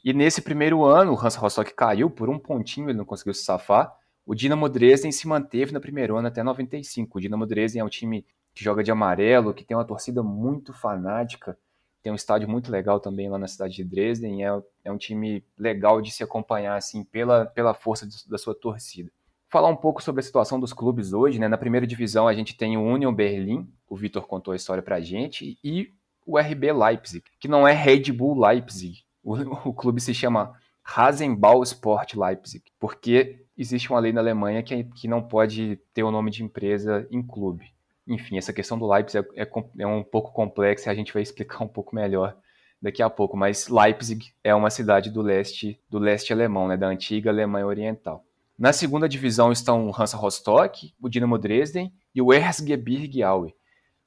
E 0.06 0.14
nesse 0.14 0.40
primeiro 0.40 0.86
ano, 0.86 1.14
o 1.14 1.20
Hans 1.20 1.34
Rostock 1.34 1.74
caiu 1.74 2.12
por 2.12 2.30
um 2.30 2.38
pontinho, 2.38 2.92
ele 2.92 2.98
não 3.00 3.06
conseguiu 3.06 3.34
se 3.34 3.44
safar. 3.44 3.92
O 4.24 4.36
Dinamo 4.36 4.70
Dresden 4.70 5.12
se 5.12 5.28
manteve 5.28 5.74
no 5.74 5.82
primeiro 5.82 6.16
ano 6.16 6.28
até 6.28 6.44
95. 6.44 7.18
O 7.18 7.22
Dinamo 7.22 7.44
Dresden 7.48 7.82
é 7.82 7.84
um 7.84 7.90
time 7.90 8.24
que 8.54 8.64
joga 8.64 8.84
de 8.84 8.92
amarelo, 8.92 9.52
que 9.52 9.64
tem 9.64 9.76
uma 9.76 9.84
torcida 9.84 10.22
muito 10.22 10.72
fanática, 10.74 11.58
tem 12.04 12.12
um 12.12 12.16
estádio 12.16 12.48
muito 12.48 12.72
legal 12.72 13.00
também 13.00 13.28
lá 13.28 13.40
na 13.40 13.48
cidade 13.48 13.78
de 13.78 13.84
Dresden, 13.84 14.46
é, 14.46 14.62
é 14.84 14.92
um 14.92 14.98
time 14.98 15.44
legal 15.58 16.00
de 16.00 16.12
se 16.12 16.24
acompanhar 16.24 16.76
assim 16.76 17.04
pela, 17.04 17.48
pela 17.48 17.74
força 17.74 18.06
de, 18.06 18.30
da 18.30 18.38
sua 18.38 18.54
torcida. 18.54 19.12
Falar 19.50 19.70
um 19.70 19.76
pouco 19.76 20.04
sobre 20.04 20.20
a 20.20 20.24
situação 20.24 20.60
dos 20.60 20.72
clubes 20.72 21.14
hoje, 21.14 21.40
né? 21.40 21.48
Na 21.48 21.58
primeira 21.58 21.88
divisão 21.88 22.28
a 22.28 22.34
gente 22.36 22.56
tem 22.56 22.78
o 22.78 22.84
Union 22.84 23.12
Berlin, 23.12 23.68
o 23.90 23.96
Vitor 23.96 24.28
contou 24.28 24.52
a 24.52 24.56
história 24.56 24.84
pra 24.84 25.02
gente, 25.02 25.58
e 25.64 25.92
o 26.28 26.38
RB 26.38 26.72
Leipzig, 26.72 27.24
que 27.40 27.48
não 27.48 27.68
é 27.68 27.74
Red 27.74 28.12
Bull 28.12 28.40
Leipzig, 28.40 29.05
o, 29.26 29.70
o 29.70 29.74
clube 29.74 30.00
se 30.00 30.14
chama 30.14 30.54
Rasenball 30.84 31.64
Sport 31.64 32.14
Leipzig, 32.14 32.64
porque 32.80 33.44
existe 33.58 33.90
uma 33.90 34.00
lei 34.00 34.14
na 34.14 34.22
Alemanha 34.22 34.62
que, 34.62 34.84
que 34.84 35.08
não 35.08 35.22
pode 35.22 35.80
ter 35.94 36.04
o 36.04 36.12
nome 36.12 36.30
de 36.30 36.44
empresa 36.44 37.08
em 37.10 37.24
clube. 37.24 37.74
Enfim, 38.08 38.38
essa 38.38 38.54
questão 38.54 38.78
do 38.78 38.88
Leipzig 38.88 39.26
é, 39.36 39.42
é, 39.42 39.50
é 39.80 39.88
um 39.88 40.04
pouco 40.04 40.32
complexa 40.32 40.90
e 40.90 40.92
a 40.92 40.96
gente 40.96 41.12
vai 41.12 41.24
explicar 41.24 41.64
um 41.64 41.68
pouco 41.68 41.96
melhor 41.96 42.38
daqui 42.80 43.02
a 43.02 43.10
pouco, 43.10 43.36
mas 43.36 43.68
Leipzig 43.68 44.32
é 44.44 44.54
uma 44.54 44.70
cidade 44.70 45.10
do 45.10 45.24
leste 45.24 45.80
do 45.90 45.98
leste 45.98 46.32
alemão, 46.32 46.68
né, 46.68 46.78
da 46.78 46.88
antiga 46.88 47.32
Alemanha 47.32 47.66
Oriental. 47.66 48.24
Na 48.60 48.72
segunda 48.72 49.10
divisão 49.10 49.52
estão 49.52 49.88
o 49.88 49.96
Hansa 49.98 50.16
Rostock, 50.16 50.94
o 51.02 51.10
Dinamo 51.10 51.38
Dresden 51.38 51.92
e 52.14 52.22
o 52.22 52.32
Erzgebirge 52.32 53.24
Aue. 53.24 53.56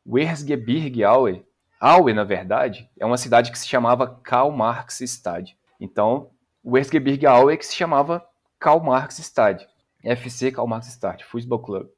O 0.05 0.17
Erzgebirge 0.17 1.03
Aue 1.03 1.45
Aue, 1.81 2.13
na 2.13 2.25
verdade, 2.25 2.91
é 2.99 3.07
uma 3.07 3.17
cidade 3.17 3.53
que 3.53 3.59
se 3.59 3.69
chamava 3.69 4.19
Karl 4.23 4.51
Marx 4.51 5.01
Stade. 5.01 5.57
Então, 5.81 6.31
o 6.63 6.77
Erzgebirge 6.77 7.27
Aue 7.27 7.55
é 7.55 7.57
que 7.57 7.67
se 7.67 7.77
chamava 7.77 8.27
Karl 8.59 8.81
Marx 8.81 9.19
Stade. 9.19 9.67
FC 10.03 10.51
Karl 10.51 10.67
Marx 10.67 10.89
Stade, 10.89 11.25
Futebol 11.25 11.61
Club. 11.61 11.89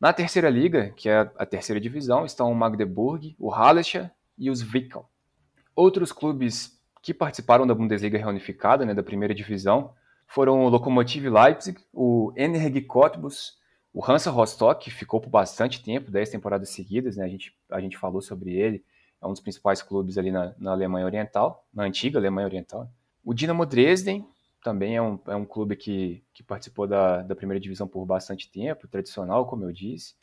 Na 0.00 0.12
terceira 0.12 0.50
liga, 0.50 0.90
que 0.96 1.08
é 1.08 1.30
a 1.36 1.46
terceira 1.46 1.80
divisão, 1.80 2.24
estão 2.24 2.50
o 2.50 2.54
Magdeburg, 2.54 3.34
o 3.38 3.48
Hallescher 3.48 4.10
e 4.36 4.50
os 4.50 4.62
Wickau. 4.62 5.10
Outros 5.74 6.12
clubes 6.12 6.78
que 7.02 7.12
participaram 7.12 7.66
da 7.66 7.74
Bundesliga 7.74 8.18
reunificada, 8.18 8.84
né, 8.84 8.94
da 8.94 9.02
primeira 9.02 9.34
divisão, 9.34 9.92
foram 10.26 10.64
o 10.64 10.68
Lokomotiv 10.68 11.26
Leipzig, 11.26 11.78
o 11.92 12.32
Energie 12.36 12.80
Cottbus, 12.80 13.58
o 13.92 14.04
Hansa 14.04 14.30
Rostock, 14.30 14.84
que 14.84 14.90
ficou 14.90 15.20
por 15.20 15.30
bastante 15.30 15.82
tempo, 15.82 16.10
10 16.10 16.30
temporadas 16.30 16.70
seguidas, 16.70 17.16
né, 17.16 17.24
a, 17.24 17.28
gente, 17.28 17.54
a 17.70 17.80
gente 17.80 17.96
falou 17.98 18.20
sobre 18.20 18.54
ele, 18.54 18.84
é 19.24 19.26
um 19.26 19.32
dos 19.32 19.40
principais 19.40 19.82
clubes 19.82 20.18
ali 20.18 20.30
na, 20.30 20.54
na 20.58 20.72
Alemanha 20.72 21.06
Oriental, 21.06 21.66
na 21.72 21.84
antiga 21.84 22.18
Alemanha 22.18 22.46
Oriental. 22.46 22.88
O 23.24 23.32
Dinamo 23.32 23.64
Dresden 23.64 24.26
também 24.62 24.96
é 24.96 25.02
um, 25.02 25.18
é 25.26 25.34
um 25.34 25.44
clube 25.44 25.76
que, 25.76 26.22
que 26.32 26.42
participou 26.42 26.86
da, 26.86 27.22
da 27.22 27.34
primeira 27.34 27.60
divisão 27.60 27.88
por 27.88 28.04
bastante 28.04 28.50
tempo, 28.50 28.86
tradicional, 28.86 29.46
como 29.46 29.64
eu 29.64 29.72
disse. 29.72 30.14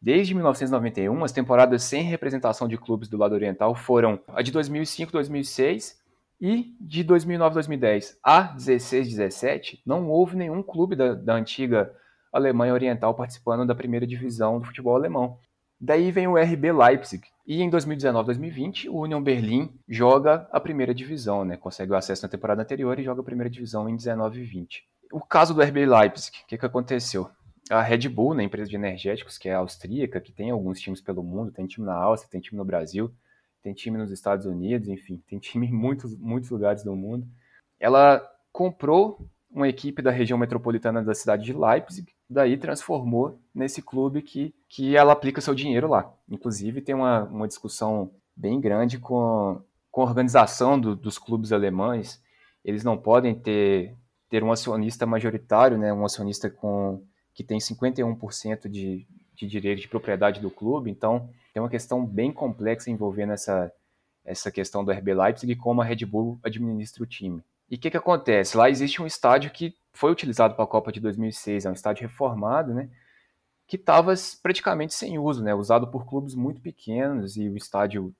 Desde 0.00 0.34
1991, 0.34 1.24
as 1.24 1.32
temporadas 1.32 1.82
sem 1.82 2.02
representação 2.02 2.68
de 2.68 2.78
clubes 2.78 3.08
do 3.08 3.18
lado 3.18 3.34
oriental 3.34 3.74
foram 3.74 4.20
a 4.28 4.42
de 4.42 4.52
2005-2006 4.52 5.96
e 6.40 6.74
de 6.80 7.04
2009-2010 7.04 8.16
a 8.22 8.56
16-17. 8.56 9.80
Não 9.84 10.08
houve 10.08 10.36
nenhum 10.36 10.62
clube 10.62 10.96
da, 10.96 11.12
da 11.14 11.34
antiga 11.34 11.94
Alemanha 12.32 12.72
Oriental 12.72 13.14
participando 13.14 13.66
da 13.66 13.74
primeira 13.74 14.06
divisão 14.06 14.58
do 14.58 14.66
futebol 14.66 14.96
alemão. 14.96 15.38
Daí 15.80 16.12
vem 16.12 16.26
o 16.26 16.36
RB 16.36 16.72
Leipzig. 16.72 17.26
E 17.46 17.62
em 17.62 17.70
2019-2020, 17.70 18.88
o 18.90 19.00
Union 19.00 19.22
Berlin 19.22 19.72
joga 19.88 20.46
a 20.52 20.60
primeira 20.60 20.94
divisão, 20.94 21.44
né? 21.44 21.56
Consegue 21.56 21.90
o 21.92 21.96
acesso 21.96 22.22
na 22.22 22.28
temporada 22.28 22.60
anterior 22.60 22.98
e 22.98 23.02
joga 23.02 23.22
a 23.22 23.24
primeira 23.24 23.48
divisão 23.48 23.88
em 23.88 23.96
19 23.96 24.40
e 24.40 24.44
20. 24.44 24.84
O 25.10 25.20
caso 25.20 25.54
do 25.54 25.62
RB 25.62 25.86
Leipzig, 25.86 26.36
o 26.44 26.46
que, 26.46 26.58
que 26.58 26.66
aconteceu? 26.66 27.30
A 27.70 27.80
Red 27.80 28.08
Bull, 28.08 28.34
né, 28.34 28.44
empresa 28.44 28.68
de 28.68 28.76
energéticos, 28.76 29.38
que 29.38 29.48
é 29.48 29.54
austríaca, 29.54 30.20
que 30.20 30.32
tem 30.32 30.50
alguns 30.50 30.80
times 30.80 31.00
pelo 31.00 31.22
mundo, 31.22 31.50
tem 31.50 31.66
time 31.66 31.86
na 31.86 31.94
Áustria, 31.94 32.30
tem 32.30 32.40
time 32.40 32.58
no 32.58 32.64
Brasil, 32.64 33.12
tem 33.62 33.72
time 33.72 33.96
nos 33.96 34.10
Estados 34.10 34.44
Unidos, 34.44 34.88
enfim, 34.88 35.22
tem 35.28 35.38
time 35.38 35.66
em 35.66 35.72
muitos, 35.72 36.16
muitos 36.16 36.50
lugares 36.50 36.82
do 36.82 36.94
mundo. 36.94 37.26
Ela 37.78 38.20
comprou 38.52 39.28
uma 39.50 39.68
equipe 39.68 40.02
da 40.02 40.10
região 40.10 40.38
metropolitana 40.38 41.02
da 41.02 41.14
cidade 41.14 41.44
de 41.44 41.52
Leipzig, 41.52 42.12
daí 42.30 42.56
transformou 42.56 43.40
nesse 43.52 43.82
clube 43.82 44.22
que, 44.22 44.54
que 44.68 44.96
ela 44.96 45.12
aplica 45.12 45.40
seu 45.40 45.54
dinheiro 45.54 45.88
lá. 45.88 46.14
Inclusive, 46.28 46.80
tem 46.80 46.94
uma, 46.94 47.24
uma 47.24 47.48
discussão 47.48 48.12
bem 48.36 48.60
grande 48.60 48.98
com, 48.98 49.60
com 49.90 50.00
a 50.00 50.04
organização 50.04 50.78
do, 50.78 50.94
dos 50.94 51.18
clubes 51.18 51.50
alemães. 51.52 52.22
Eles 52.64 52.84
não 52.84 52.96
podem 52.96 53.34
ter, 53.34 53.96
ter 54.28 54.44
um 54.44 54.52
acionista 54.52 55.04
majoritário, 55.04 55.76
né, 55.76 55.92
um 55.92 56.04
acionista 56.04 56.48
com, 56.48 57.02
que 57.34 57.42
tem 57.42 57.58
51% 57.58 58.68
de, 58.68 59.06
de 59.34 59.46
direito 59.48 59.80
de 59.80 59.88
propriedade 59.88 60.40
do 60.40 60.50
clube, 60.50 60.88
então 60.88 61.28
tem 61.52 61.60
uma 61.60 61.68
questão 61.68 62.06
bem 62.06 62.32
complexa 62.32 62.90
envolvendo 62.90 63.32
essa, 63.32 63.72
essa 64.24 64.52
questão 64.52 64.84
do 64.84 64.92
RB 64.92 65.14
Leipzig 65.14 65.52
e 65.52 65.56
como 65.56 65.82
a 65.82 65.84
Red 65.84 66.06
Bull 66.06 66.38
administra 66.44 67.02
o 67.02 67.06
time. 67.06 67.42
E 67.68 67.74
o 67.74 67.78
que, 67.78 67.90
que 67.90 67.96
acontece? 67.96 68.56
Lá 68.56 68.70
existe 68.70 69.02
um 69.02 69.06
estádio 69.06 69.50
que 69.50 69.74
foi 69.92 70.10
utilizado 70.10 70.54
para 70.54 70.64
a 70.64 70.68
Copa 70.68 70.92
de 70.92 71.00
2006, 71.00 71.64
é 71.64 71.70
um 71.70 71.74
estádio 71.74 72.08
reformado, 72.08 72.72
né? 72.74 72.88
Que 73.66 73.76
estava 73.76 74.12
praticamente 74.42 74.94
sem 74.94 75.18
uso, 75.18 75.42
né? 75.42 75.54
Usado 75.54 75.88
por 75.88 76.06
clubes 76.06 76.34
muito 76.34 76.60
pequenos 76.60 77.36
e 77.36 77.48
o 77.48 77.56
estádio 77.56 78.14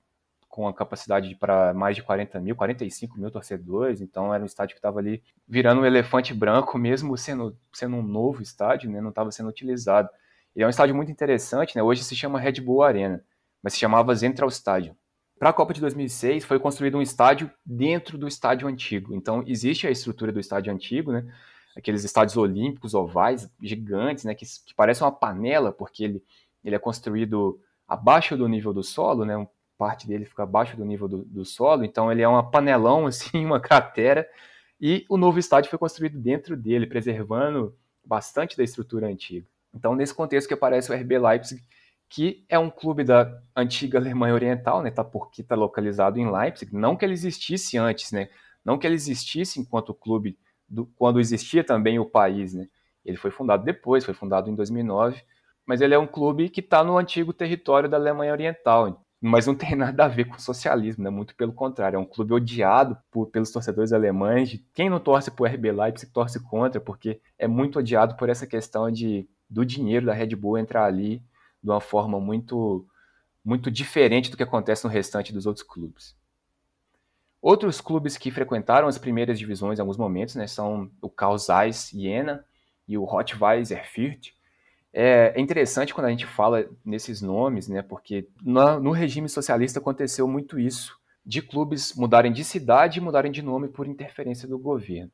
com 0.51 0.67
a 0.67 0.73
capacidade 0.73 1.33
para 1.35 1.73
mais 1.73 1.95
de 1.95 2.03
40 2.03 2.39
mil, 2.41 2.55
45 2.55 3.17
mil 3.17 3.31
torcedores, 3.31 4.01
então 4.01 4.33
era 4.33 4.43
um 4.43 4.45
estádio 4.45 4.75
que 4.75 4.79
estava 4.79 4.99
ali 4.99 5.23
virando 5.47 5.81
um 5.81 5.85
elefante 5.85 6.33
branco, 6.33 6.77
mesmo 6.77 7.17
sendo, 7.17 7.57
sendo 7.73 7.95
um 7.95 8.03
novo 8.03 8.41
estádio, 8.41 8.91
né, 8.91 8.99
não 8.99 9.09
estava 9.09 9.31
sendo 9.31 9.49
utilizado. 9.49 10.09
E 10.53 10.61
é 10.61 10.67
um 10.67 10.69
estádio 10.69 10.93
muito 10.93 11.09
interessante, 11.09 11.75
né, 11.75 11.81
hoje 11.81 12.03
se 12.03 12.15
chama 12.15 12.39
Red 12.39 12.59
Bull 12.59 12.83
Arena, 12.83 13.23
mas 13.63 13.73
se 13.73 13.79
chamava 13.79 14.13
Central 14.13 14.49
Stadium. 14.49 14.93
Para 15.39 15.49
a 15.49 15.53
Copa 15.53 15.73
de 15.73 15.79
2006 15.79 16.43
foi 16.43 16.59
construído 16.59 16.97
um 16.97 17.01
estádio 17.01 17.49
dentro 17.65 18.17
do 18.17 18.27
estádio 18.27 18.67
antigo, 18.67 19.15
então 19.15 19.43
existe 19.47 19.87
a 19.87 19.89
estrutura 19.89 20.33
do 20.33 20.39
estádio 20.39 20.71
antigo, 20.73 21.13
né, 21.13 21.25
aqueles 21.75 22.03
estádios 22.03 22.37
olímpicos 22.37 22.93
ovais 22.93 23.49
gigantes, 23.61 24.23
né, 24.23 24.35
que, 24.35 24.45
que 24.65 24.73
parecem 24.75 25.05
uma 25.05 25.11
panela, 25.11 25.71
porque 25.71 26.03
ele, 26.03 26.23
ele 26.63 26.75
é 26.75 26.79
construído 26.79 27.59
abaixo 27.87 28.37
do 28.37 28.47
nível 28.47 28.73
do 28.73 28.83
solo, 28.83 29.25
né, 29.25 29.47
parte 29.77 30.07
dele 30.07 30.25
fica 30.25 30.43
abaixo 30.43 30.77
do 30.77 30.85
nível 30.85 31.07
do, 31.07 31.23
do 31.25 31.43
solo, 31.43 31.83
então 31.83 32.11
ele 32.11 32.21
é 32.21 32.27
uma 32.27 32.49
panelão, 32.49 33.05
assim, 33.07 33.45
uma 33.45 33.59
cratera, 33.59 34.27
e 34.79 35.05
o 35.09 35.17
novo 35.17 35.39
estádio 35.39 35.69
foi 35.69 35.79
construído 35.79 36.19
dentro 36.19 36.55
dele, 36.55 36.87
preservando 36.87 37.75
bastante 38.03 38.57
da 38.57 38.63
estrutura 38.63 39.07
antiga. 39.07 39.45
Então, 39.73 39.95
nesse 39.95 40.13
contexto 40.13 40.47
que 40.47 40.53
aparece 40.53 40.91
o 40.91 40.95
RB 40.95 41.17
Leipzig, 41.17 41.61
que 42.09 42.43
é 42.49 42.59
um 42.59 42.69
clube 42.69 43.03
da 43.03 43.41
antiga 43.55 43.97
Alemanha 43.97 44.33
Oriental, 44.33 44.81
né, 44.81 44.91
tá, 44.91 45.03
porque 45.03 45.41
está 45.41 45.55
localizado 45.55 46.19
em 46.19 46.29
Leipzig, 46.29 46.75
não 46.75 46.95
que 46.95 47.05
ele 47.05 47.13
existisse 47.13 47.77
antes, 47.77 48.11
né, 48.11 48.29
não 48.65 48.77
que 48.77 48.85
ele 48.85 48.95
existisse 48.95 49.59
enquanto 49.59 49.93
clube, 49.93 50.37
do, 50.71 50.85
quando 50.95 51.19
existia 51.19 51.63
também 51.63 51.99
o 51.99 52.05
país, 52.05 52.53
né, 52.53 52.67
ele 53.05 53.17
foi 53.17 53.31
fundado 53.31 53.63
depois, 53.63 54.05
foi 54.05 54.13
fundado 54.13 54.49
em 54.49 54.55
2009, 54.55 55.21
mas 55.65 55.81
ele 55.81 55.93
é 55.93 55.99
um 55.99 56.07
clube 56.07 56.49
que 56.49 56.61
está 56.61 56.83
no 56.83 56.97
antigo 56.97 57.33
território 57.33 57.89
da 57.89 57.97
Alemanha 57.97 58.31
Oriental 58.31 59.05
mas 59.21 59.45
não 59.45 59.53
tem 59.53 59.75
nada 59.77 60.05
a 60.05 60.07
ver 60.07 60.25
com 60.25 60.39
socialismo, 60.39 61.03
né? 61.03 61.09
muito 61.11 61.35
pelo 61.35 61.53
contrário, 61.53 61.95
é 61.95 61.99
um 61.99 62.05
clube 62.05 62.33
odiado 62.33 62.97
por, 63.11 63.27
pelos 63.27 63.51
torcedores 63.51 63.93
alemães. 63.93 64.59
Quem 64.73 64.89
não 64.89 64.99
torce 64.99 65.29
por 65.29 65.47
RB 65.47 65.71
Leipzig 65.71 66.11
torce 66.11 66.39
contra, 66.39 66.81
porque 66.81 67.21
é 67.37 67.47
muito 67.47 67.77
odiado 67.77 68.15
por 68.15 68.27
essa 68.27 68.47
questão 68.47 68.89
de 68.89 69.29
do 69.47 69.65
dinheiro 69.65 70.05
da 70.05 70.13
Red 70.13 70.33
Bull 70.35 70.57
entrar 70.57 70.85
ali 70.85 71.21
de 71.61 71.69
uma 71.69 71.81
forma 71.81 72.19
muito 72.19 72.87
muito 73.43 73.69
diferente 73.69 74.31
do 74.31 74.37
que 74.37 74.43
acontece 74.43 74.83
no 74.85 74.89
restante 74.89 75.33
dos 75.33 75.45
outros 75.45 75.65
clubes. 75.65 76.15
Outros 77.41 77.81
clubes 77.81 78.17
que 78.17 78.29
frequentaram 78.29 78.87
as 78.87 78.97
primeiras 78.97 79.39
divisões 79.39 79.79
em 79.79 79.81
alguns 79.81 79.97
momentos, 79.97 80.35
né, 80.35 80.45
são 80.45 80.91
o 81.01 81.09
Carl 81.09 81.37
Zeiss 81.37 81.91
Jena 81.91 82.45
e 82.87 82.97
o 82.97 83.03
Rot-Weiss 83.03 83.71
Erfurt, 83.71 84.29
é, 84.93 85.33
é 85.35 85.41
interessante 85.41 85.93
quando 85.93 86.07
a 86.07 86.09
gente 86.09 86.25
fala 86.25 86.69
nesses 86.83 87.21
nomes, 87.21 87.67
né? 87.67 87.81
Porque 87.81 88.27
no, 88.41 88.79
no 88.79 88.91
regime 88.91 89.29
socialista 89.29 89.79
aconteceu 89.79 90.27
muito 90.27 90.59
isso, 90.59 90.97
de 91.25 91.41
clubes 91.41 91.95
mudarem 91.95 92.31
de 92.31 92.43
cidade 92.43 92.99
e 92.99 93.01
mudarem 93.01 93.31
de 93.31 93.41
nome 93.41 93.69
por 93.69 93.87
interferência 93.87 94.47
do 94.47 94.59
governo. 94.59 95.11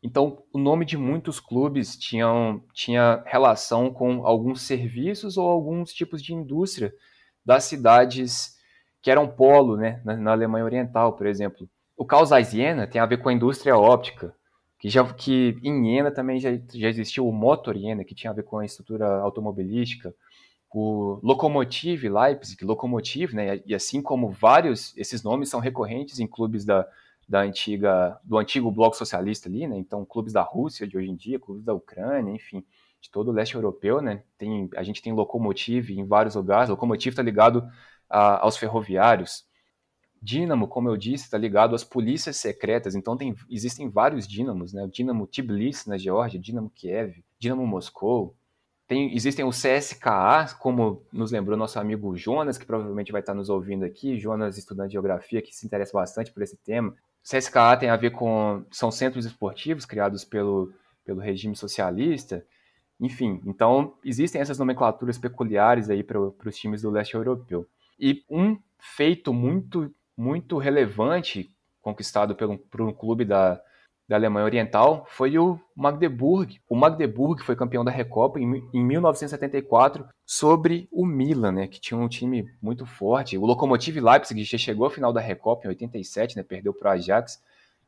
Então, 0.00 0.44
o 0.52 0.58
nome 0.58 0.84
de 0.84 0.96
muitos 0.96 1.40
clubes 1.40 1.96
tinham, 1.96 2.62
tinha 2.72 3.22
relação 3.26 3.92
com 3.92 4.24
alguns 4.24 4.62
serviços 4.62 5.36
ou 5.36 5.48
alguns 5.48 5.92
tipos 5.92 6.22
de 6.22 6.32
indústria 6.32 6.94
das 7.44 7.64
cidades 7.64 8.56
que 9.00 9.10
eram 9.10 9.28
polo, 9.28 9.76
né, 9.76 10.00
na, 10.04 10.16
na 10.16 10.32
Alemanha 10.32 10.64
Oriental, 10.64 11.12
por 11.14 11.26
exemplo. 11.26 11.68
O 11.96 12.04
Caos 12.04 12.30
Jena 12.50 12.86
tem 12.86 13.00
a 13.00 13.06
ver 13.06 13.18
com 13.18 13.28
a 13.28 13.32
indústria 13.32 13.76
óptica, 13.76 14.34
que 14.78 14.88
já 14.88 15.04
que 15.12 15.58
em 15.62 15.94
Iena 15.94 16.10
também 16.10 16.38
já, 16.38 16.50
já 16.72 16.88
existiu 16.88 17.28
o 17.28 17.32
Motor 17.32 17.76
Iena, 17.76 18.04
que 18.04 18.14
tinha 18.14 18.30
a 18.30 18.34
ver 18.34 18.44
com 18.44 18.58
a 18.58 18.64
estrutura 18.64 19.06
automobilística, 19.20 20.14
o 20.70 21.18
Lokomotiv 21.22 22.04
Leipzig, 22.04 22.64
Lokomotiv, 22.64 23.34
né, 23.34 23.60
e 23.66 23.74
assim 23.74 24.02
como 24.02 24.30
vários, 24.30 24.96
esses 24.96 25.22
nomes 25.22 25.48
são 25.48 25.60
recorrentes 25.60 26.20
em 26.20 26.26
clubes 26.26 26.64
da, 26.64 26.86
da 27.28 27.40
antiga, 27.40 28.18
do 28.22 28.36
antigo 28.36 28.70
bloco 28.70 28.96
socialista 28.96 29.48
ali, 29.48 29.66
né, 29.66 29.76
então 29.76 30.04
clubes 30.04 30.32
da 30.32 30.42
Rússia 30.42 30.86
de 30.86 30.96
hoje 30.96 31.10
em 31.10 31.16
dia, 31.16 31.40
clubes 31.40 31.64
da 31.64 31.72
Ucrânia, 31.72 32.32
enfim, 32.32 32.64
de 33.00 33.10
todo 33.10 33.28
o 33.28 33.32
leste 33.32 33.54
europeu, 33.54 34.02
né, 34.02 34.22
tem, 34.36 34.68
a 34.76 34.82
gente 34.82 35.02
tem 35.02 35.12
Lokomotiv 35.12 35.90
em 35.90 36.06
vários 36.06 36.34
lugares, 36.34 36.68
Lokomotiv 36.68 37.12
está 37.12 37.22
ligado 37.22 37.66
a, 38.08 38.44
aos 38.44 38.56
ferroviários, 38.56 39.46
Dínamo, 40.20 40.66
como 40.66 40.88
eu 40.88 40.96
disse, 40.96 41.24
está 41.24 41.38
ligado 41.38 41.74
às 41.74 41.84
polícias 41.84 42.36
secretas, 42.36 42.94
então 42.96 43.16
tem, 43.16 43.34
existem 43.48 43.88
vários 43.88 44.26
dínamos, 44.26 44.72
né? 44.72 44.82
O 44.82 44.88
Dínamo 44.88 45.26
Tbilisi 45.26 45.88
na 45.88 45.96
Geórgia, 45.96 46.40
Dínamo 46.40 46.70
Kiev, 46.70 47.22
Dínamo 47.38 47.64
Moscou. 47.66 48.34
Tem, 48.88 49.14
existem 49.14 49.44
o 49.44 49.50
CSKA, 49.50 50.56
como 50.58 51.02
nos 51.12 51.30
lembrou 51.30 51.56
nosso 51.56 51.78
amigo 51.78 52.16
Jonas, 52.16 52.58
que 52.58 52.66
provavelmente 52.66 53.12
vai 53.12 53.20
estar 53.20 53.34
nos 53.34 53.48
ouvindo 53.48 53.84
aqui, 53.84 54.18
Jonas, 54.18 54.58
estudante 54.58 54.88
de 54.88 54.92
geografia, 54.94 55.42
que 55.42 55.54
se 55.54 55.66
interessa 55.66 55.92
bastante 55.92 56.32
por 56.32 56.42
esse 56.42 56.56
tema. 56.56 56.94
CSKA 57.22 57.76
tem 57.76 57.90
a 57.90 57.96
ver 57.96 58.10
com. 58.10 58.64
são 58.72 58.90
centros 58.90 59.24
esportivos 59.24 59.84
criados 59.84 60.24
pelo, 60.24 60.72
pelo 61.04 61.20
regime 61.20 61.54
socialista. 61.54 62.44
Enfim, 62.98 63.40
então 63.46 63.94
existem 64.04 64.40
essas 64.40 64.58
nomenclaturas 64.58 65.16
peculiares 65.18 65.88
aí 65.88 66.02
para 66.02 66.18
os 66.18 66.56
times 66.56 66.82
do 66.82 66.90
leste 66.90 67.14
europeu. 67.14 67.68
E 67.98 68.24
um 68.30 68.56
feito 68.78 69.32
muito 69.32 69.92
muito 70.16 70.58
relevante 70.58 71.48
conquistado 71.80 72.34
por 72.34 72.50
um, 72.50 72.56
por 72.56 72.80
um 72.82 72.92
clube 72.92 73.24
da, 73.24 73.60
da 74.08 74.16
Alemanha 74.16 74.46
Oriental 74.46 75.06
foi 75.08 75.38
o 75.38 75.60
Magdeburg. 75.76 76.60
O 76.68 76.74
Magdeburg 76.74 77.42
foi 77.44 77.54
campeão 77.54 77.84
da 77.84 77.90
Recopa 77.90 78.40
em, 78.40 78.68
em 78.72 78.84
1974 78.84 80.06
sobre 80.26 80.88
o 80.90 81.06
Milan, 81.06 81.52
né, 81.52 81.68
que 81.68 81.80
tinha 81.80 81.98
um 81.98 82.08
time 82.08 82.50
muito 82.60 82.84
forte. 82.84 83.38
O 83.38 83.46
Lokomotiv 83.46 83.96
Leipzig 83.98 84.42
já 84.42 84.58
chegou 84.58 84.86
à 84.86 84.90
final 84.90 85.12
da 85.12 85.20
Recopa 85.20 85.66
em 85.66 85.68
87, 85.68 86.36
né, 86.36 86.42
perdeu 86.42 86.74
para 86.74 86.90
o 86.90 86.92
Ajax. 86.94 87.40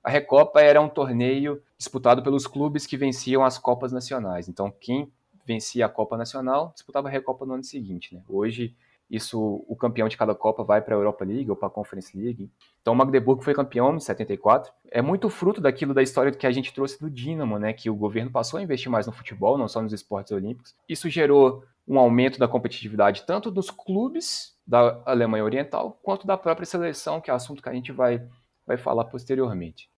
A 0.04 0.08
Recopa 0.08 0.60
era 0.60 0.80
um 0.80 0.88
torneio 0.88 1.60
disputado 1.76 2.22
pelos 2.22 2.46
clubes 2.46 2.86
que 2.86 2.96
venciam 2.96 3.44
as 3.44 3.58
Copas 3.58 3.92
Nacionais. 3.92 4.48
Então, 4.48 4.72
quem 4.80 5.10
vencia 5.44 5.84
a 5.84 5.88
Copa 5.88 6.16
Nacional 6.16 6.70
disputava 6.74 7.08
a 7.08 7.10
Recopa 7.10 7.44
no 7.44 7.54
ano 7.54 7.64
seguinte. 7.64 8.14
Né? 8.14 8.22
Hoje 8.28 8.74
isso, 9.10 9.64
o 9.66 9.74
campeão 9.74 10.08
de 10.08 10.16
cada 10.16 10.34
Copa 10.34 10.62
vai 10.62 10.80
para 10.80 10.94
a 10.94 10.98
Europa 10.98 11.24
League 11.24 11.50
ou 11.50 11.56
para 11.56 11.66
a 11.66 11.70
Conference 11.70 12.16
League. 12.16 12.48
Então, 12.80 12.94
o 12.94 12.96
Magdeburg 12.96 13.42
foi 13.42 13.52
campeão 13.52 13.96
em 13.96 13.98
74. 13.98 14.72
É 14.90 15.02
muito 15.02 15.28
fruto 15.28 15.60
daquilo 15.60 15.92
da 15.92 16.02
história 16.02 16.30
que 16.30 16.46
a 16.46 16.50
gente 16.52 16.72
trouxe 16.72 17.00
do 17.00 17.10
Dinamo, 17.10 17.58
né? 17.58 17.72
Que 17.72 17.90
o 17.90 17.94
governo 17.94 18.30
passou 18.30 18.58
a 18.58 18.62
investir 18.62 18.90
mais 18.90 19.06
no 19.06 19.12
futebol, 19.12 19.58
não 19.58 19.66
só 19.66 19.82
nos 19.82 19.92
esportes 19.92 20.30
olímpicos. 20.30 20.76
Isso 20.88 21.08
gerou 21.08 21.64
um 21.88 21.98
aumento 21.98 22.38
da 22.38 22.46
competitividade 22.46 23.24
tanto 23.26 23.50
dos 23.50 23.68
clubes 23.68 24.56
da 24.64 25.02
Alemanha 25.04 25.42
Oriental 25.42 25.98
quanto 26.04 26.24
da 26.24 26.36
própria 26.36 26.64
seleção, 26.64 27.20
que 27.20 27.32
é 27.32 27.34
assunto 27.34 27.60
que 27.60 27.68
a 27.68 27.72
gente 27.74 27.90
vai, 27.90 28.22
vai 28.64 28.76
falar 28.76 29.06
posteriormente. 29.06 29.90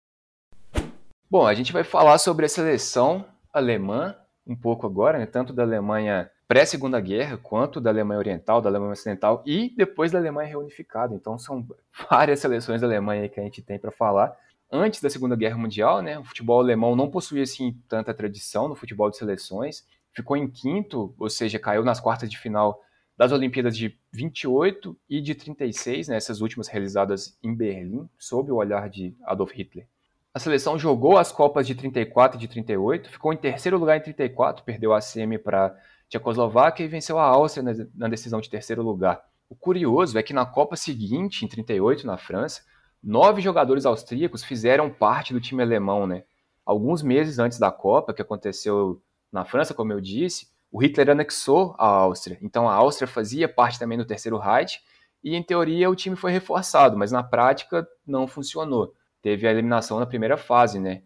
Bom, 1.30 1.46
a 1.46 1.52
gente 1.52 1.70
vai 1.70 1.84
falar 1.84 2.16
sobre 2.16 2.46
a 2.46 2.48
seleção 2.48 3.26
alemã 3.52 4.16
um 4.46 4.56
pouco 4.56 4.86
agora, 4.86 5.18
né? 5.18 5.26
tanto 5.26 5.52
da 5.52 5.62
Alemanha 5.62 6.30
pré-segunda 6.52 7.00
guerra, 7.00 7.38
quanto 7.38 7.80
da 7.80 7.88
Alemanha 7.88 8.18
Oriental, 8.18 8.60
da 8.60 8.68
Alemanha 8.68 8.92
Ocidental 8.92 9.42
e 9.46 9.72
depois 9.74 10.12
da 10.12 10.18
Alemanha 10.18 10.50
reunificada. 10.50 11.14
Então 11.14 11.38
são 11.38 11.66
várias 12.10 12.40
seleções 12.40 12.82
da 12.82 12.86
Alemanha 12.86 13.26
que 13.26 13.40
a 13.40 13.42
gente 13.42 13.62
tem 13.62 13.78
para 13.78 13.90
falar. 13.90 14.36
Antes 14.70 15.00
da 15.00 15.08
Segunda 15.08 15.34
Guerra 15.34 15.56
Mundial, 15.56 16.02
né, 16.02 16.18
o 16.18 16.24
futebol 16.24 16.60
alemão 16.60 16.94
não 16.94 17.10
possuía 17.10 17.44
assim 17.44 17.74
tanta 17.88 18.12
tradição 18.12 18.68
no 18.68 18.74
futebol 18.74 19.08
de 19.08 19.16
seleções. 19.16 19.86
Ficou 20.14 20.36
em 20.36 20.46
quinto, 20.46 21.14
ou 21.18 21.30
seja, 21.30 21.58
caiu 21.58 21.82
nas 21.82 22.00
quartas 22.00 22.28
de 22.28 22.36
final 22.36 22.82
das 23.16 23.32
Olimpíadas 23.32 23.74
de 23.74 23.98
28 24.12 24.94
e 25.08 25.22
de 25.22 25.34
36, 25.34 26.08
né, 26.08 26.16
essas 26.16 26.42
últimas 26.42 26.68
realizadas 26.68 27.38
em 27.42 27.54
Berlim, 27.54 28.06
sob 28.18 28.52
o 28.52 28.56
olhar 28.56 28.90
de 28.90 29.16
Adolf 29.24 29.52
Hitler. 29.52 29.86
A 30.34 30.38
seleção 30.38 30.78
jogou 30.78 31.16
as 31.16 31.32
Copas 31.32 31.66
de 31.66 31.74
34 31.74 32.36
e 32.36 32.40
de 32.40 32.48
38, 32.48 33.10
ficou 33.10 33.32
em 33.32 33.38
terceiro 33.38 33.78
lugar 33.78 33.96
em 33.96 34.02
34, 34.02 34.64
perdeu 34.64 34.92
a 34.92 35.00
semi 35.00 35.38
para 35.38 35.74
Tchecoslováquia 36.12 36.84
e 36.84 36.88
venceu 36.88 37.18
a 37.18 37.24
Áustria 37.24 37.88
na 37.94 38.06
decisão 38.06 38.38
de 38.38 38.50
terceiro 38.50 38.82
lugar. 38.82 39.24
O 39.48 39.56
curioso 39.56 40.18
é 40.18 40.22
que 40.22 40.34
na 40.34 40.44
Copa 40.44 40.76
seguinte, 40.76 41.42
em 41.42 41.48
38, 41.48 42.06
na 42.06 42.18
França, 42.18 42.60
nove 43.02 43.40
jogadores 43.40 43.86
austríacos 43.86 44.44
fizeram 44.44 44.90
parte 44.90 45.32
do 45.32 45.40
time 45.40 45.62
alemão, 45.62 46.06
né? 46.06 46.24
Alguns 46.66 47.02
meses 47.02 47.38
antes 47.38 47.58
da 47.58 47.72
Copa, 47.72 48.12
que 48.12 48.20
aconteceu 48.20 49.02
na 49.32 49.46
França, 49.46 49.72
como 49.72 49.90
eu 49.90 50.02
disse, 50.02 50.48
o 50.70 50.82
Hitler 50.82 51.08
anexou 51.08 51.74
a 51.78 51.86
Áustria. 51.86 52.38
Então 52.42 52.68
a 52.68 52.74
Áustria 52.74 53.08
fazia 53.08 53.48
parte 53.48 53.78
também 53.78 53.96
do 53.96 54.04
Terceiro 54.04 54.36
Reich 54.36 54.80
e, 55.24 55.34
em 55.34 55.42
teoria, 55.42 55.88
o 55.88 55.96
time 55.96 56.14
foi 56.14 56.30
reforçado, 56.30 56.96
mas 56.96 57.10
na 57.10 57.22
prática 57.22 57.88
não 58.06 58.26
funcionou. 58.26 58.92
Teve 59.22 59.48
a 59.48 59.50
eliminação 59.50 59.98
na 59.98 60.06
primeira 60.06 60.36
fase, 60.36 60.78
né? 60.78 61.04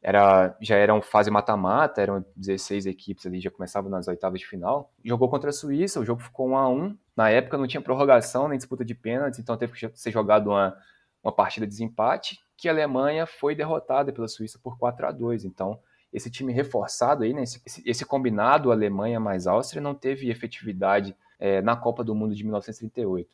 Era, 0.00 0.56
já 0.60 0.76
eram 0.76 1.02
fase 1.02 1.30
mata-mata, 1.30 2.00
eram 2.00 2.24
16 2.36 2.86
equipes 2.86 3.26
ali, 3.26 3.40
já 3.40 3.50
começavam 3.50 3.90
nas 3.90 4.06
oitavas 4.06 4.40
de 4.40 4.46
final. 4.46 4.92
Jogou 5.04 5.28
contra 5.28 5.50
a 5.50 5.52
Suíça, 5.52 5.98
o 5.98 6.04
jogo 6.04 6.22
ficou 6.22 6.48
1 6.48 6.56
a 6.56 6.68
1 6.68 6.98
Na 7.16 7.30
época 7.30 7.58
não 7.58 7.66
tinha 7.66 7.80
prorrogação 7.80 8.48
nem 8.48 8.56
disputa 8.56 8.84
de 8.84 8.94
pênaltis, 8.94 9.40
então 9.40 9.56
teve 9.56 9.72
que 9.72 9.98
ser 9.98 10.10
jogado 10.12 10.50
uma, 10.50 10.76
uma 11.22 11.32
partida 11.32 11.66
de 11.66 11.70
desempate, 11.70 12.38
que 12.56 12.68
a 12.68 12.72
Alemanha 12.72 13.26
foi 13.26 13.54
derrotada 13.54 14.12
pela 14.12 14.28
Suíça 14.28 14.58
por 14.62 14.78
4 14.78 15.06
a 15.06 15.12
2 15.12 15.44
Então, 15.44 15.80
esse 16.12 16.30
time 16.30 16.52
reforçado 16.52 17.24
aí, 17.24 17.34
né, 17.34 17.42
esse, 17.42 17.60
esse 17.84 18.04
combinado 18.04 18.70
Alemanha 18.70 19.18
mais 19.18 19.46
Áustria, 19.46 19.82
não 19.82 19.94
teve 19.94 20.30
efetividade 20.30 21.14
é, 21.38 21.60
na 21.60 21.76
Copa 21.76 22.04
do 22.04 22.14
Mundo 22.14 22.34
de 22.34 22.44
1938. 22.44 23.28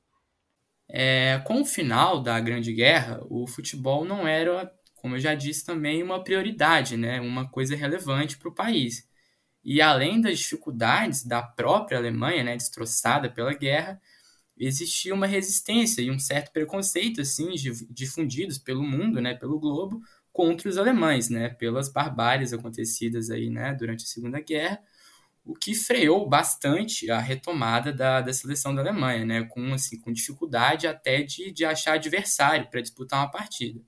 É, 0.88 1.40
com 1.44 1.62
o 1.62 1.64
final 1.64 2.22
da 2.22 2.38
Grande 2.40 2.72
Guerra, 2.72 3.20
o 3.28 3.46
futebol 3.46 4.04
não 4.04 4.26
era 4.26 4.70
como 5.04 5.16
eu 5.16 5.20
já 5.20 5.34
disse 5.34 5.66
também, 5.66 6.02
uma 6.02 6.24
prioridade, 6.24 6.96
né? 6.96 7.20
uma 7.20 7.46
coisa 7.46 7.76
relevante 7.76 8.38
para 8.38 8.48
o 8.48 8.54
país. 8.54 9.06
E 9.62 9.82
além 9.82 10.18
das 10.18 10.38
dificuldades 10.38 11.22
da 11.22 11.42
própria 11.42 11.98
Alemanha, 11.98 12.42
né, 12.42 12.56
destroçada 12.56 13.28
pela 13.28 13.52
guerra, 13.52 14.00
existia 14.56 15.14
uma 15.14 15.26
resistência 15.26 16.00
e 16.00 16.10
um 16.10 16.18
certo 16.18 16.52
preconceito 16.52 17.20
assim 17.20 17.50
difundidos 17.90 18.56
pelo 18.56 18.82
mundo, 18.82 19.20
né, 19.20 19.34
pelo 19.34 19.60
globo, 19.60 20.00
contra 20.32 20.70
os 20.70 20.78
alemães, 20.78 21.28
né, 21.28 21.50
pelas 21.50 21.92
barbáries 21.92 22.54
acontecidas 22.54 23.28
aí, 23.28 23.50
né, 23.50 23.74
durante 23.74 24.04
a 24.04 24.08
Segunda 24.08 24.40
Guerra, 24.40 24.80
o 25.44 25.52
que 25.54 25.74
freou 25.74 26.26
bastante 26.26 27.10
a 27.10 27.20
retomada 27.20 27.92
da, 27.92 28.22
da 28.22 28.32
seleção 28.32 28.74
da 28.74 28.80
Alemanha, 28.80 29.26
né, 29.26 29.42
com 29.50 29.74
assim 29.74 30.00
com 30.00 30.10
dificuldade 30.10 30.86
até 30.86 31.22
de, 31.22 31.52
de 31.52 31.62
achar 31.62 31.92
adversário 31.96 32.70
para 32.70 32.80
disputar 32.80 33.20
uma 33.20 33.30
partida. 33.30 33.82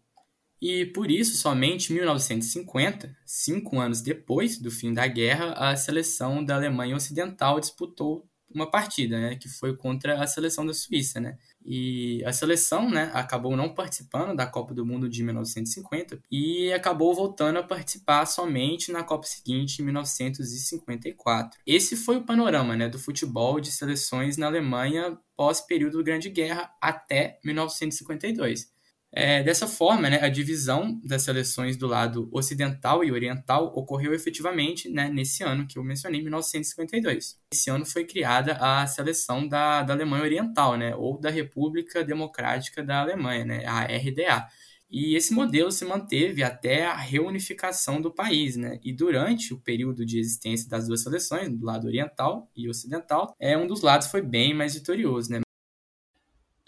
E 0.61 0.87
por 0.87 1.11
isso, 1.11 1.37
somente 1.37 1.93
em 1.93 1.97
1950, 1.97 3.15
cinco 3.25 3.79
anos 3.79 4.01
depois 4.01 4.59
do 4.59 4.71
fim 4.71 4.93
da 4.93 5.07
guerra, 5.07 5.53
a 5.53 5.77
seleção 5.77 6.45
da 6.45 6.55
Alemanha 6.55 6.97
Ocidental 6.97 7.61
disputou 7.61 8.27
uma 8.57 8.71
partida, 8.71 9.21
né, 9.21 9.37
que 9.37 9.49
foi 9.49 9.77
contra 9.77 10.23
a 10.23 10.27
seleção 10.27 10.65
da 10.65 10.73
Suíça, 10.73 11.21
né? 11.21 11.37
E 11.65 12.25
a 12.25 12.33
seleção, 12.33 12.89
né, 12.89 13.11
acabou 13.13 13.57
não 13.57 13.75
participando 13.75 14.37
da 14.37 14.47
Copa 14.47 14.73
do 14.73 14.87
Mundo 14.87 15.09
de 15.09 15.23
1950 15.23 16.21
e 16.31 16.73
acabou 16.73 17.13
voltando 17.13 17.59
a 17.59 17.63
participar 17.63 18.25
somente 18.25 18.93
na 18.93 19.03
Copa 19.03 19.27
seguinte, 19.27 19.83
em 19.83 19.85
1954. 19.85 21.61
Esse 21.67 21.97
foi 21.97 22.17
o 22.17 22.25
panorama, 22.25 22.77
né, 22.77 22.89
do 22.89 22.99
futebol 22.99 23.61
de 23.61 23.73
seleções 23.73 24.37
na 24.37 24.47
Alemanha 24.47 25.19
pós 25.37 25.61
período 25.61 25.99
da 25.99 26.05
Grande 26.05 26.31
Guerra 26.31 26.71
até 26.81 27.39
1952. 27.45 28.76
É, 29.19 29.43
dessa 29.43 29.67
forma, 29.67 30.11
né, 30.11 30.21
a 30.21 30.29
divisão 30.29 31.01
das 31.03 31.23
seleções 31.23 31.75
do 31.75 31.87
lado 31.87 32.29
ocidental 32.31 33.03
e 33.03 33.11
oriental 33.11 33.73
ocorreu 33.75 34.13
efetivamente 34.13 34.91
né, 34.91 35.09
nesse 35.09 35.43
ano 35.43 35.67
que 35.67 35.79
eu 35.79 35.83
mencionei, 35.83 36.21
1952. 36.21 37.39
Esse 37.51 37.71
ano 37.71 37.87
foi 37.87 38.05
criada 38.05 38.59
a 38.61 38.87
seleção 38.87 39.49
da, 39.49 39.83
da 39.83 39.95
Alemanha 39.95 40.23
Oriental, 40.23 40.77
né, 40.77 40.95
ou 40.95 41.19
da 41.19 41.31
República 41.31 42.05
Democrática 42.05 42.83
da 42.83 43.01
Alemanha, 43.01 43.47
né, 43.47 43.65
a 43.65 43.85
RDA. 43.85 44.49
E 44.91 45.17
esse 45.17 45.33
modelo 45.33 45.73
se 45.73 45.87
manteve 45.87 46.43
até 46.43 46.85
a 46.85 46.95
reunificação 46.95 48.03
do 48.03 48.13
país, 48.13 48.55
né? 48.55 48.79
E 48.85 48.93
durante 48.93 49.53
o 49.53 49.59
período 49.59 50.07
de 50.07 50.21
existência 50.21 50.69
das 50.69 50.87
duas 50.87 51.03
seleções, 51.03 51.51
do 51.51 51.67
lado 51.67 51.89
oriental 51.89 52.49
e 52.55 52.69
ocidental, 52.69 53.35
é 53.41 53.59
um 53.59 53.67
dos 53.67 53.81
lados 53.81 54.07
foi 54.07 54.23
bem 54.23 54.55
mais 54.55 54.75
vitorioso, 54.75 55.33
né? 55.33 55.41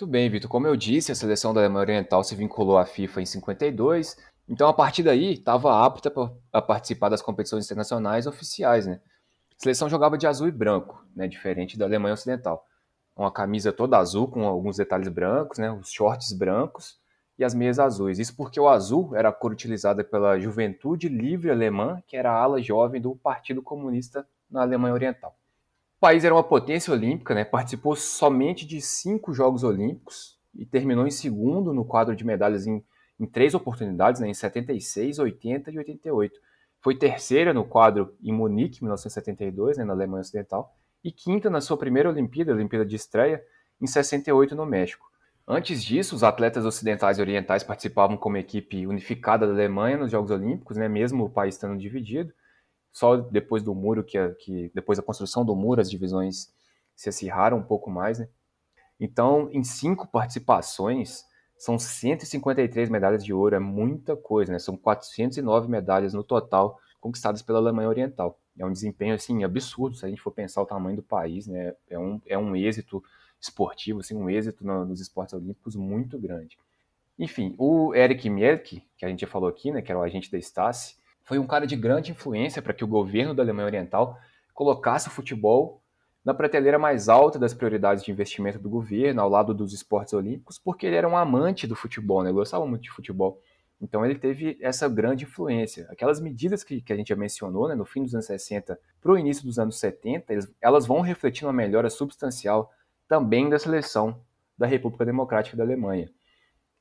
Muito 0.00 0.12
bem, 0.12 0.30
Vitor. 0.30 0.48
Como 0.48 0.64
eu 0.64 0.76
disse, 0.76 1.10
a 1.10 1.14
seleção 1.16 1.52
da 1.52 1.60
Alemanha 1.60 1.80
Oriental 1.80 2.22
se 2.22 2.36
vinculou 2.36 2.78
à 2.78 2.86
FIFA 2.86 3.20
em 3.20 3.26
52, 3.26 4.16
então 4.48 4.68
a 4.68 4.72
partir 4.72 5.02
daí 5.02 5.32
estava 5.32 5.84
apta 5.84 6.12
a 6.52 6.62
participar 6.62 7.08
das 7.08 7.20
competições 7.20 7.64
internacionais 7.64 8.24
oficiais. 8.24 8.86
Né? 8.86 9.00
A 9.58 9.60
seleção 9.60 9.88
jogava 9.88 10.16
de 10.16 10.24
azul 10.24 10.46
e 10.46 10.52
branco, 10.52 11.04
né? 11.16 11.26
diferente 11.26 11.76
da 11.76 11.84
Alemanha 11.84 12.14
Ocidental. 12.14 12.64
Uma 13.16 13.32
camisa 13.32 13.72
toda 13.72 13.98
azul 13.98 14.28
com 14.28 14.46
alguns 14.46 14.76
detalhes 14.76 15.08
brancos, 15.08 15.58
né? 15.58 15.68
os 15.72 15.90
shorts 15.90 16.32
brancos 16.32 17.00
e 17.36 17.44
as 17.44 17.52
meias 17.52 17.80
azuis. 17.80 18.20
Isso 18.20 18.36
porque 18.36 18.60
o 18.60 18.68
azul 18.68 19.16
era 19.16 19.30
a 19.30 19.32
cor 19.32 19.50
utilizada 19.50 20.04
pela 20.04 20.38
Juventude 20.38 21.08
Livre 21.08 21.50
Alemã, 21.50 22.00
que 22.06 22.16
era 22.16 22.30
a 22.30 22.40
ala 22.40 22.62
jovem 22.62 23.00
do 23.00 23.16
Partido 23.16 23.60
Comunista 23.60 24.24
na 24.48 24.62
Alemanha 24.62 24.94
Oriental. 24.94 25.36
O 25.98 26.00
país 26.00 26.24
era 26.24 26.32
uma 26.32 26.44
potência 26.44 26.92
olímpica, 26.92 27.34
né? 27.34 27.44
participou 27.44 27.96
somente 27.96 28.64
de 28.64 28.80
cinco 28.80 29.32
Jogos 29.32 29.64
Olímpicos 29.64 30.38
e 30.54 30.64
terminou 30.64 31.04
em 31.04 31.10
segundo 31.10 31.74
no 31.74 31.84
quadro 31.84 32.14
de 32.14 32.24
medalhas 32.24 32.68
em, 32.68 32.84
em 33.18 33.26
três 33.26 33.52
oportunidades, 33.52 34.20
né? 34.20 34.28
em 34.28 34.32
76, 34.32 35.18
80 35.18 35.72
e 35.72 35.78
88. 35.78 36.38
Foi 36.80 36.94
terceira 36.94 37.52
no 37.52 37.64
quadro 37.64 38.14
em 38.22 38.32
Munique, 38.32 38.80
1972, 38.80 39.76
né? 39.76 39.84
na 39.84 39.92
Alemanha 39.92 40.20
Ocidental, 40.20 40.72
e 41.02 41.10
quinta 41.10 41.50
na 41.50 41.60
sua 41.60 41.76
primeira 41.76 42.08
Olimpíada, 42.08 42.52
a 42.52 42.54
Olimpíada 42.54 42.86
de 42.86 42.94
estreia, 42.94 43.42
em 43.80 43.86
68 43.88 44.54
no 44.54 44.64
México. 44.64 45.04
Antes 45.48 45.82
disso, 45.82 46.14
os 46.14 46.22
atletas 46.22 46.64
ocidentais 46.64 47.18
e 47.18 47.22
orientais 47.22 47.64
participavam 47.64 48.16
como 48.16 48.36
equipe 48.36 48.86
unificada 48.86 49.48
da 49.48 49.52
Alemanha 49.52 49.96
nos 49.96 50.12
Jogos 50.12 50.30
Olímpicos, 50.30 50.76
né? 50.76 50.86
mesmo 50.88 51.24
o 51.24 51.30
país 51.30 51.56
estando 51.56 51.76
dividido. 51.76 52.32
Só 52.92 53.16
depois 53.16 53.62
do 53.62 53.74
muro, 53.74 54.02
que, 54.02 54.18
que 54.40 54.70
depois 54.74 54.98
da 54.98 55.04
construção 55.04 55.44
do 55.44 55.54
muro, 55.54 55.80
as 55.80 55.90
divisões 55.90 56.52
se 56.94 57.08
acirraram 57.08 57.58
um 57.58 57.62
pouco 57.62 57.90
mais, 57.90 58.18
né? 58.18 58.28
Então, 58.98 59.48
em 59.52 59.62
cinco 59.62 60.08
participações, 60.08 61.24
são 61.56 61.78
153 61.78 62.88
medalhas 62.88 63.24
de 63.24 63.32
ouro, 63.32 63.54
é 63.54 63.58
muita 63.58 64.16
coisa, 64.16 64.52
né? 64.52 64.58
São 64.58 64.76
409 64.76 65.68
medalhas 65.68 66.12
no 66.14 66.24
total 66.24 66.78
conquistadas 67.00 67.42
pela 67.42 67.58
Alemanha 67.58 67.88
Oriental. 67.88 68.38
É 68.58 68.66
um 68.66 68.72
desempenho, 68.72 69.14
assim, 69.14 69.44
absurdo, 69.44 69.96
se 69.96 70.04
a 70.04 70.08
gente 70.08 70.20
for 70.20 70.32
pensar 70.32 70.60
o 70.62 70.66
tamanho 70.66 70.96
do 70.96 71.02
país, 71.02 71.46
né? 71.46 71.74
É 71.88 71.98
um, 71.98 72.20
é 72.26 72.36
um 72.36 72.56
êxito 72.56 73.02
esportivo, 73.40 74.00
assim, 74.00 74.16
um 74.16 74.28
êxito 74.28 74.66
no, 74.66 74.84
nos 74.84 75.00
esportes 75.00 75.34
olímpicos 75.34 75.76
muito 75.76 76.18
grande. 76.18 76.58
Enfim, 77.18 77.54
o 77.58 77.94
Eric 77.94 78.28
Mielke, 78.30 78.84
que 78.96 79.04
a 79.04 79.08
gente 79.08 79.20
já 79.20 79.26
falou 79.26 79.48
aqui, 79.48 79.72
né, 79.72 79.82
que 79.82 79.90
era 79.90 79.98
o 79.98 80.02
agente 80.02 80.30
da 80.30 80.38
Stasi, 80.38 80.96
foi 81.28 81.38
um 81.38 81.46
cara 81.46 81.66
de 81.66 81.76
grande 81.76 82.10
influência 82.10 82.62
para 82.62 82.72
que 82.72 82.82
o 82.82 82.88
governo 82.88 83.34
da 83.34 83.42
Alemanha 83.42 83.66
Oriental 83.66 84.18
colocasse 84.54 85.08
o 85.08 85.10
futebol 85.10 85.82
na 86.24 86.32
prateleira 86.32 86.78
mais 86.78 87.06
alta 87.06 87.38
das 87.38 87.52
prioridades 87.52 88.02
de 88.02 88.10
investimento 88.10 88.58
do 88.58 88.70
governo, 88.70 89.20
ao 89.20 89.28
lado 89.28 89.52
dos 89.52 89.74
esportes 89.74 90.14
olímpicos, 90.14 90.58
porque 90.58 90.86
ele 90.86 90.96
era 90.96 91.06
um 91.06 91.18
amante 91.18 91.66
do 91.66 91.76
futebol, 91.76 92.22
né? 92.22 92.30
ele 92.30 92.34
gostava 92.34 92.66
muito 92.66 92.84
de 92.84 92.90
futebol. 92.90 93.42
Então 93.78 94.06
ele 94.06 94.14
teve 94.14 94.58
essa 94.58 94.88
grande 94.88 95.24
influência. 95.24 95.86
Aquelas 95.90 96.18
medidas 96.18 96.64
que, 96.64 96.80
que 96.80 96.94
a 96.94 96.96
gente 96.96 97.08
já 97.08 97.16
mencionou, 97.16 97.68
né, 97.68 97.74
no 97.74 97.84
fim 97.84 98.02
dos 98.02 98.14
anos 98.14 98.26
60 98.26 98.80
para 98.98 99.12
o 99.12 99.18
início 99.18 99.44
dos 99.44 99.58
anos 99.58 99.78
70, 99.78 100.32
eles, 100.32 100.50
elas 100.62 100.86
vão 100.86 101.02
refletir 101.02 101.44
uma 101.44 101.52
melhora 101.52 101.90
substancial 101.90 102.72
também 103.06 103.50
da 103.50 103.58
seleção 103.58 104.18
da 104.56 104.66
República 104.66 105.04
Democrática 105.04 105.58
da 105.58 105.62
Alemanha. 105.62 106.10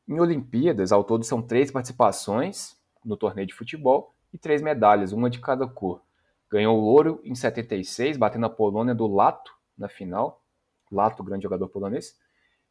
Em 0.07 0.21
Olimpíadas, 0.21 0.93
ao 0.93 1.03
todo 1.03 1.25
são 1.25 1.41
três 1.41 1.69
participações 1.69 2.77
no 3.03 3.17
torneio 3.17 3.45
de 3.45 3.53
futebol 3.53 4.15
e 4.37 4.39
três 4.39 4.61
medalhas, 4.61 5.11
uma 5.11 5.31
de 5.31 5.39
cada 5.39 5.67
cor. 5.67 6.01
Ganhou 6.49 6.79
o 6.79 6.83
ouro 6.83 7.19
em 7.23 7.33
76, 7.33 8.17
batendo 8.17 8.45
a 8.45 8.49
Polônia 8.49 8.93
do 8.93 9.07
Lato 9.07 9.51
na 9.75 9.89
final. 9.89 10.43
Lato, 10.91 11.23
grande 11.23 11.43
jogador 11.43 11.67
polonês. 11.67 12.15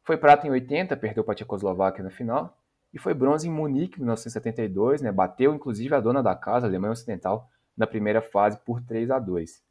Foi 0.01 0.17
prata 0.17 0.47
em 0.47 0.49
80, 0.49 0.95
perdeu 0.95 1.23
para 1.23 1.33
a 1.33 1.35
Tchecoslováquia 1.35 2.03
na 2.03 2.09
final. 2.09 2.57
E 2.93 2.97
foi 2.97 3.13
bronze 3.13 3.47
em 3.47 3.51
Munique 3.51 3.97
em 3.97 3.99
1972, 3.99 5.01
né? 5.01 5.11
bateu 5.11 5.53
inclusive 5.53 5.93
a 5.93 5.99
dona 5.99 6.23
da 6.23 6.33
casa, 6.33 6.65
a 6.65 6.69
Alemanha 6.69 6.93
Ocidental, 6.93 7.49
na 7.75 7.85
primeira 7.85 8.21
fase 8.21 8.57
por 8.65 8.81
3 8.81 9.11
a 9.11 9.19
2. 9.19 9.61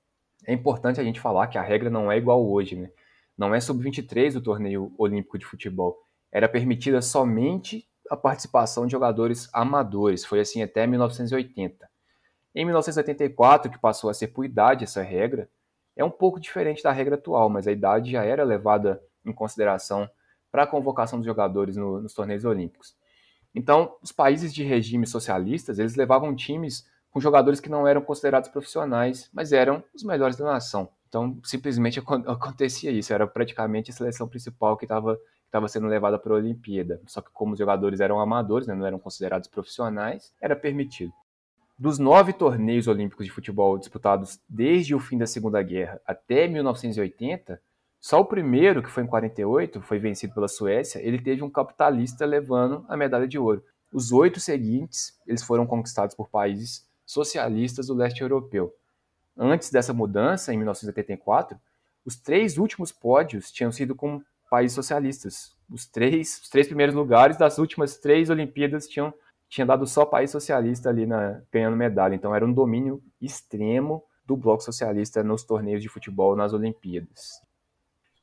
É 0.47 0.53
importante 0.53 1.01
a 1.01 1.05
gente 1.05 1.19
falar 1.19 1.47
que 1.47 1.57
a 1.57 1.63
regra 1.63 1.89
não 1.89 2.13
é 2.13 2.19
igual 2.19 2.47
hoje, 2.47 2.77
né? 2.77 2.91
Não 3.37 3.55
é 3.55 3.61
sub-23 3.61 4.35
do 4.35 4.43
torneio 4.43 4.95
olímpico 4.99 5.39
de 5.39 5.47
futebol. 5.47 5.99
Era 6.31 6.49
permitida 6.49 7.01
somente 7.01 7.89
a 8.11 8.17
participação 8.17 8.87
de 8.87 8.93
jogadores 8.93 9.49
amadores. 9.53 10.25
Foi 10.25 10.41
assim 10.41 10.63
até 10.63 10.87
1980. 10.87 11.89
Em 12.55 12.65
1984, 12.65 13.71
que 13.71 13.79
passou 13.79 14.09
a 14.09 14.15
ser 14.15 14.29
por 14.29 14.45
idade 14.45 14.85
essa 14.85 15.03
regra, 15.03 15.49
é 15.95 16.05
um 16.05 16.11
pouco 16.11 16.41
diferente 16.41 16.83
da 16.83 16.93
regra 16.93 17.15
atual, 17.15 17.49
mas 17.49 17.67
a 17.67 17.73
idade 17.73 18.13
já 18.13 18.25
era 18.25 18.45
levada 18.45 19.03
em 19.25 19.33
consideração 19.33 20.09
para 20.51 20.63
a 20.63 20.67
convocação 20.67 21.19
dos 21.19 21.27
jogadores 21.27 21.77
no, 21.77 22.01
nos 22.01 22.15
torneios 22.15 22.45
olímpicos. 22.45 22.97
Então, 23.55 23.97
os 24.03 24.13
países 24.13 24.55
de 24.55 24.63
regimes 24.63 25.11
socialistas, 25.11 25.79
eles 25.79 25.97
levavam 25.97 26.35
times 26.35 26.87
com 27.11 27.21
jogadores 27.21 27.61
que 27.61 27.71
não 27.71 27.87
eram 27.87 28.03
considerados 28.03 28.51
profissionais, 28.51 29.31
mas 29.33 29.53
eram 29.53 29.83
os 29.95 30.03
melhores 30.03 30.37
da 30.37 30.45
nação. 30.45 30.89
Então, 31.09 31.39
simplesmente 31.43 31.99
acontecia 32.27 32.91
isso, 32.91 33.13
era 33.13 33.27
praticamente 33.27 33.91
a 33.91 33.95
seleção 33.95 34.29
principal 34.29 34.77
que 34.77 34.85
estava 34.85 35.19
estava 35.57 35.69
sendo 35.69 35.87
levada 35.87 36.19
para 36.19 36.33
a 36.33 36.37
Olimpíada. 36.37 37.01
Só 37.07 37.23
que 37.23 37.31
como 37.33 37.53
os 37.53 37.59
jogadores 37.59 38.01
eram 38.01 38.21
amadores, 38.21 38.67
né, 38.67 38.75
não 38.75 38.87
eram 38.87 38.99
considerados 38.99 39.49
profissionais, 39.49 40.33
era 40.41 40.55
permitido. 40.55 41.13
Dos 41.79 41.99
nove 41.99 42.33
torneios 42.33 42.87
olímpicos 42.87 43.27
de 43.27 43.33
futebol 43.33 43.77
disputados 43.79 44.41
desde 44.49 44.95
o 44.95 45.01
fim 45.01 45.19
da 45.19 45.27
Segunda 45.27 45.63
Guerra 45.63 46.01
até 46.07 46.47
1980, 46.47 47.61
só 47.99 48.21
o 48.21 48.25
primeiro, 48.25 48.83
que 48.83 48.91
foi 48.91 49.03
em 49.03 49.07
48, 49.07 49.81
foi 49.83 49.99
vencido 49.99 50.35
pela 50.35 50.49
Suécia, 50.49 51.01
ele 51.01 51.21
teve 51.21 51.43
um 51.43 51.51
capitalista 51.51 52.25
levando 52.25 52.85
a 52.89 52.97
medalha 52.97 53.27
de 53.27 53.39
ouro. 53.39 53.65
os 53.93 54.13
oito 54.13 54.39
seguintes 54.41 55.19
eles 55.27 55.43
foram 55.43 55.67
conquistados 55.67 56.15
por 56.15 56.29
países 56.29 56.87
socialistas 57.05 57.87
do 57.87 57.95
leste 57.95 58.21
europeu. 58.21 58.75
Antes 59.37 59.71
dessa 59.71 59.93
mudança, 59.93 60.53
em 60.53 60.57
1984, 60.57 61.59
os 62.05 62.17
três 62.17 62.59
últimos 62.59 62.93
pódios 62.93 63.51
tinham 63.51 63.73
sido 63.73 63.95
com 63.95 64.23
países 64.51 64.75
socialistas. 64.75 65.55
Os 65.71 65.87
três, 65.87 66.41
os 66.43 66.49
três 66.49 66.67
primeiros 66.67 66.95
lugares 66.95 67.37
das 67.37 67.59
últimas 67.59 67.97
três 67.99 68.31
Olimpíadas 68.31 68.87
tinham 68.87 69.13
tinha 69.49 69.67
dado 69.67 69.87
só 69.87 70.05
país 70.05 70.31
socialista 70.31 70.89
ali 70.89 71.07
na, 71.07 71.41
ganhando 71.53 71.77
medalha. 71.77 72.15
Então 72.15 72.35
era 72.35 72.45
um 72.45 72.53
domínio 72.53 73.03
extremo 73.21 74.03
do 74.27 74.37
bloco 74.37 74.63
socialista 74.63 75.23
nos 75.23 75.45
torneios 75.45 75.83
de 75.83 75.89
futebol 75.89 76.35
nas 76.35 76.53
Olimpíadas. 76.53 77.41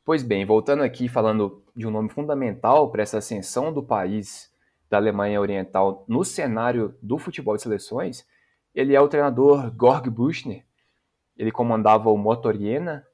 Pois 0.03 0.21
bem, 0.21 0.45
voltando 0.45 0.84
aqui 0.84 1.07
falando 1.07 1.63
de 1.74 1.88
um 1.88 1.91
nome 1.91 2.09
fundamental 2.09 2.91
para 2.91 3.03
essa 3.03 3.19
ascensão 3.19 3.71
do 3.71 3.82
país 3.82 4.51
da 4.89 4.97
Alemanha 4.97 5.39
Oriental 5.39 6.03
no 6.07 6.26
cenário 6.26 6.93
do 7.01 7.17
futebol 7.17 7.55
de 7.55 7.63
seleções, 7.63 8.26
ele 8.76 8.93
é 8.93 8.99
o 8.99 9.07
treinador 9.07 9.71
Gorg 9.71 10.09
Buchner. 10.09 10.65
Ele 11.38 11.51
comandava 11.51 12.11
o 12.11 12.17
Motor 12.17 12.57
Jena 12.57 13.05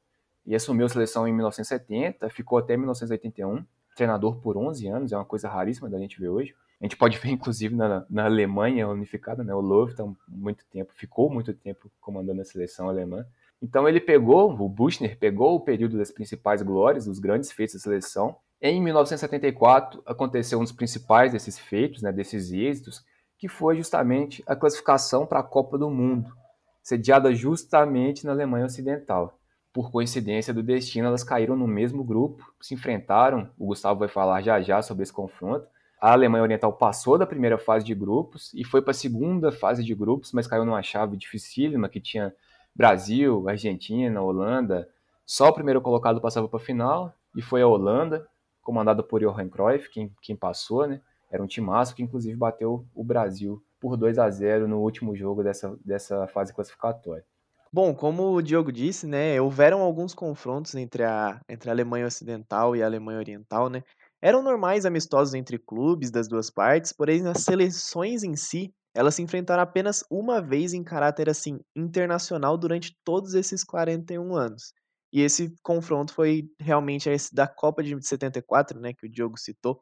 e 0.49 0.55
assumiu 0.55 0.87
a 0.87 0.89
seleção 0.89 1.27
em 1.27 1.31
1970, 1.31 2.27
ficou 2.31 2.57
até 2.57 2.75
1981, 2.75 3.63
treinador 3.95 4.37
por 4.37 4.57
11 4.57 4.87
anos, 4.87 5.11
é 5.11 5.15
uma 5.15 5.23
coisa 5.23 5.47
raríssima 5.47 5.87
da 5.87 5.99
gente 5.99 6.19
ver 6.19 6.29
hoje. 6.29 6.55
A 6.81 6.85
gente 6.85 6.97
pode 6.97 7.19
ver, 7.19 7.29
inclusive, 7.29 7.75
na, 7.75 8.03
na 8.09 8.25
Alemanha 8.25 8.87
unificada, 8.87 9.43
né? 9.43 9.53
O 9.53 9.61
Löw 9.61 9.93
tá 9.93 10.03
muito 10.27 10.65
tempo, 10.65 10.91
ficou 10.95 11.29
muito 11.29 11.53
tempo 11.53 11.91
comandando 12.01 12.41
a 12.41 12.45
seleção 12.45 12.89
alemã. 12.89 13.27
Então 13.61 13.87
ele 13.87 13.99
pegou, 14.01 14.51
o 14.51 14.67
Buchner 14.67 15.19
pegou 15.19 15.53
o 15.53 15.59
período 15.59 15.99
das 15.99 16.09
principais 16.09 16.63
glórias, 16.63 17.05
dos 17.05 17.19
grandes 17.19 17.51
feitos 17.51 17.75
da 17.75 17.81
seleção. 17.81 18.35
Em 18.59 18.81
1974 18.81 20.01
aconteceu 20.03 20.57
um 20.57 20.63
dos 20.63 20.71
principais 20.71 21.31
desses 21.31 21.59
feitos, 21.59 22.01
né, 22.01 22.11
desses 22.11 22.51
êxitos, 22.51 23.05
que 23.37 23.47
foi 23.47 23.75
justamente 23.77 24.43
a 24.47 24.55
classificação 24.55 25.27
para 25.27 25.41
a 25.41 25.43
Copa 25.43 25.77
do 25.77 25.91
Mundo, 25.91 26.33
sediada 26.81 27.33
justamente 27.35 28.25
na 28.25 28.31
Alemanha 28.31 28.65
Ocidental. 28.65 29.38
Por 29.79 29.91
coincidência 29.91 30.53
do 30.53 30.61
destino, 30.61 31.07
elas 31.07 31.23
caíram 31.23 31.55
no 31.55 31.65
mesmo 31.65 32.03
grupo, 32.03 32.53
se 32.59 32.73
enfrentaram. 32.73 33.49
O 33.57 33.67
Gustavo 33.67 34.01
vai 34.01 34.09
falar 34.09 34.41
já 34.41 34.59
já 34.59 34.81
sobre 34.81 35.03
esse 35.03 35.13
confronto. 35.13 35.65
A 36.01 36.11
Alemanha 36.11 36.43
Oriental 36.43 36.73
passou 36.73 37.17
da 37.17 37.25
primeira 37.25 37.57
fase 37.57 37.85
de 37.85 37.95
grupos 37.95 38.53
e 38.53 38.65
foi 38.65 38.81
para 38.81 38.91
a 38.91 38.93
segunda 38.93 39.53
fase 39.53 39.81
de 39.81 39.95
grupos, 39.95 40.33
mas 40.33 40.47
caiu 40.47 40.65
numa 40.65 40.83
chave 40.83 41.15
dificílima 41.15 41.87
que 41.87 42.01
tinha 42.01 42.35
Brasil, 42.75 43.47
Argentina, 43.47 44.21
Holanda. 44.21 44.89
Só 45.25 45.47
o 45.47 45.53
primeiro 45.53 45.79
colocado 45.79 46.19
passava 46.19 46.49
para 46.49 46.59
a 46.59 46.61
final 46.61 47.13
e 47.33 47.41
foi 47.41 47.61
a 47.61 47.67
Holanda, 47.67 48.27
comandada 48.61 49.01
por 49.01 49.21
Johan 49.21 49.47
Cruyff, 49.47 49.89
quem, 49.89 50.13
quem 50.21 50.35
passou, 50.35 50.87
né? 50.87 50.99
Era 51.31 51.41
um 51.41 51.47
timaço 51.47 51.95
que 51.95 52.03
inclusive 52.03 52.35
bateu 52.35 52.85
o 52.93 53.01
Brasil 53.01 53.63
por 53.79 53.95
2 53.95 54.19
a 54.19 54.29
0 54.29 54.67
no 54.67 54.79
último 54.79 55.15
jogo 55.15 55.41
dessa, 55.41 55.73
dessa 55.85 56.27
fase 56.27 56.53
classificatória. 56.53 57.23
Bom, 57.71 57.93
como 57.93 58.33
o 58.33 58.41
Diogo 58.41 58.71
disse, 58.71 59.05
né, 59.05 59.39
houveram 59.39 59.81
alguns 59.81 60.15
confrontos 60.15 60.73
entre 60.73 61.03
a, 61.03 61.39
entre 61.47 61.69
a 61.69 61.73
Alemanha 61.73 62.07
Ocidental 62.07 62.75
e 62.75 62.81
a 62.81 62.85
Alemanha 62.87 63.19
Oriental, 63.19 63.69
né? 63.69 63.83
Eram 64.19 64.41
normais 64.41 64.87
amistosos 64.87 65.35
entre 65.35 65.59
clubes 65.59 66.09
das 66.09 66.27
duas 66.27 66.49
partes, 66.49 66.91
porém 66.91 67.25
as 67.27 67.43
seleções 67.43 68.23
em 68.23 68.35
si, 68.35 68.73
elas 68.93 69.13
se 69.13 69.21
enfrentaram 69.21 69.61
apenas 69.61 70.03
uma 70.09 70.41
vez 70.41 70.73
em 70.73 70.83
caráter 70.83 71.29
assim 71.29 71.59
internacional 71.75 72.57
durante 72.57 72.97
todos 73.05 73.35
esses 73.35 73.63
41 73.63 74.35
anos. 74.35 74.73
E 75.13 75.21
esse 75.21 75.53
confronto 75.61 76.11
foi 76.11 76.49
realmente 76.59 77.07
esse 77.07 77.33
da 77.33 77.47
Copa 77.47 77.83
de 77.83 77.95
74, 78.01 78.79
né, 78.79 78.93
que 78.93 79.05
o 79.05 79.09
Diogo 79.09 79.37
citou, 79.37 79.79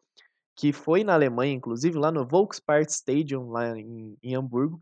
que 0.57 0.73
foi 0.73 1.05
na 1.05 1.13
Alemanha, 1.13 1.53
inclusive, 1.53 1.97
lá 1.97 2.11
no 2.11 2.27
Volkspark 2.27 2.89
Stadium, 2.89 3.49
lá 3.49 3.77
em, 3.77 4.17
em 4.21 4.35
Hamburgo. 4.35 4.81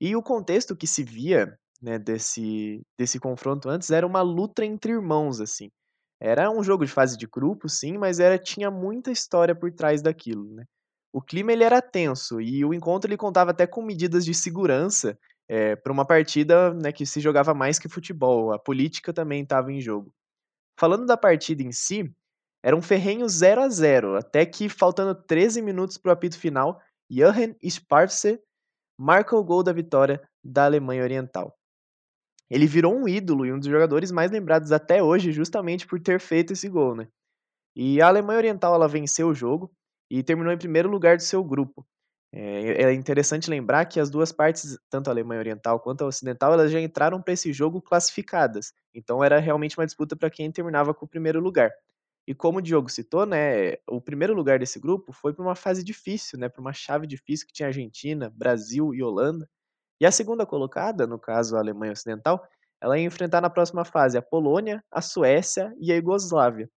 E 0.00 0.16
o 0.16 0.22
contexto 0.22 0.74
que 0.74 0.86
se 0.86 1.02
via 1.02 1.59
né, 1.80 1.98
desse, 1.98 2.82
desse 2.98 3.18
confronto 3.18 3.68
antes 3.68 3.90
era 3.90 4.06
uma 4.06 4.22
luta 4.22 4.64
entre 4.64 4.92
irmãos, 4.92 5.40
assim. 5.40 5.70
Era 6.20 6.50
um 6.50 6.62
jogo 6.62 6.84
de 6.84 6.92
fase 6.92 7.16
de 7.16 7.26
grupo, 7.26 7.68
sim, 7.68 7.96
mas 7.96 8.20
era 8.20 8.38
tinha 8.38 8.70
muita 8.70 9.10
história 9.10 9.54
por 9.54 9.72
trás 9.72 10.02
daquilo, 10.02 10.54
né? 10.54 10.64
O 11.12 11.20
clima 11.20 11.52
ele 11.52 11.64
era 11.64 11.82
tenso 11.82 12.40
e 12.40 12.64
o 12.64 12.72
encontro 12.72 13.08
ele 13.08 13.16
contava 13.16 13.50
até 13.50 13.66
com 13.66 13.82
medidas 13.82 14.24
de 14.24 14.34
segurança 14.34 15.18
é, 15.48 15.74
para 15.74 15.92
uma 15.92 16.04
partida 16.04 16.72
né, 16.74 16.92
que 16.92 17.04
se 17.04 17.20
jogava 17.20 17.52
mais 17.52 17.78
que 17.78 17.88
futebol. 17.88 18.52
A 18.52 18.58
política 18.58 19.12
também 19.12 19.42
estava 19.42 19.72
em 19.72 19.80
jogo. 19.80 20.14
Falando 20.78 21.06
da 21.06 21.16
partida 21.16 21.62
em 21.62 21.72
si, 21.72 22.14
era 22.62 22.76
um 22.76 22.82
ferrenho 22.82 23.28
0 23.28 23.62
a 23.62 23.68
0 23.68 24.16
até 24.16 24.46
que, 24.46 24.68
faltando 24.68 25.14
13 25.14 25.62
minutos 25.62 25.98
para 25.98 26.10
o 26.10 26.12
apito 26.12 26.38
final, 26.38 26.80
Johann 27.10 27.54
Spartse 27.68 28.40
marca 28.98 29.34
o 29.34 29.42
gol 29.42 29.62
da 29.62 29.72
vitória 29.72 30.22
da 30.44 30.66
Alemanha 30.66 31.02
Oriental. 31.02 31.58
Ele 32.50 32.66
virou 32.66 32.94
um 32.94 33.08
ídolo 33.08 33.46
e 33.46 33.52
um 33.52 33.58
dos 33.58 33.68
jogadores 33.68 34.10
mais 34.10 34.30
lembrados 34.30 34.72
até 34.72 35.02
hoje, 35.02 35.32
justamente 35.32 35.86
por 35.86 36.00
ter 36.00 36.20
feito 36.20 36.52
esse 36.52 36.68
gol, 36.68 36.94
né? 36.96 37.08
E 37.76 38.00
a 38.02 38.08
Alemanha 38.08 38.38
Oriental 38.38 38.74
ela 38.74 38.88
venceu 38.88 39.28
o 39.28 39.34
jogo 39.34 39.70
e 40.10 40.22
terminou 40.22 40.52
em 40.52 40.58
primeiro 40.58 40.88
lugar 40.90 41.16
do 41.16 41.22
seu 41.22 41.42
grupo. 41.44 41.86
É, 42.32 42.84
é 42.84 42.92
interessante 42.92 43.50
lembrar 43.50 43.86
que 43.86 43.98
as 44.00 44.10
duas 44.10 44.32
partes, 44.32 44.78
tanto 44.88 45.08
a 45.08 45.12
Alemanha 45.12 45.40
Oriental 45.40 45.80
quanto 45.80 46.02
a 46.04 46.06
Ocidental, 46.06 46.52
elas 46.52 46.70
já 46.70 46.80
entraram 46.80 47.20
para 47.22 47.34
esse 47.34 47.52
jogo 47.52 47.80
classificadas. 47.82 48.72
Então 48.94 49.22
era 49.24 49.38
realmente 49.38 49.78
uma 49.78 49.86
disputa 49.86 50.16
para 50.16 50.30
quem 50.30 50.50
terminava 50.52 50.94
com 50.94 51.04
o 51.06 51.08
primeiro 51.08 51.40
lugar. 51.40 51.70
E 52.26 52.34
como 52.34 52.58
o 52.58 52.62
Diogo 52.62 52.88
citou, 52.88 53.26
né, 53.26 53.74
o 53.88 54.00
primeiro 54.00 54.34
lugar 54.34 54.58
desse 54.58 54.78
grupo 54.78 55.12
foi 55.12 55.32
para 55.34 55.44
uma 55.44 55.54
fase 55.56 55.82
difícil, 55.82 56.38
né, 56.38 56.48
para 56.48 56.60
uma 56.60 56.72
chave 56.72 57.06
difícil 57.06 57.46
que 57.46 57.52
tinha 57.52 57.68
Argentina, 57.68 58.30
Brasil 58.36 58.94
e 58.94 59.02
Holanda. 59.02 59.48
E 60.00 60.06
a 60.06 60.10
segunda 60.10 60.46
colocada, 60.46 61.06
no 61.06 61.18
caso 61.18 61.56
a 61.56 61.60
Alemanha 61.60 61.92
Ocidental, 61.92 62.42
ela 62.80 62.98
ia 62.98 63.04
enfrentar 63.04 63.40
na 63.40 63.50
próxima 63.50 63.84
fase 63.84 64.16
a 64.16 64.22
Polônia, 64.22 64.82
a 64.90 65.02
Suécia 65.02 65.74
e 65.78 65.92
a 65.92 65.96
Iugoslávia. 65.96 66.70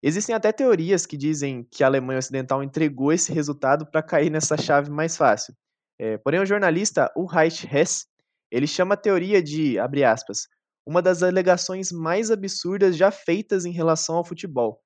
Existem 0.00 0.34
até 0.34 0.52
teorias 0.52 1.04
que 1.04 1.16
dizem 1.16 1.64
que 1.70 1.82
a 1.82 1.86
Alemanha 1.86 2.18
Ocidental 2.18 2.62
entregou 2.62 3.12
esse 3.12 3.32
resultado 3.32 3.86
para 3.86 4.02
cair 4.02 4.30
nessa 4.30 4.56
chave 4.56 4.90
mais 4.90 5.16
fácil. 5.16 5.54
É, 5.98 6.18
porém, 6.18 6.40
o 6.40 6.46
jornalista 6.46 7.12
Ulrich 7.16 7.66
Hess 7.66 8.06
ele 8.50 8.66
chama 8.66 8.94
a 8.94 8.98
teoria 8.98 9.42
de, 9.42 9.78
abre 9.78 10.04
aspas, 10.04 10.46
uma 10.86 11.00
das 11.00 11.22
alegações 11.22 11.90
mais 11.90 12.30
absurdas 12.30 12.96
já 12.96 13.10
feitas 13.10 13.64
em 13.64 13.72
relação 13.72 14.16
ao 14.16 14.24
futebol, 14.24 14.80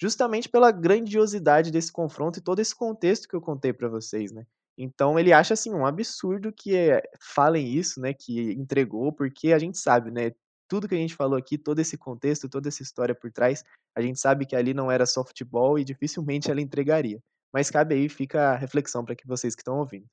justamente 0.00 0.48
pela 0.48 0.72
grandiosidade 0.72 1.70
desse 1.70 1.92
confronto 1.92 2.38
e 2.38 2.42
todo 2.42 2.60
esse 2.60 2.74
contexto 2.74 3.28
que 3.28 3.36
eu 3.36 3.40
contei 3.40 3.72
para 3.72 3.88
vocês, 3.88 4.32
né? 4.32 4.44
Então 4.76 5.18
ele 5.18 5.32
acha 5.32 5.54
assim 5.54 5.72
um 5.72 5.86
absurdo 5.86 6.52
que 6.52 6.76
é, 6.76 7.02
falem 7.20 7.66
isso, 7.72 8.00
né, 8.00 8.12
que 8.12 8.52
entregou, 8.52 9.12
porque 9.12 9.52
a 9.52 9.58
gente 9.58 9.78
sabe, 9.78 10.10
né, 10.10 10.32
tudo 10.68 10.88
que 10.88 10.94
a 10.94 10.98
gente 10.98 11.14
falou 11.14 11.38
aqui, 11.38 11.56
todo 11.56 11.78
esse 11.78 11.96
contexto, 11.96 12.48
toda 12.48 12.68
essa 12.68 12.82
história 12.82 13.14
por 13.14 13.30
trás, 13.30 13.62
a 13.96 14.02
gente 14.02 14.18
sabe 14.18 14.46
que 14.46 14.56
ali 14.56 14.74
não 14.74 14.90
era 14.90 15.06
só 15.06 15.24
futebol 15.24 15.78
e 15.78 15.84
dificilmente 15.84 16.50
ela 16.50 16.60
entregaria. 16.60 17.20
Mas 17.52 17.70
cabe 17.70 17.94
aí, 17.94 18.08
fica 18.08 18.50
a 18.50 18.56
reflexão 18.56 19.04
para 19.04 19.14
que 19.14 19.26
vocês 19.26 19.54
que 19.54 19.60
estão 19.60 19.78
ouvindo. 19.78 20.06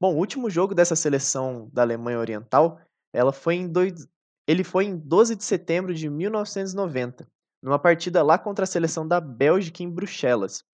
Bom, 0.00 0.14
o 0.14 0.18
último 0.18 0.48
jogo 0.48 0.74
dessa 0.74 0.96
seleção 0.96 1.68
da 1.72 1.82
Alemanha 1.82 2.18
Oriental, 2.18 2.80
ela 3.12 3.32
foi 3.32 3.56
em 3.56 3.68
dois, 3.68 4.06
ele 4.46 4.64
foi 4.64 4.86
em 4.86 4.96
12 4.96 5.36
de 5.36 5.44
setembro 5.44 5.94
de 5.94 6.08
1990, 6.08 7.26
numa 7.62 7.78
partida 7.78 8.22
lá 8.22 8.38
contra 8.38 8.64
a 8.64 8.66
seleção 8.66 9.06
da 9.06 9.20
Bélgica 9.20 9.82
em 9.82 9.90
Bruxelas. 9.90 10.64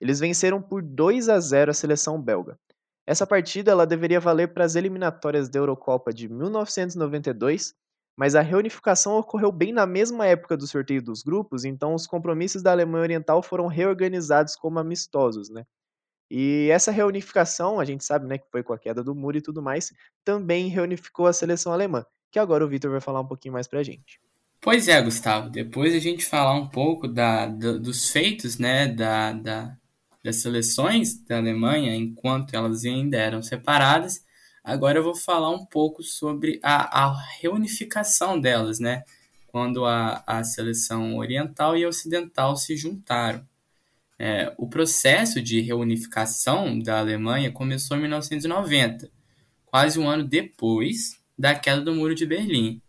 Eles 0.00 0.20
venceram 0.20 0.60
por 0.60 0.82
2 0.82 1.28
a 1.28 1.40
0 1.40 1.70
a 1.70 1.74
seleção 1.74 2.20
belga. 2.20 2.58
Essa 3.06 3.26
partida 3.26 3.70
ela 3.70 3.86
deveria 3.86 4.20
valer 4.20 4.52
para 4.52 4.64
as 4.64 4.74
eliminatórias 4.74 5.48
da 5.48 5.58
Eurocopa 5.58 6.12
de 6.12 6.28
1992, 6.28 7.74
mas 8.16 8.34
a 8.34 8.40
reunificação 8.40 9.16
ocorreu 9.16 9.52
bem 9.52 9.72
na 9.72 9.86
mesma 9.86 10.26
época 10.26 10.56
do 10.56 10.66
sorteio 10.66 11.02
dos 11.02 11.22
grupos, 11.22 11.64
então 11.64 11.94
os 11.94 12.06
compromissos 12.06 12.62
da 12.62 12.72
Alemanha 12.72 13.02
Oriental 13.02 13.42
foram 13.42 13.66
reorganizados 13.66 14.56
como 14.56 14.78
amistosos, 14.78 15.48
né? 15.48 15.64
E 16.28 16.68
essa 16.72 16.90
reunificação, 16.90 17.78
a 17.78 17.84
gente 17.84 18.04
sabe, 18.04 18.26
né, 18.26 18.38
que 18.38 18.50
foi 18.50 18.62
com 18.62 18.72
a 18.72 18.78
queda 18.78 19.04
do 19.04 19.14
muro 19.14 19.36
e 19.36 19.42
tudo 19.42 19.62
mais, 19.62 19.92
também 20.24 20.68
reunificou 20.68 21.26
a 21.26 21.32
seleção 21.32 21.72
alemã 21.72 22.04
que 22.36 22.38
agora 22.38 22.64
o 22.64 22.68
Vitor 22.68 22.90
vai 22.90 23.00
falar 23.00 23.22
um 23.22 23.26
pouquinho 23.26 23.54
mais 23.54 23.66
pra 23.66 23.82
gente. 23.82 24.20
Pois 24.60 24.88
é, 24.88 25.00
Gustavo. 25.00 25.48
Depois 25.48 25.94
a 25.94 25.98
gente 25.98 26.22
falar 26.22 26.54
um 26.54 26.68
pouco 26.68 27.08
da, 27.08 27.46
dos 27.46 28.10
feitos, 28.10 28.58
né, 28.58 28.86
da, 28.86 29.32
da, 29.32 29.76
das 30.26 30.36
seleções 30.42 31.22
da 31.24 31.38
Alemanha, 31.38 31.94
enquanto 31.94 32.54
elas 32.54 32.84
ainda 32.84 33.16
eram 33.16 33.40
separadas, 33.42 34.24
agora 34.64 34.98
eu 34.98 35.04
vou 35.04 35.14
falar 35.14 35.50
um 35.50 35.64
pouco 35.64 36.02
sobre 36.02 36.58
a, 36.64 37.04
a 37.04 37.22
reunificação 37.40 38.40
delas, 38.40 38.80
né, 38.80 39.04
quando 39.46 39.84
a, 39.84 40.24
a 40.26 40.42
seleção 40.42 41.16
oriental 41.16 41.76
e 41.76 41.86
ocidental 41.86 42.56
se 42.56 42.76
juntaram. 42.76 43.46
É, 44.18 44.52
o 44.58 44.68
processo 44.68 45.40
de 45.40 45.60
reunificação 45.60 46.76
da 46.76 46.98
Alemanha 46.98 47.52
começou 47.52 47.96
em 47.96 48.00
1990, 48.00 49.08
quase 49.64 50.00
um 50.00 50.08
ano 50.08 50.24
depois 50.24 51.20
da 51.38 51.54
queda 51.54 51.82
do 51.82 51.94
Muro 51.94 52.16
de 52.16 52.26
Berlim. 52.26 52.82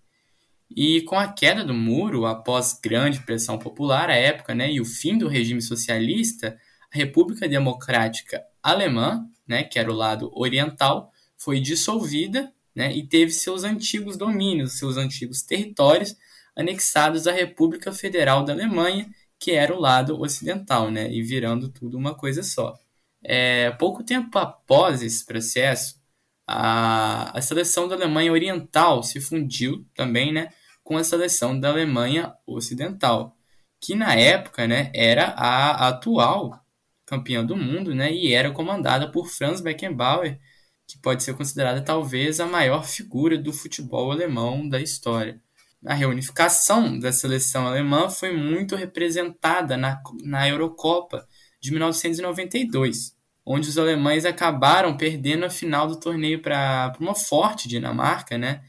E 0.75 1.01
com 1.03 1.19
a 1.19 1.27
queda 1.27 1.63
do 1.63 1.73
muro, 1.73 2.25
após 2.25 2.73
grande 2.73 3.19
pressão 3.19 3.59
popular 3.59 4.09
à 4.09 4.15
época, 4.15 4.55
né, 4.55 4.71
e 4.71 4.81
o 4.81 4.85
fim 4.85 5.19
do 5.19 5.27
regime 5.27 5.61
socialista, 5.61 6.57
a 6.93 6.97
República 6.97 7.47
Democrática 7.47 8.43
alemã, 8.61 9.25
né, 9.47 9.63
que 9.63 9.79
era 9.79 9.91
o 9.91 9.95
lado 9.95 10.31
oriental, 10.35 11.11
foi 11.37 11.59
dissolvida 11.59 12.51
né, 12.75 12.95
e 12.95 13.07
teve 13.07 13.31
seus 13.31 13.63
antigos 13.63 14.17
domínios, 14.17 14.77
seus 14.77 14.97
antigos 14.97 15.41
territórios 15.41 16.15
anexados 16.55 17.27
à 17.27 17.31
República 17.31 17.91
Federal 17.91 18.43
da 18.43 18.53
Alemanha, 18.53 19.09
que 19.39 19.51
era 19.51 19.73
o 19.73 19.79
lado 19.79 20.19
ocidental, 20.19 20.89
né, 20.89 21.11
e 21.11 21.21
virando 21.21 21.69
tudo 21.69 21.97
uma 21.97 22.15
coisa 22.15 22.41
só. 22.43 22.77
É, 23.23 23.71
pouco 23.71 24.03
tempo 24.03 24.37
após 24.37 25.01
esse 25.01 25.25
processo, 25.25 25.99
a, 26.47 27.37
a 27.37 27.41
seleção 27.41 27.87
da 27.87 27.95
Alemanha 27.95 28.31
Oriental 28.31 29.03
se 29.03 29.19
fundiu 29.19 29.85
também 29.93 30.31
né, 30.31 30.49
com 30.83 30.97
a 30.97 31.03
seleção 31.03 31.59
da 31.59 31.69
Alemanha 31.69 32.33
Ocidental, 32.45 33.35
que 33.79 33.93
na 33.93 34.15
época 34.15 34.65
né, 34.65 34.91
era 34.95 35.25
a 35.27 35.89
atual 35.89 36.63
campeã 37.07 37.43
do 37.43 37.55
mundo 37.55 37.95
né, 37.95 38.13
e 38.13 38.33
era 38.33 38.51
comandada 38.51 39.09
por 39.09 39.27
Franz 39.27 39.61
Beckenbauer, 39.61 40.37
que 40.85 40.99
pode 40.99 41.23
ser 41.23 41.33
considerada 41.33 41.81
talvez 41.81 42.39
a 42.39 42.45
maior 42.45 42.85
figura 42.85 43.37
do 43.37 43.51
futebol 43.51 44.11
alemão 44.11 44.67
da 44.67 44.79
história. 44.79 45.41
A 45.85 45.93
reunificação 45.93 46.99
da 46.99 47.11
seleção 47.11 47.65
alemã 47.65 48.09
foi 48.09 48.35
muito 48.35 48.75
representada 48.75 49.77
na, 49.77 50.01
na 50.23 50.47
Eurocopa 50.47 51.25
de 51.61 51.71
1992, 51.71 53.15
onde 53.45 53.69
os 53.69 53.77
alemães 53.77 54.25
acabaram 54.25 54.97
perdendo 54.97 55.45
a 55.45 55.49
final 55.49 55.87
do 55.87 55.99
torneio 55.99 56.41
para 56.41 56.93
uma 56.99 57.15
forte 57.15 57.69
Dinamarca, 57.69 58.37
né? 58.37 58.63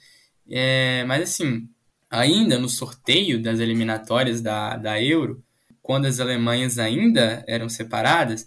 É, 0.49 1.05
mas 1.05 1.23
assim, 1.23 1.69
ainda 2.11 2.59
no 2.59 2.69
sorteio 2.69 3.43
das 3.43 3.59
eliminatórias 3.59 4.41
da, 4.41 4.77
da 4.77 5.03
Euro, 5.03 5.43
quando 5.89 6.05
as 6.05 6.21
Alemanhas 6.21 6.79
ainda 6.79 7.43
eram 7.49 7.67
separadas, 7.67 8.47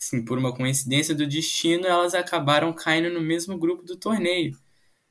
assim, 0.00 0.24
por 0.24 0.38
uma 0.38 0.54
coincidência 0.54 1.16
do 1.16 1.26
destino, 1.26 1.84
elas 1.84 2.14
acabaram 2.14 2.72
caindo 2.72 3.10
no 3.10 3.20
mesmo 3.20 3.58
grupo 3.58 3.82
do 3.82 3.96
torneio. 3.96 4.56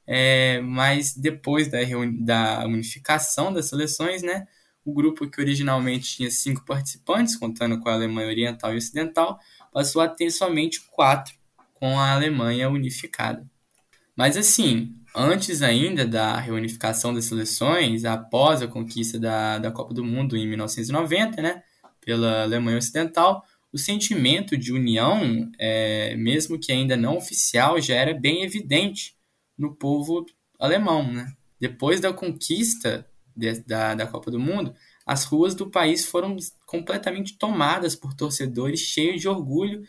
É, 0.07 0.61
mas 0.61 1.13
depois 1.13 1.67
da, 1.67 1.79
da 2.21 2.65
unificação 2.65 3.51
das 3.51 3.65
seleções, 3.65 4.21
né, 4.23 4.47
o 4.85 4.93
grupo 4.93 5.29
que 5.29 5.41
originalmente 5.41 6.15
tinha 6.15 6.31
cinco 6.31 6.63
participantes, 6.63 7.35
contando 7.35 7.77
com 7.81 7.89
a 7.89 7.93
Alemanha 7.95 8.29
Oriental 8.29 8.73
e 8.73 8.77
Ocidental, 8.77 9.37
passou 9.73 10.01
a 10.01 10.07
ter 10.07 10.31
somente 10.31 10.79
quatro, 10.89 11.33
com 11.73 11.99
a 11.99 12.13
Alemanha 12.13 12.69
unificada. 12.69 13.45
Mas 14.15 14.37
assim, 14.37 14.95
antes 15.15 15.61
ainda 15.61 16.05
da 16.05 16.37
reunificação 16.37 17.13
das 17.13 17.25
seleções, 17.25 18.03
após 18.05 18.61
a 18.61 18.67
conquista 18.67 19.17
da, 19.17 19.57
da 19.57 19.71
Copa 19.71 19.93
do 19.93 20.03
Mundo 20.03 20.35
em 20.35 20.47
1990, 20.47 21.41
né, 21.41 21.63
pela 22.01 22.43
Alemanha 22.43 22.77
Ocidental, 22.77 23.43
o 23.71 23.77
sentimento 23.77 24.55
de 24.57 24.71
união, 24.71 25.51
é, 25.59 26.15
mesmo 26.15 26.59
que 26.59 26.71
ainda 26.71 26.95
não 26.95 27.17
oficial, 27.17 27.79
já 27.81 27.95
era 27.95 28.13
bem 28.13 28.43
evidente 28.43 29.15
no 29.57 29.75
povo 29.75 30.25
alemão. 30.59 31.11
Né? 31.11 31.33
Depois 31.59 31.99
da 31.99 32.13
conquista 32.13 33.05
de, 33.35 33.59
da, 33.61 33.95
da 33.95 34.07
Copa 34.07 34.31
do 34.31 34.39
Mundo, 34.39 34.73
as 35.05 35.25
ruas 35.25 35.53
do 35.53 35.69
país 35.69 36.05
foram 36.05 36.35
completamente 36.65 37.37
tomadas 37.37 37.95
por 37.95 38.13
torcedores 38.13 38.79
cheios 38.79 39.21
de 39.21 39.27
orgulho 39.27 39.83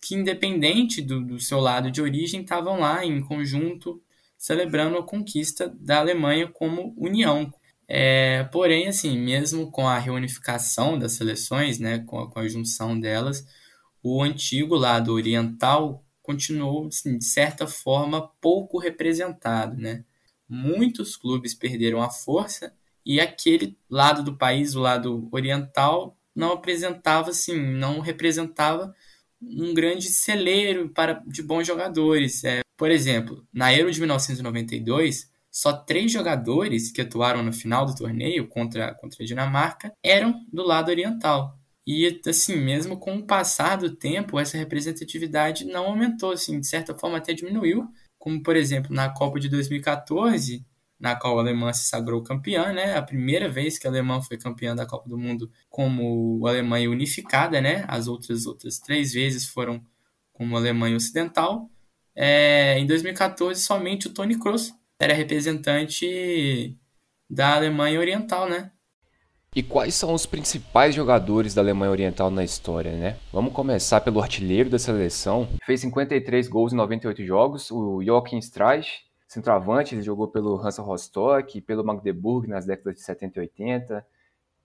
que, 0.00 0.14
independente 0.14 1.00
do, 1.00 1.24
do 1.24 1.40
seu 1.40 1.60
lado 1.60 1.90
de 1.90 2.02
origem, 2.02 2.42
estavam 2.42 2.80
lá 2.80 3.04
em 3.04 3.20
conjunto 3.20 4.02
celebrando 4.38 4.96
a 4.96 5.02
conquista 5.02 5.68
da 5.80 5.98
Alemanha 5.98 6.48
como 6.48 6.94
união. 6.96 7.52
É, 7.88 8.44
porém, 8.44 8.86
assim, 8.88 9.18
mesmo 9.18 9.70
com 9.70 9.88
a 9.88 9.98
reunificação 9.98 10.98
das 10.98 11.12
seleções, 11.12 11.78
né, 11.78 11.98
com 12.00 12.20
a, 12.20 12.30
com 12.30 12.38
a 12.38 12.48
junção 12.48 12.98
delas, 12.98 13.44
o 14.02 14.22
antigo 14.22 14.76
lado 14.76 15.12
oriental 15.12 16.04
continuou, 16.22 16.86
assim, 16.86 17.18
de 17.18 17.24
certa 17.24 17.66
forma, 17.66 18.30
pouco 18.40 18.78
representado, 18.78 19.76
né? 19.76 20.04
Muitos 20.48 21.16
clubes 21.16 21.54
perderam 21.54 22.02
a 22.02 22.10
força 22.10 22.72
e 23.04 23.20
aquele 23.20 23.78
lado 23.88 24.22
do 24.22 24.36
país, 24.36 24.74
o 24.74 24.80
lado 24.80 25.28
oriental, 25.32 26.18
não 26.34 26.52
apresentava 26.52 27.30
assim, 27.30 27.58
não 27.58 28.00
representava 28.00 28.94
um 29.40 29.72
grande 29.74 30.08
celeiro 30.08 30.90
para 30.90 31.14
de 31.26 31.42
bons 31.42 31.66
jogadores. 31.66 32.44
É, 32.44 32.60
por 32.78 32.92
exemplo, 32.92 33.44
na 33.52 33.74
Euro 33.74 33.90
de 33.90 33.98
1992, 33.98 35.28
só 35.50 35.72
três 35.72 36.12
jogadores 36.12 36.92
que 36.92 37.00
atuaram 37.00 37.42
no 37.42 37.52
final 37.52 37.84
do 37.84 37.94
torneio 37.94 38.46
contra, 38.46 38.94
contra 38.94 39.24
a 39.24 39.26
Dinamarca 39.26 39.92
eram 40.00 40.46
do 40.52 40.62
lado 40.62 40.88
oriental. 40.88 41.58
E 41.84 42.20
assim, 42.26 42.54
mesmo 42.56 42.96
com 42.98 43.16
o 43.16 43.26
passar 43.26 43.76
do 43.76 43.96
tempo, 43.96 44.38
essa 44.38 44.56
representatividade 44.56 45.64
não 45.64 45.86
aumentou, 45.86 46.30
assim, 46.30 46.60
de 46.60 46.68
certa 46.68 46.96
forma 46.96 47.18
até 47.18 47.32
diminuiu, 47.32 47.88
como 48.16 48.42
por 48.42 48.54
exemplo 48.54 48.94
na 48.94 49.08
Copa 49.08 49.40
de 49.40 49.48
2014, 49.48 50.64
na 51.00 51.16
qual 51.16 51.36
a 51.38 51.42
Alemanha 51.42 51.74
se 51.74 51.88
sagrou 51.88 52.22
campeã, 52.22 52.72
né? 52.72 52.96
A 52.96 53.02
primeira 53.02 53.48
vez 53.48 53.76
que 53.78 53.88
a 53.88 53.90
Alemanha 53.90 54.22
foi 54.22 54.36
campeã 54.36 54.76
da 54.76 54.86
Copa 54.86 55.08
do 55.08 55.18
Mundo 55.18 55.50
como 55.68 56.46
Alemanha 56.46 56.90
unificada, 56.90 57.60
né? 57.60 57.84
As 57.88 58.06
outras 58.06 58.46
outras 58.46 58.78
três 58.78 59.12
vezes 59.12 59.46
foram 59.48 59.84
como 60.32 60.56
Alemanha 60.56 60.96
ocidental. 60.96 61.68
É, 62.20 62.76
em 62.80 62.84
2014, 62.84 63.60
somente 63.60 64.08
o 64.08 64.10
Toni 64.12 64.36
Kroos 64.36 64.74
era 64.98 65.14
representante 65.14 66.76
da 67.30 67.54
Alemanha 67.54 68.00
Oriental, 68.00 68.48
né? 68.48 68.72
E 69.54 69.62
quais 69.62 69.94
são 69.94 70.12
os 70.12 70.26
principais 70.26 70.96
jogadores 70.96 71.54
da 71.54 71.62
Alemanha 71.62 71.92
Oriental 71.92 72.28
na 72.28 72.42
história, 72.42 72.90
né? 72.90 73.16
Vamos 73.32 73.52
começar 73.52 74.00
pelo 74.00 74.20
artilheiro 74.20 74.68
da 74.68 74.80
seleção. 74.80 75.48
Fez 75.64 75.80
53 75.82 76.48
gols 76.48 76.72
em 76.72 76.76
98 76.76 77.24
jogos, 77.24 77.70
o 77.70 78.02
Joachim 78.02 78.38
Streich, 78.38 79.04
centroavante, 79.28 79.94
ele 79.94 80.02
jogou 80.02 80.26
pelo 80.26 80.56
Hansa 80.56 80.82
Rostock, 80.82 81.60
pelo 81.60 81.84
Magdeburg 81.84 82.48
nas 82.48 82.66
décadas 82.66 82.96
de 82.96 83.02
70 83.02 83.38
e 83.38 83.42
80. 83.42 84.06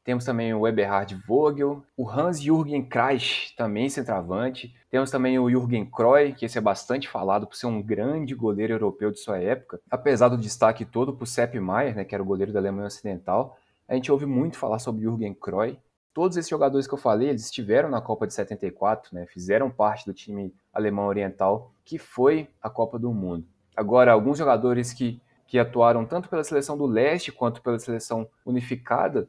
Temos 0.04 0.26
também 0.26 0.54
o 0.54 0.68
Eberhard 0.68 1.16
Vogel, 1.26 1.82
o 1.96 2.10
Hans-Jürgen 2.10 2.84
Kreis, 2.84 3.54
também 3.56 3.88
centroavante. 3.88 4.76
Temos 4.92 5.10
também 5.10 5.40
o 5.40 5.50
Jürgen 5.50 5.86
Kroy, 5.86 6.34
que 6.34 6.46
esse 6.46 6.58
é 6.58 6.62
bastante 6.62 7.08
falado 7.08 7.48
por 7.48 7.56
ser 7.56 7.68
um 7.68 7.82
grande 7.82 8.36
goleiro 8.36 8.74
europeu 8.74 9.12
de 9.12 9.20
sua 9.20 9.38
época. 9.38 9.80
Apesar 9.90 10.28
do 10.28 10.38
destaque 10.38 10.84
todo 10.84 11.14
por 11.14 11.26
Sepp 11.26 11.56
Maier, 11.56 11.96
né, 11.96 12.04
que 12.04 12.14
era 12.14 12.22
o 12.22 12.26
goleiro 12.26 12.52
da 12.52 12.60
Alemanha 12.60 12.88
Ocidental, 12.88 13.58
a 13.88 13.96
gente 13.96 14.12
ouve 14.12 14.26
muito 14.26 14.58
falar 14.58 14.80
sobre 14.80 15.04
Jürgen 15.04 15.34
Kroy. 15.34 15.80
Todos 16.14 16.36
esses 16.36 16.50
jogadores 16.50 16.86
que 16.86 16.94
eu 16.94 16.98
falei, 16.98 17.30
eles 17.30 17.46
estiveram 17.46 17.90
na 17.90 18.02
Copa 18.02 18.28
de 18.28 18.34
74, 18.34 19.16
né, 19.16 19.26
fizeram 19.26 19.72
parte 19.72 20.06
do 20.06 20.14
time 20.14 20.54
alemão 20.74 21.08
oriental, 21.08 21.72
que 21.86 21.98
foi 21.98 22.50
a 22.62 22.70
Copa 22.70 23.00
do 23.00 23.14
Mundo. 23.14 23.46
Agora, 23.76 24.12
alguns 24.12 24.38
jogadores 24.38 24.92
que, 24.92 25.22
que 25.48 25.58
atuaram 25.58 26.06
tanto 26.06 26.28
pela 26.28 26.44
seleção 26.44 26.78
do 26.78 26.86
leste 26.86 27.32
quanto 27.32 27.62
pela 27.62 27.80
seleção 27.80 28.28
unificada, 28.46 29.28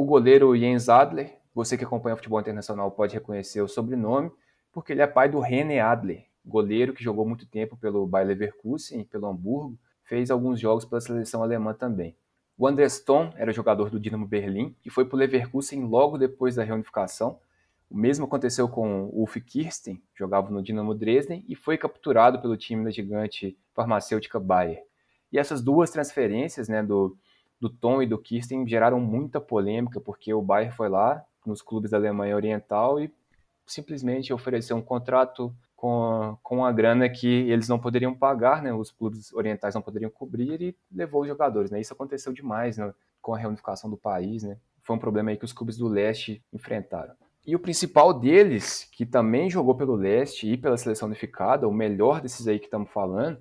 o 0.00 0.04
goleiro 0.04 0.56
Jens 0.56 0.88
Adler, 0.88 1.36
você 1.52 1.76
que 1.76 1.82
acompanha 1.84 2.14
o 2.14 2.16
futebol 2.16 2.38
internacional 2.38 2.88
pode 2.88 3.14
reconhecer 3.14 3.60
o 3.60 3.66
sobrenome, 3.66 4.30
porque 4.70 4.92
ele 4.92 5.02
é 5.02 5.08
pai 5.08 5.28
do 5.28 5.40
René 5.40 5.80
Adler, 5.80 6.24
goleiro 6.46 6.92
que 6.92 7.02
jogou 7.02 7.26
muito 7.26 7.44
tempo 7.46 7.76
pelo 7.76 8.06
Bayer 8.06 8.28
Leverkusen 8.28 9.02
pelo 9.02 9.26
Hamburgo, 9.26 9.76
fez 10.04 10.30
alguns 10.30 10.60
jogos 10.60 10.84
pela 10.84 11.00
seleção 11.00 11.42
alemã 11.42 11.74
também. 11.74 12.16
O 12.56 12.68
André 12.68 12.88
Stone 12.88 13.32
era 13.34 13.52
jogador 13.52 13.90
do 13.90 13.98
Dinamo 13.98 14.24
Berlim 14.24 14.76
e 14.86 14.88
foi 14.88 15.04
para 15.04 15.16
o 15.16 15.18
Leverkusen 15.18 15.84
logo 15.84 16.16
depois 16.16 16.54
da 16.54 16.62
reunificação, 16.62 17.40
o 17.90 17.98
mesmo 17.98 18.26
aconteceu 18.26 18.68
com 18.68 19.06
o 19.06 19.20
Ulf 19.20 19.34
Kirsten, 19.40 20.00
jogava 20.14 20.48
no 20.48 20.62
Dinamo 20.62 20.94
Dresden 20.94 21.44
e 21.48 21.56
foi 21.56 21.76
capturado 21.76 22.40
pelo 22.40 22.56
time 22.56 22.84
da 22.84 22.90
gigante 22.92 23.58
farmacêutica 23.74 24.38
Bayer. 24.38 24.84
E 25.32 25.38
essas 25.38 25.60
duas 25.60 25.90
transferências, 25.90 26.68
né, 26.68 26.84
do, 26.84 27.16
do 27.60 27.68
Tom 27.68 28.02
e 28.02 28.06
do 28.06 28.18
Kirsten, 28.18 28.66
geraram 28.66 29.00
muita 29.00 29.40
polêmica, 29.40 30.00
porque 30.00 30.32
o 30.32 30.42
Bayer 30.42 30.74
foi 30.74 30.88
lá 30.88 31.24
nos 31.44 31.62
clubes 31.62 31.90
da 31.90 31.96
Alemanha 31.96 32.36
Oriental 32.36 33.00
e 33.00 33.12
simplesmente 33.66 34.32
ofereceu 34.32 34.76
um 34.76 34.82
contrato 34.82 35.54
com, 35.76 36.36
com 36.42 36.64
a 36.64 36.72
grana 36.72 37.08
que 37.08 37.26
eles 37.26 37.68
não 37.68 37.78
poderiam 37.78 38.14
pagar, 38.14 38.62
né, 38.62 38.72
os 38.72 38.90
clubes 38.90 39.32
orientais 39.32 39.74
não 39.74 39.82
poderiam 39.82 40.10
cobrir 40.10 40.60
e 40.60 40.76
levou 40.90 41.22
os 41.22 41.28
jogadores. 41.28 41.70
Né, 41.70 41.80
isso 41.80 41.92
aconteceu 41.92 42.32
demais 42.32 42.78
né, 42.78 42.92
com 43.20 43.34
a 43.34 43.38
reunificação 43.38 43.88
do 43.88 43.96
país. 43.96 44.42
Né, 44.42 44.58
foi 44.82 44.96
um 44.96 44.98
problema 44.98 45.30
aí 45.30 45.36
que 45.36 45.44
os 45.44 45.52
clubes 45.52 45.76
do 45.76 45.86
leste 45.86 46.42
enfrentaram. 46.52 47.14
E 47.46 47.54
o 47.54 47.58
principal 47.58 48.12
deles, 48.12 48.88
que 48.92 49.06
também 49.06 49.48
jogou 49.48 49.74
pelo 49.74 49.94
leste 49.94 50.50
e 50.52 50.56
pela 50.56 50.76
seleção 50.76 51.06
unificada, 51.06 51.68
o 51.68 51.72
melhor 51.72 52.20
desses 52.20 52.46
aí 52.46 52.58
que 52.58 52.66
estamos 52.66 52.90
falando, 52.90 53.38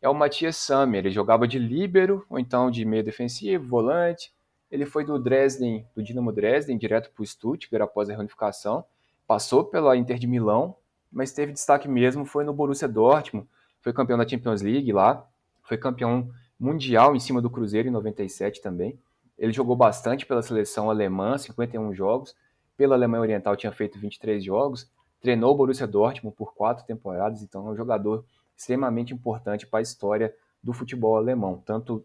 é 0.00 0.08
o 0.08 0.14
Matias 0.14 0.56
Sammer. 0.56 1.00
Ele 1.00 1.10
jogava 1.10 1.46
de 1.46 1.58
líbero, 1.58 2.24
ou 2.28 2.38
então 2.38 2.70
de 2.70 2.84
meio 2.84 3.04
defensivo, 3.04 3.68
volante. 3.68 4.32
Ele 4.70 4.84
foi 4.84 5.04
do 5.04 5.18
Dresden, 5.18 5.86
do 5.94 6.02
Dinamo 6.02 6.32
Dresden, 6.32 6.76
direto 6.76 7.10
para 7.10 7.22
o 7.22 7.26
Stuttgart 7.26 7.82
após 7.82 8.08
a 8.08 8.12
reunificação. 8.12 8.84
Passou 9.26 9.64
pela 9.64 9.96
Inter 9.96 10.18
de 10.18 10.26
Milão, 10.26 10.76
mas 11.10 11.32
teve 11.32 11.52
destaque 11.52 11.88
mesmo, 11.88 12.24
foi 12.24 12.44
no 12.44 12.52
Borussia 12.52 12.88
Dortmund. 12.88 13.48
Foi 13.80 13.92
campeão 13.92 14.18
da 14.18 14.28
Champions 14.28 14.62
League 14.62 14.92
lá. 14.92 15.26
Foi 15.62 15.76
campeão 15.76 16.30
mundial 16.58 17.14
em 17.14 17.20
cima 17.20 17.40
do 17.40 17.50
Cruzeiro 17.50 17.88
em 17.88 17.92
97 17.92 18.60
também. 18.60 18.98
Ele 19.38 19.52
jogou 19.52 19.76
bastante 19.76 20.26
pela 20.26 20.42
seleção 20.42 20.90
alemã, 20.90 21.38
51 21.38 21.94
jogos 21.94 22.34
pela 22.78 22.94
Alemanha 22.94 23.22
Oriental 23.22 23.56
tinha 23.56 23.72
feito 23.72 23.98
23 23.98 24.42
jogos, 24.42 24.88
treinou 25.20 25.52
o 25.52 25.56
Borussia 25.56 25.86
Dortmund 25.86 26.34
por 26.36 26.54
quatro 26.54 26.86
temporadas, 26.86 27.42
então 27.42 27.66
é 27.66 27.72
um 27.72 27.76
jogador 27.76 28.24
extremamente 28.58 29.14
importante 29.14 29.66
para 29.66 29.78
a 29.78 29.82
história 29.82 30.34
do 30.62 30.72
futebol 30.72 31.16
alemão, 31.16 31.62
tanto 31.64 32.04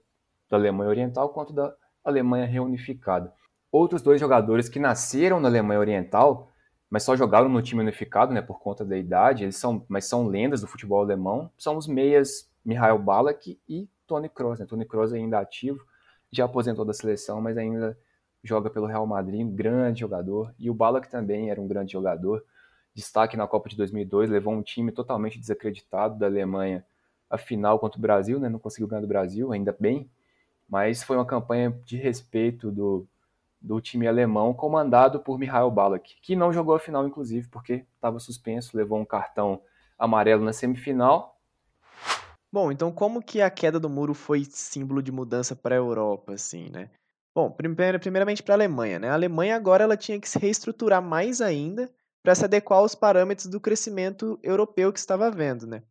da 0.49 0.55
Alemanha 0.55 0.89
Oriental 0.89 1.29
quanto 1.29 1.51
da 1.51 1.75
Alemanha 2.03 2.45
reunificada. 2.45 3.33
Outros 3.71 4.03
dois 4.03 4.21
jogadores 4.21 4.69
que 4.69 4.79
nasceram 4.79 5.39
na 5.39 5.47
Alemanha 5.47 5.79
Oriental, 5.79 6.51
mas 6.89 7.01
só 7.01 7.15
jogaram 7.15 7.49
no 7.49 7.61
time 7.61 7.81
unificado, 7.81 8.31
né, 8.31 8.41
por 8.41 8.59
conta 8.59 8.85
da 8.85 8.95
idade, 8.95 9.43
eles 9.43 9.57
são, 9.57 9.83
mas 9.89 10.05
são 10.05 10.27
lendas 10.27 10.61
do 10.61 10.67
futebol 10.67 11.01
alemão, 11.01 11.49
são 11.57 11.75
os 11.75 11.87
meias 11.87 12.47
Mihail 12.63 12.99
Ballack 12.99 13.59
e 13.67 13.89
Toni 14.05 14.29
Kroos. 14.29 14.59
Né? 14.59 14.67
Toni 14.67 14.85
Kroos 14.85 15.11
ainda 15.11 15.39
ativo, 15.39 15.83
já 16.31 16.45
aposentou 16.45 16.85
da 16.85 16.93
seleção, 16.93 17.41
mas 17.41 17.57
ainda 17.57 17.97
joga 18.43 18.69
pelo 18.69 18.85
Real 18.85 19.07
Madrid, 19.07 19.41
um 19.41 19.49
grande 19.49 20.01
jogador. 20.01 20.53
E 20.59 20.69
o 20.69 20.73
Ballack 20.73 21.09
também 21.09 21.49
era 21.49 21.59
um 21.59 21.67
grande 21.67 21.93
jogador. 21.93 22.43
Destaque 22.93 23.35
na 23.35 23.47
Copa 23.47 23.69
de 23.69 23.75
2002, 23.75 24.29
levou 24.29 24.53
um 24.53 24.61
time 24.61 24.91
totalmente 24.91 25.39
desacreditado 25.39 26.17
da 26.17 26.25
Alemanha 26.25 26.85
à 27.29 27.37
final 27.37 27.79
contra 27.79 27.97
o 27.97 28.01
Brasil, 28.01 28.39
né? 28.39 28.49
não 28.49 28.59
conseguiu 28.59 28.87
ganhar 28.87 29.01
do 29.01 29.07
Brasil, 29.07 29.51
ainda 29.51 29.75
bem, 29.77 30.09
mas 30.69 31.03
foi 31.03 31.17
uma 31.17 31.25
campanha 31.25 31.71
de 31.85 31.97
respeito 31.97 32.71
do, 32.71 33.07
do 33.59 33.81
time 33.81 34.07
alemão, 34.07 34.53
comandado 34.53 35.19
por 35.19 35.39
Mihail 35.39 35.71
Ballack, 35.71 36.15
que 36.21 36.35
não 36.35 36.53
jogou 36.53 36.75
a 36.75 36.79
final, 36.79 37.07
inclusive, 37.07 37.47
porque 37.47 37.85
estava 37.95 38.19
suspenso, 38.19 38.77
levou 38.77 38.99
um 38.99 39.05
cartão 39.05 39.61
amarelo 39.97 40.43
na 40.43 40.53
semifinal 40.53 41.33
Bom, 42.53 42.71
então 42.71 42.91
como 42.91 43.19
que 43.19 43.41
a 43.41 43.49
queda 43.49 43.79
do 43.79 43.89
muro 43.89 44.13
foi 44.13 44.45
símbolo 44.45 45.01
de 45.01 45.11
mudança 45.11 45.55
para 45.55 45.73
a 45.73 45.79
Europa, 45.79 46.33
assim, 46.33 46.69
né? 46.69 46.91
Bom, 47.33 47.49
primeiramente 47.49 48.43
para 48.43 48.53
a 48.53 48.57
Alemanha, 48.57 48.99
né? 48.99 49.09
A 49.09 49.15
Alemanha 49.15 49.55
agora 49.55 49.83
ela 49.83 49.97
tinha 49.97 50.19
que 50.19 50.29
se 50.29 50.37
reestruturar 50.37 51.01
mais 51.01 51.41
ainda 51.41 51.89
para 52.23 52.33
se 52.33 52.45
adequar 52.45 52.79
aos 52.79 52.95
parâmetros 52.95 53.47
do 53.47 53.59
crescimento 53.59 54.39
europeu 54.41 54.91
que 54.93 54.99
estava 54.99 55.27
havendo, 55.27 55.67
né? 55.67 55.83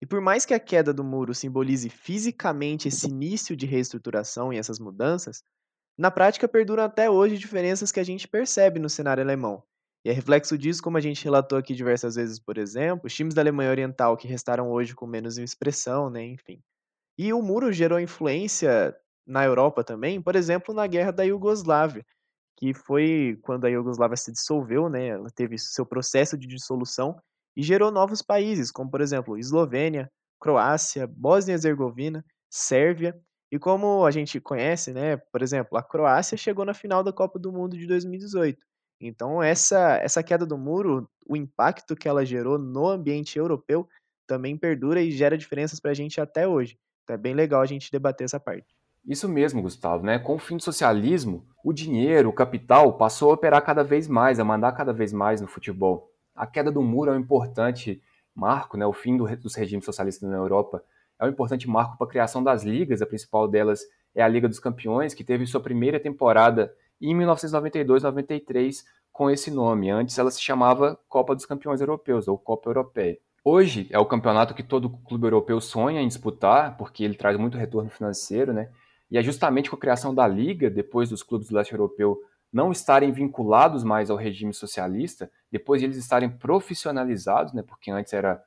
E 0.00 0.06
por 0.06 0.20
mais 0.20 0.44
que 0.44 0.54
a 0.54 0.60
queda 0.60 0.92
do 0.92 1.02
muro 1.02 1.34
simbolize 1.34 1.88
fisicamente 1.88 2.86
esse 2.86 3.08
início 3.08 3.56
de 3.56 3.66
reestruturação 3.66 4.52
e 4.52 4.58
essas 4.58 4.78
mudanças, 4.78 5.42
na 5.98 6.10
prática 6.10 6.46
perduram 6.46 6.84
até 6.84 7.10
hoje 7.10 7.38
diferenças 7.38 7.90
que 7.90 7.98
a 7.98 8.04
gente 8.04 8.28
percebe 8.28 8.78
no 8.78 8.88
cenário 8.88 9.22
alemão, 9.22 9.64
e 10.04 10.10
é 10.10 10.12
reflexo 10.12 10.56
disso, 10.56 10.82
como 10.82 10.96
a 10.96 11.00
gente 11.00 11.24
relatou 11.24 11.58
aqui 11.58 11.74
diversas 11.74 12.14
vezes, 12.14 12.38
por 12.38 12.56
exemplo, 12.56 13.06
os 13.06 13.14
times 13.14 13.34
da 13.34 13.42
Alemanha 13.42 13.70
Oriental 13.70 14.16
que 14.16 14.28
restaram 14.28 14.70
hoje 14.70 14.94
com 14.94 15.06
menos 15.06 15.36
expressão, 15.38 16.08
né, 16.08 16.24
enfim. 16.24 16.62
E 17.18 17.32
o 17.32 17.42
muro 17.42 17.72
gerou 17.72 17.98
influência 17.98 18.96
na 19.26 19.44
Europa 19.44 19.82
também, 19.82 20.22
por 20.22 20.36
exemplo, 20.36 20.72
na 20.72 20.86
guerra 20.86 21.10
da 21.10 21.24
Iugoslávia, 21.24 22.06
que 22.58 22.74
foi 22.74 23.38
quando 23.42 23.66
a 23.66 23.68
Iugoslávia 23.68 24.16
se 24.16 24.32
dissolveu, 24.32 24.88
né, 24.88 25.06
ela 25.08 25.30
teve 25.30 25.56
seu 25.56 25.86
processo 25.86 26.36
de 26.36 26.48
dissolução 26.48 27.16
e 27.56 27.62
gerou 27.62 27.92
novos 27.92 28.20
países, 28.20 28.72
como 28.72 28.90
por 28.90 29.00
exemplo, 29.00 29.38
Eslovênia, 29.38 30.10
Croácia, 30.40 31.06
Bósnia 31.06 31.52
e 31.52 31.54
Herzegovina, 31.54 32.24
Sérvia, 32.50 33.16
e 33.50 33.60
como 33.60 34.04
a 34.04 34.10
gente 34.10 34.40
conhece, 34.40 34.92
né, 34.92 35.16
por 35.16 35.40
exemplo, 35.40 35.78
a 35.78 35.82
Croácia 35.84 36.36
chegou 36.36 36.64
na 36.64 36.74
final 36.74 37.04
da 37.04 37.12
Copa 37.12 37.38
do 37.38 37.52
Mundo 37.52 37.78
de 37.78 37.86
2018. 37.86 38.58
Então, 39.00 39.40
essa, 39.40 39.96
essa 40.02 40.20
queda 40.24 40.44
do 40.44 40.58
muro, 40.58 41.08
o 41.28 41.36
impacto 41.36 41.94
que 41.94 42.08
ela 42.08 42.26
gerou 42.26 42.58
no 42.58 42.88
ambiente 42.88 43.38
europeu 43.38 43.88
também 44.26 44.58
perdura 44.58 45.00
e 45.00 45.12
gera 45.12 45.38
diferenças 45.38 45.78
para 45.78 45.92
a 45.92 45.94
gente 45.94 46.20
até 46.20 46.48
hoje. 46.48 46.76
Então, 47.04 47.14
é 47.14 47.18
bem 47.18 47.34
legal 47.34 47.62
a 47.62 47.66
gente 47.66 47.92
debater 47.92 48.24
essa 48.24 48.40
parte. 48.40 48.66
Isso 49.08 49.26
mesmo, 49.26 49.62
Gustavo. 49.62 50.04
Né? 50.04 50.18
Com 50.18 50.34
o 50.34 50.38
fim 50.38 50.58
do 50.58 50.62
socialismo, 50.62 51.46
o 51.64 51.72
dinheiro, 51.72 52.28
o 52.28 52.32
capital 52.32 52.92
passou 52.92 53.30
a 53.30 53.34
operar 53.34 53.64
cada 53.64 53.82
vez 53.82 54.06
mais, 54.06 54.38
a 54.38 54.44
mandar 54.44 54.72
cada 54.72 54.92
vez 54.92 55.14
mais 55.14 55.40
no 55.40 55.48
futebol. 55.48 56.12
A 56.36 56.46
queda 56.46 56.70
do 56.70 56.82
muro 56.82 57.10
é 57.10 57.14
um 57.14 57.20
importante 57.20 58.02
marco, 58.34 58.76
né? 58.76 58.86
o 58.86 58.92
fim 58.92 59.16
do, 59.16 59.24
dos 59.38 59.54
regimes 59.54 59.86
socialistas 59.86 60.28
na 60.28 60.36
Europa 60.36 60.84
é 61.18 61.24
um 61.24 61.30
importante 61.30 61.68
marco 61.68 61.96
para 61.96 62.06
a 62.06 62.10
criação 62.10 62.44
das 62.44 62.62
ligas. 62.62 63.00
A 63.00 63.06
principal 63.06 63.48
delas 63.48 63.80
é 64.14 64.22
a 64.22 64.28
Liga 64.28 64.46
dos 64.46 64.60
Campeões, 64.60 65.14
que 65.14 65.24
teve 65.24 65.46
sua 65.46 65.60
primeira 65.60 65.98
temporada 65.98 66.72
em 67.00 67.16
1992-93 67.16 68.84
com 69.10 69.30
esse 69.30 69.50
nome. 69.50 69.90
Antes 69.90 70.18
ela 70.18 70.30
se 70.30 70.40
chamava 70.40 70.98
Copa 71.08 71.34
dos 71.34 71.46
Campeões 71.46 71.80
Europeus 71.80 72.28
ou 72.28 72.36
Copa 72.36 72.68
Europeia. 72.68 73.18
Hoje 73.42 73.88
é 73.90 73.98
o 73.98 74.04
campeonato 74.04 74.54
que 74.54 74.62
todo 74.62 74.90
clube 74.90 75.26
europeu 75.26 75.60
sonha 75.60 76.02
em 76.02 76.08
disputar, 76.08 76.76
porque 76.76 77.02
ele 77.02 77.14
traz 77.14 77.38
muito 77.38 77.56
retorno 77.56 77.88
financeiro, 77.88 78.52
né? 78.52 78.68
E 79.10 79.18
é 79.18 79.22
justamente 79.22 79.70
com 79.70 79.76
a 79.76 79.78
criação 79.78 80.14
da 80.14 80.26
liga, 80.26 80.68
depois 80.70 81.08
dos 81.08 81.22
clubes 81.22 81.48
do 81.48 81.54
leste 81.56 81.72
europeu 81.72 82.20
não 82.52 82.72
estarem 82.72 83.12
vinculados 83.12 83.84
mais 83.84 84.10
ao 84.10 84.16
regime 84.16 84.54
socialista, 84.54 85.30
depois 85.50 85.80
de 85.80 85.86
eles 85.86 85.96
estarem 85.96 86.30
profissionalizados, 86.30 87.52
né? 87.52 87.62
Porque 87.62 87.90
antes 87.90 88.12
era 88.12 88.42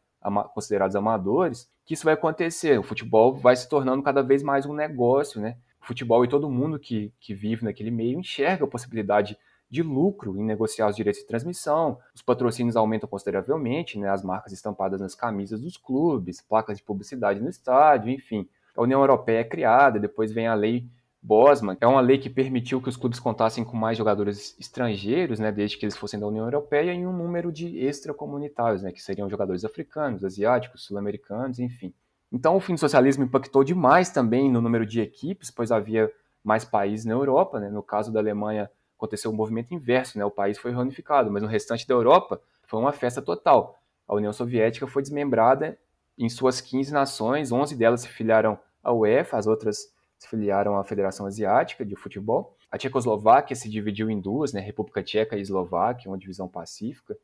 considerados 0.53 0.95
amadores, 0.95 1.67
que 1.83 1.95
isso 1.95 2.05
vai 2.05 2.13
acontecer. 2.13 2.79
O 2.79 2.83
futebol 2.83 3.35
vai 3.35 3.55
se 3.55 3.67
tornando 3.67 4.03
cada 4.03 4.21
vez 4.21 4.43
mais 4.43 4.65
um 4.65 4.73
negócio, 4.73 5.41
né? 5.41 5.57
futebol 5.81 6.23
e 6.23 6.27
todo 6.27 6.49
mundo 6.49 6.79
que, 6.79 7.11
que 7.19 7.33
vive 7.33 7.65
naquele 7.65 7.91
meio 7.91 8.19
enxerga 8.19 8.63
a 8.63 8.67
possibilidade 8.67 9.37
de 9.69 9.81
lucro 9.81 10.37
em 10.37 10.43
negociar 10.43 10.87
os 10.87 10.95
direitos 10.95 11.21
de 11.21 11.27
transmissão. 11.27 11.97
Os 12.13 12.21
patrocínios 12.21 12.75
aumentam 12.75 13.09
consideravelmente, 13.09 13.97
né, 13.97 14.09
as 14.09 14.23
marcas 14.23 14.51
estampadas 14.51 14.99
nas 14.99 15.15
camisas 15.15 15.61
dos 15.61 15.77
clubes, 15.77 16.41
placas 16.41 16.77
de 16.77 16.83
publicidade 16.83 17.39
no 17.39 17.49
estádio, 17.49 18.11
enfim. 18.11 18.47
A 18.75 18.81
União 18.81 19.01
Europeia 19.01 19.39
é 19.39 19.43
criada, 19.43 19.99
depois 19.99 20.31
vem 20.31 20.47
a 20.47 20.53
lei 20.53 20.85
Bosman, 21.21 21.77
é 21.79 21.85
uma 21.85 22.01
lei 22.01 22.17
que 22.17 22.29
permitiu 22.29 22.81
que 22.81 22.89
os 22.89 22.97
clubes 22.97 23.19
contassem 23.19 23.63
com 23.63 23.77
mais 23.77 23.97
jogadores 23.97 24.55
estrangeiros, 24.59 25.39
né, 25.39 25.51
desde 25.51 25.77
que 25.77 25.85
eles 25.85 25.95
fossem 25.95 26.19
da 26.19 26.25
União 26.25 26.45
Europeia, 26.45 26.93
e 26.93 27.05
um 27.05 27.15
número 27.15 27.51
de 27.51 27.77
extracomunitários, 27.77 28.81
né, 28.81 28.91
que 28.91 29.01
seriam 29.01 29.29
jogadores 29.29 29.63
africanos, 29.63 30.25
asiáticos, 30.25 30.83
sul-americanos, 30.83 31.59
enfim. 31.59 31.93
Então, 32.31 32.55
o 32.55 32.59
fim 32.59 32.73
do 32.73 32.79
socialismo 32.79 33.25
impactou 33.25 33.63
demais 33.63 34.09
também 34.09 34.49
no 34.49 34.61
número 34.61 34.85
de 34.85 35.01
equipes, 35.01 35.51
pois 35.51 35.71
havia 35.71 36.11
mais 36.43 36.63
países 36.63 37.05
na 37.05 37.13
Europa. 37.13 37.59
Né? 37.59 37.69
No 37.69 37.83
caso 37.83 38.11
da 38.11 38.19
Alemanha, 38.19 38.71
aconteceu 38.97 39.31
um 39.31 39.35
movimento 39.35 39.73
inverso, 39.73 40.17
né? 40.17 40.23
o 40.23 40.31
país 40.31 40.57
foi 40.57 40.71
reunificado, 40.71 41.29
mas 41.29 41.43
no 41.43 41.49
restante 41.49 41.85
da 41.85 41.93
Europa 41.93 42.41
foi 42.63 42.79
uma 42.79 42.93
festa 42.93 43.21
total. 43.21 43.77
A 44.07 44.15
União 44.15 44.31
Soviética 44.31 44.87
foi 44.87 45.01
desmembrada 45.01 45.77
em 46.23 46.29
suas 46.29 46.61
15 46.61 46.93
nações, 46.93 47.51
11 47.51 47.75
delas 47.75 48.01
se 48.01 48.07
filiaram 48.07 48.59
à 48.83 48.93
UEFA, 48.93 49.37
as 49.37 49.47
outras 49.47 49.91
se 50.17 50.27
filiaram 50.27 50.77
à 50.77 50.83
Federação 50.83 51.25
Asiática 51.25 51.83
de 51.83 51.95
Futebol. 51.95 52.55
A 52.71 52.77
Tchecoslováquia 52.77 53.55
se 53.55 53.67
dividiu 53.67 54.09
em 54.09 54.21
duas, 54.21 54.53
né? 54.53 54.61
República 54.61 55.03
Tcheca 55.03 55.35
e 55.35 55.41
Eslováquia, 55.41 56.11
uma 56.11 56.17
divisão 56.17 56.47
pacífica. 56.47 57.17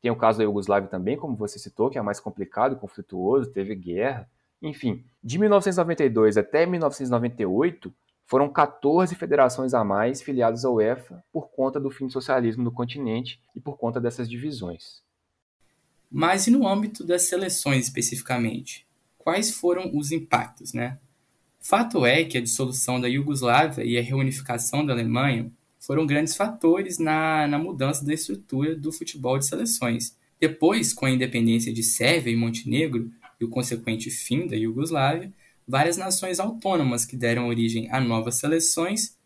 Tem 0.00 0.10
o 0.10 0.16
caso 0.16 0.38
da 0.38 0.44
Iugoslávia 0.44 0.88
também, 0.88 1.16
como 1.16 1.36
você 1.36 1.58
citou, 1.58 1.90
que 1.90 1.98
é 1.98 2.02
mais 2.02 2.20
complicado, 2.20 2.76
conflituoso, 2.76 3.50
teve 3.50 3.74
guerra. 3.74 4.30
Enfim, 4.62 5.04
de 5.22 5.38
1992 5.38 6.36
até 6.36 6.64
1998, 6.64 7.92
foram 8.24 8.48
14 8.48 9.14
federações 9.14 9.74
a 9.74 9.84
mais 9.84 10.22
filiadas 10.22 10.64
à 10.64 10.70
UEFA 10.70 11.22
por 11.32 11.50
conta 11.50 11.78
do 11.78 11.90
fim 11.90 12.06
do 12.06 12.12
socialismo 12.12 12.64
no 12.64 12.72
continente 12.72 13.40
e 13.54 13.60
por 13.60 13.76
conta 13.76 14.00
dessas 14.00 14.28
divisões. 14.28 15.03
Mas 16.16 16.46
e 16.46 16.50
no 16.52 16.64
âmbito 16.64 17.02
das 17.02 17.22
seleções 17.22 17.86
especificamente? 17.86 18.86
Quais 19.18 19.50
foram 19.50 19.90
os 19.92 20.12
impactos, 20.12 20.72
né? 20.72 20.96
Fato 21.58 22.06
é 22.06 22.22
que 22.22 22.38
a 22.38 22.40
dissolução 22.40 23.00
da 23.00 23.08
Iugoslávia 23.08 23.82
e 23.82 23.98
a 23.98 24.00
reunificação 24.00 24.86
da 24.86 24.92
Alemanha 24.92 25.50
foram 25.80 26.06
grandes 26.06 26.36
fatores 26.36 27.00
na, 27.00 27.48
na 27.48 27.58
mudança 27.58 28.04
da 28.04 28.14
estrutura 28.14 28.76
do 28.76 28.92
futebol 28.92 29.40
de 29.40 29.46
seleções. 29.46 30.16
Depois, 30.38 30.92
com 30.92 31.04
a 31.04 31.10
independência 31.10 31.72
de 31.72 31.82
Sérvia 31.82 32.32
e 32.32 32.36
Montenegro, 32.36 33.10
e 33.40 33.44
o 33.44 33.48
consequente 33.48 34.08
fim 34.08 34.46
da 34.46 34.54
Iugoslávia, 34.54 35.32
várias 35.66 35.96
nações 35.96 36.38
autônomas 36.38 37.04
que 37.04 37.16
deram 37.16 37.48
origem 37.48 37.90
a 37.90 38.00
novas 38.00 38.36
seleções 38.36 39.16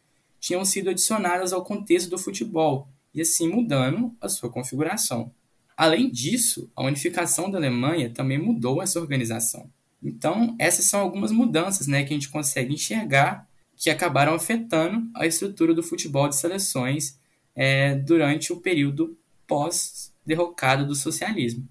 tinham 0.40 0.64
sido 0.64 0.88
adicionadas 0.88 1.52
ao 1.52 1.62
contexto 1.62 2.08
do 2.08 2.16
futebol 2.16 2.88
e 3.12 3.20
assim 3.20 3.46
mudando 3.46 4.16
a 4.22 4.28
sua 4.30 4.48
configuração. 4.48 5.30
Além 5.78 6.10
disso, 6.10 6.68
a 6.74 6.82
unificação 6.82 7.48
da 7.48 7.56
Alemanha 7.56 8.10
também 8.10 8.36
mudou 8.36 8.82
essa 8.82 8.98
organização. 8.98 9.70
Então, 10.02 10.56
essas 10.58 10.86
são 10.86 10.98
algumas 10.98 11.30
mudanças 11.30 11.86
né, 11.86 12.02
que 12.02 12.12
a 12.12 12.16
gente 12.16 12.30
consegue 12.30 12.74
enxergar 12.74 13.48
que 13.76 13.88
acabaram 13.88 14.34
afetando 14.34 15.08
a 15.14 15.24
estrutura 15.24 15.72
do 15.72 15.84
futebol 15.84 16.28
de 16.28 16.34
seleções 16.34 17.16
é, 17.54 17.94
durante 17.94 18.52
o 18.52 18.56
período 18.56 19.16
pós-derrocada 19.46 20.84
do 20.84 20.96
socialismo. 20.96 21.64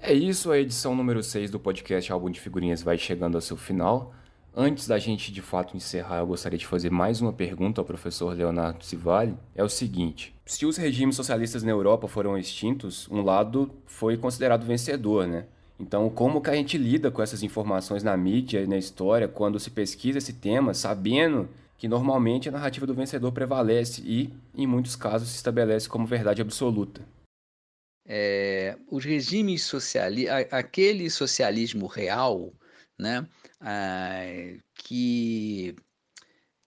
É 0.00 0.12
isso, 0.12 0.50
a 0.50 0.58
edição 0.58 0.96
número 0.96 1.22
6 1.22 1.52
do 1.52 1.60
podcast 1.60 2.10
Álbum 2.10 2.30
de 2.30 2.40
Figurinhas 2.40 2.82
vai 2.82 2.98
chegando 2.98 3.36
ao 3.36 3.40
seu 3.40 3.56
final. 3.56 4.12
Antes 4.56 4.86
da 4.86 4.98
gente 4.98 5.32
de 5.32 5.42
fato 5.42 5.76
encerrar, 5.76 6.18
eu 6.18 6.26
gostaria 6.26 6.58
de 6.58 6.66
fazer 6.66 6.90
mais 6.90 7.20
uma 7.20 7.32
pergunta 7.32 7.80
ao 7.80 7.84
professor 7.84 8.36
Leonardo 8.36 8.84
Civali. 8.84 9.36
É 9.54 9.64
o 9.64 9.68
seguinte: 9.68 10.34
se 10.46 10.64
os 10.64 10.76
regimes 10.76 11.16
socialistas 11.16 11.62
na 11.62 11.70
Europa 11.70 12.06
foram 12.06 12.38
extintos, 12.38 13.08
um 13.10 13.20
lado 13.20 13.70
foi 13.84 14.16
considerado 14.16 14.64
vencedor, 14.64 15.26
né? 15.26 15.46
Então, 15.78 16.08
como 16.08 16.40
que 16.40 16.50
a 16.50 16.54
gente 16.54 16.78
lida 16.78 17.10
com 17.10 17.20
essas 17.20 17.42
informações 17.42 18.04
na 18.04 18.16
mídia 18.16 18.60
e 18.60 18.66
na 18.66 18.78
história 18.78 19.26
quando 19.26 19.58
se 19.58 19.70
pesquisa 19.70 20.18
esse 20.18 20.34
tema, 20.34 20.72
sabendo 20.72 21.48
que 21.76 21.88
normalmente 21.88 22.48
a 22.48 22.52
narrativa 22.52 22.86
do 22.86 22.94
vencedor 22.94 23.32
prevalece 23.32 24.00
e, 24.04 24.32
em 24.54 24.66
muitos 24.66 24.94
casos, 24.94 25.30
se 25.30 25.36
estabelece 25.36 25.88
como 25.88 26.06
verdade 26.06 26.40
absoluta? 26.40 27.02
é, 28.06 28.76
os 28.90 29.04
regimes 29.04 29.62
socialistas, 29.62 30.46
aquele 30.50 31.08
socialismo 31.08 31.86
real, 31.86 32.52
né, 32.98 33.26
que 34.74 35.74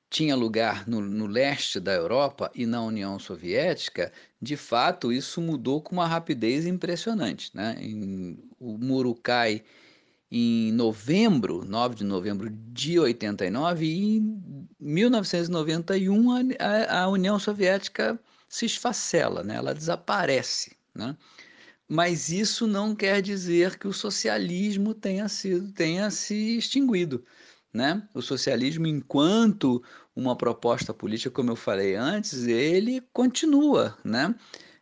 tinha 0.10 0.36
lugar 0.36 0.88
no, 0.88 1.02
no, 1.02 1.28
leste 1.28 1.80
da 1.80 1.94
Europa 1.94 2.50
e 2.56 2.66
na 2.66 2.82
União 2.82 3.20
Soviética, 3.20 4.12
de 4.42 4.56
fato 4.56 5.12
isso 5.12 5.42
mudou 5.42 5.82
com 5.82 5.94
uma 5.94 6.08
rapidez 6.08 6.66
impressionante. 6.66 7.52
Né? 7.54 7.76
Em, 7.80 8.40
o 8.60 8.78
muro 8.78 9.14
cai 9.14 9.64
em 10.32 10.72
novembro, 10.72 11.64
9 11.66 11.96
de 11.96 12.04
novembro 12.04 12.50
de 12.50 13.00
89, 13.00 13.86
e 13.86 14.18
em 14.18 14.68
1991 14.80 16.32
a, 16.60 17.02
a 17.02 17.08
União 17.10 17.38
Soviética 17.40 18.20
se 18.50 18.66
esfacela, 18.66 19.44
né? 19.44 19.56
ela 19.56 19.74
desaparece. 19.74 20.76
Né? 20.96 21.16
Mas 21.88 22.30
isso 22.30 22.68
não 22.68 22.94
quer 22.96 23.22
dizer 23.22 23.78
que 23.78 23.88
o 23.88 23.94
socialismo 23.94 24.94
tenha, 24.94 25.28
sido, 25.30 25.72
tenha 25.72 26.10
se 26.12 26.58
extinguido. 26.58 27.24
Né? 27.74 28.02
O 28.14 28.22
socialismo, 28.22 28.88
enquanto 28.88 29.82
uma 30.16 30.36
proposta 30.36 30.94
política, 30.94 31.32
como 31.32 31.52
eu 31.52 31.56
falei 31.56 31.96
antes, 31.96 32.46
ele 32.48 33.02
continua. 33.14 33.98
Né? 34.04 34.36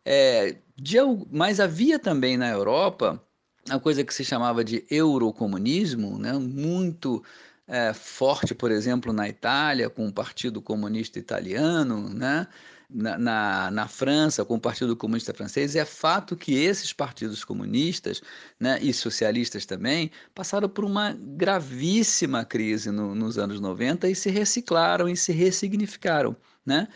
É, 0.03 0.58
de, 0.76 0.97
mas 1.32 1.60
havia 1.60 1.99
também 1.99 2.38
na 2.38 2.49
Europa 2.49 3.22
a 3.70 3.80
coisa 3.80 4.03
que 4.03 4.14
se 4.14 4.24
chamava 4.24 4.64
de 4.64 4.86
eurocomunismo, 4.89 6.18
né? 6.18 6.34
muito 6.34 7.24
é, 7.68 7.93
forte, 7.93 8.53
por 8.53 8.72
exemplo, 8.72 9.12
na 9.12 9.28
Itália, 9.28 9.89
com 9.89 10.08
o 10.08 10.14
Partido 10.14 10.62
Comunista 10.62 11.20
Italiano, 11.20 12.10
né? 12.10 12.47
Na, 12.90 13.18
na, 13.18 13.72
na, 13.72 13.88
França, 13.88 14.46
com 14.46 14.56
o 14.56 14.60
Partido 14.60 14.96
Comunista 14.96 15.34
Francês, 15.34 15.76
é 15.76 15.86
fato 15.86 16.36
que 16.36 16.54
esses 16.56 16.94
partidos 16.94 17.44
comunistas 17.44 18.22
né, 18.60 18.80
e 18.82 18.94
socialistas 18.94 19.66
também 19.66 20.12
passaram 20.34 20.70
por 20.70 20.86
uma 20.86 21.16
gravíssima 21.20 22.46
crise 22.46 22.92
no, 22.92 23.16
nos 23.16 23.38
anos 23.38 23.60
90 23.60 24.10
e 24.10 24.16
se 24.16 24.30
reciclaram 24.30 25.10
e 25.10 25.16
se 25.16 25.32
ressignificaram. 25.32 26.36
Né? 26.66 26.88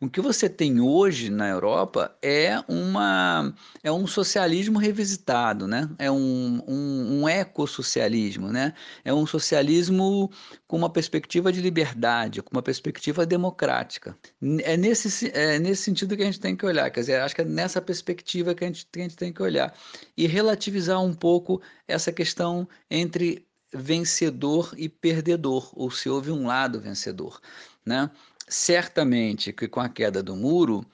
O 0.00 0.08
que 0.08 0.20
você 0.20 0.48
tem 0.48 0.80
hoje 0.80 1.28
na 1.28 1.48
Europa 1.48 2.16
é, 2.22 2.62
uma, 2.68 3.52
é 3.82 3.90
um 3.90 4.06
socialismo 4.06 4.78
revisitado, 4.78 5.66
né? 5.66 5.90
é 5.98 6.08
um, 6.08 6.62
um, 6.68 7.22
um 7.22 7.28
ecossocialismo, 7.28 8.52
né? 8.52 8.74
é 9.04 9.12
um 9.12 9.26
socialismo 9.26 10.30
com 10.68 10.76
uma 10.76 10.88
perspectiva 10.88 11.52
de 11.52 11.60
liberdade, 11.60 12.40
com 12.42 12.54
uma 12.54 12.62
perspectiva 12.62 13.26
democrática. 13.26 14.16
É 14.62 14.76
nesse, 14.76 15.32
é 15.34 15.58
nesse 15.58 15.82
sentido 15.82 16.16
que 16.16 16.22
a 16.22 16.26
gente 16.26 16.38
tem 16.38 16.54
que 16.54 16.64
olhar, 16.64 16.88
quer 16.90 17.00
dizer, 17.00 17.20
acho 17.20 17.34
que 17.34 17.40
é 17.40 17.44
nessa 17.44 17.82
perspectiva 17.82 18.54
que 18.54 18.62
a 18.62 18.68
gente, 18.68 18.86
que 18.86 19.00
a 19.00 19.02
gente 19.02 19.16
tem 19.16 19.32
que 19.32 19.42
olhar 19.42 19.74
e 20.16 20.28
relativizar 20.28 21.02
um 21.02 21.12
pouco 21.12 21.60
essa 21.88 22.12
questão 22.12 22.68
entre 22.88 23.44
vencedor 23.74 24.72
e 24.76 24.88
perdedor, 24.88 25.70
ou 25.74 25.90
se 25.90 26.08
houve 26.08 26.30
um 26.30 26.46
lado 26.46 26.80
vencedor. 26.80 27.40
Né? 27.84 28.08
Certamente 28.48 29.52
que 29.52 29.68
com 29.68 29.80
a 29.80 29.88
queda 29.88 30.22
do 30.22 30.34
muro, 30.34 30.84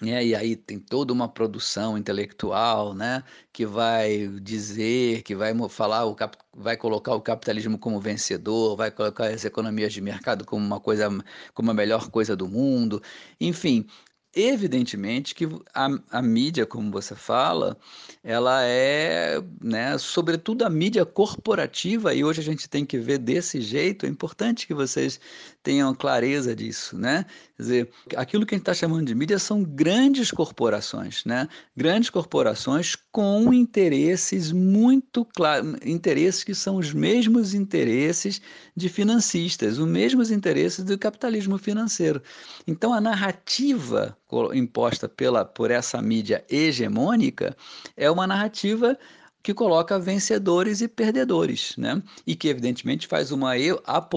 né, 0.00 0.24
e 0.24 0.34
aí 0.34 0.56
tem 0.56 0.78
toda 0.80 1.12
uma 1.12 1.28
produção 1.28 1.96
intelectual, 1.96 2.94
né, 2.94 3.22
que 3.52 3.64
vai 3.66 4.26
dizer, 4.40 5.22
que 5.22 5.34
vai 5.34 5.52
falar, 5.68 6.04
o 6.06 6.14
cap, 6.14 6.36
vai 6.56 6.76
colocar 6.76 7.14
o 7.14 7.20
capitalismo 7.20 7.78
como 7.78 8.00
vencedor, 8.00 8.76
vai 8.76 8.90
colocar 8.90 9.26
as 9.28 9.44
economias 9.44 9.92
de 9.92 10.00
mercado 10.00 10.44
como 10.44 10.64
uma 10.64 10.80
coisa, 10.80 11.08
como 11.54 11.70
a 11.70 11.74
melhor 11.74 12.10
coisa 12.10 12.34
do 12.34 12.48
mundo, 12.48 13.02
enfim, 13.40 13.86
Evidentemente 14.34 15.34
que 15.34 15.46
a, 15.74 15.88
a, 16.10 16.22
mídia, 16.22 16.64
como 16.64 16.90
você 16.90 17.14
fala, 17.14 17.76
ela 18.24 18.62
é, 18.64 19.38
né, 19.60 19.98
sobretudo 19.98 20.64
a 20.64 20.70
mídia 20.70 21.04
corporativa, 21.04 22.14
e 22.14 22.24
hoje 22.24 22.40
a 22.40 22.44
gente 22.44 22.66
tem 22.66 22.86
que 22.86 22.96
ver 22.98 23.18
desse 23.18 23.60
jeito, 23.60 24.06
é 24.06 24.08
importante 24.08 24.66
que 24.66 24.72
vocês 24.72 25.20
tenham 25.62 25.94
clareza 25.94 26.56
disso, 26.56 26.96
né? 26.96 27.26
Quer 27.56 27.62
dizer, 27.62 27.90
aquilo 28.16 28.46
que 28.46 28.54
a 28.54 28.56
gente 28.56 28.62
está 28.62 28.74
chamando 28.74 29.06
de 29.06 29.14
mídia 29.14 29.38
são 29.38 29.62
grandes 29.62 30.30
corporações, 30.30 31.24
né? 31.26 31.46
Grandes 31.76 32.08
corporações 32.08 32.96
com 33.12 33.52
interesses 33.52 34.50
muito 34.50 35.26
claros, 35.26 35.76
interesses 35.84 36.42
que 36.42 36.54
são 36.54 36.76
os 36.76 36.94
mesmos 36.94 37.52
interesses 37.52 38.40
de 38.74 38.88
financistas, 38.88 39.78
os 39.78 39.86
mesmos 39.86 40.30
interesses 40.30 40.82
do 40.84 40.96
capitalismo 40.96 41.58
financeiro. 41.58 42.22
Então 42.66 42.94
a 42.94 43.00
narrativa 43.00 44.16
imposta 44.54 45.08
pela, 45.08 45.44
por 45.44 45.70
essa 45.70 46.00
mídia 46.00 46.44
hegemônica 46.48 47.56
é 47.96 48.10
uma 48.10 48.26
narrativa 48.26 48.98
que 49.42 49.52
coloca 49.52 49.98
vencedores 49.98 50.80
e 50.80 50.88
perdedores, 50.88 51.74
né? 51.76 52.00
E 52.24 52.36
que 52.36 52.48
evidentemente 52.48 53.08
faz 53.08 53.32
uma, 53.32 53.52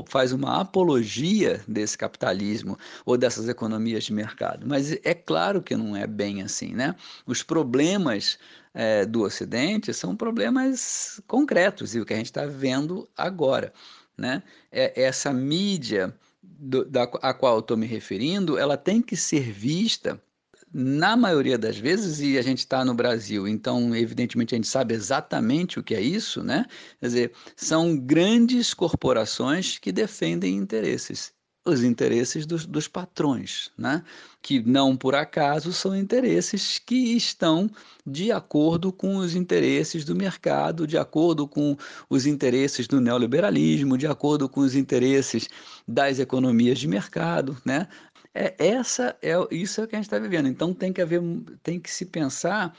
faz 0.07 0.31
uma 0.31 0.61
apologia 0.61 1.63
desse 1.67 1.97
capitalismo 1.97 2.77
ou 3.05 3.17
dessas 3.17 3.49
economias 3.49 4.03
de 4.03 4.13
mercado. 4.13 4.67
Mas 4.67 4.91
é 5.03 5.13
claro 5.15 5.63
que 5.63 5.75
não 5.75 5.95
é 5.95 6.05
bem 6.05 6.43
assim, 6.43 6.75
né? 6.75 6.95
Os 7.25 7.41
problemas 7.41 8.37
é, 8.73 9.05
do 9.05 9.23
Ocidente 9.23 9.93
são 9.93 10.15
problemas 10.15 11.19
concretos 11.25 11.95
e 11.95 11.99
o 11.99 12.05
que 12.05 12.13
a 12.13 12.17
gente 12.17 12.27
está 12.27 12.45
vendo 12.45 13.09
agora, 13.17 13.73
né? 14.15 14.43
É 14.71 15.01
essa 15.01 15.33
mídia 15.33 16.13
do, 16.59 16.85
da, 16.85 17.03
a 17.03 17.33
qual 17.33 17.55
eu 17.55 17.59
estou 17.59 17.77
me 17.77 17.85
referindo, 17.85 18.57
ela 18.57 18.77
tem 18.77 19.01
que 19.01 19.15
ser 19.15 19.51
vista 19.51 20.21
na 20.77 21.15
maioria 21.15 21.57
das 21.57 21.77
vezes, 21.77 22.19
e 22.19 22.37
a 22.37 22.41
gente 22.41 22.59
está 22.59 22.83
no 22.83 22.93
Brasil, 22.93 23.47
então, 23.47 23.95
evidentemente, 23.95 24.53
a 24.53 24.57
gente 24.57 24.67
sabe 24.67 24.93
exatamente 24.93 25.79
o 25.79 25.83
que 25.83 25.95
é 25.95 26.01
isso, 26.01 26.43
né? 26.43 26.65
Quer 26.99 27.05
dizer, 27.07 27.31
são 27.55 27.97
grandes 27.97 28.73
corporações 28.73 29.77
que 29.77 29.89
defendem 29.91 30.57
interesses, 30.57 31.31
os 31.65 31.83
interesses 31.83 32.45
dos, 32.45 32.65
dos 32.65 32.87
patrões, 32.87 33.71
né? 33.77 34.03
Que 34.41 34.61
não 34.61 34.95
por 34.95 35.15
acaso 35.15 35.73
são 35.73 35.95
interesses 35.95 36.77
que 36.77 37.15
estão 37.15 37.69
de 38.05 38.31
acordo 38.31 38.93
com 38.93 39.17
os 39.17 39.33
interesses 39.33 40.05
do 40.05 40.15
mercado, 40.15 40.85
de 40.85 40.97
acordo 40.97 41.47
com 41.47 41.75
os 42.07 42.27
interesses 42.27 42.87
do 42.87 43.01
neoliberalismo, 43.01 43.97
de 43.97 44.05
acordo 44.05 44.47
com 44.47 44.61
os 44.61 44.75
interesses 44.75 45.49
das 45.87 46.19
economias 46.19 46.77
de 46.77 46.87
mercado, 46.87 47.57
né? 47.65 47.87
É, 48.33 48.53
essa 48.59 49.17
é 49.21 49.33
isso 49.49 49.81
é 49.81 49.83
o 49.85 49.87
que 49.87 49.95
a 49.95 49.99
gente 49.99 50.07
está 50.07 50.19
vivendo. 50.19 50.47
Então 50.47 50.73
tem 50.73 50.93
que 50.93 51.01
haver, 51.01 51.21
tem 51.63 51.79
que 51.79 51.89
se 51.89 52.05
pensar 52.05 52.75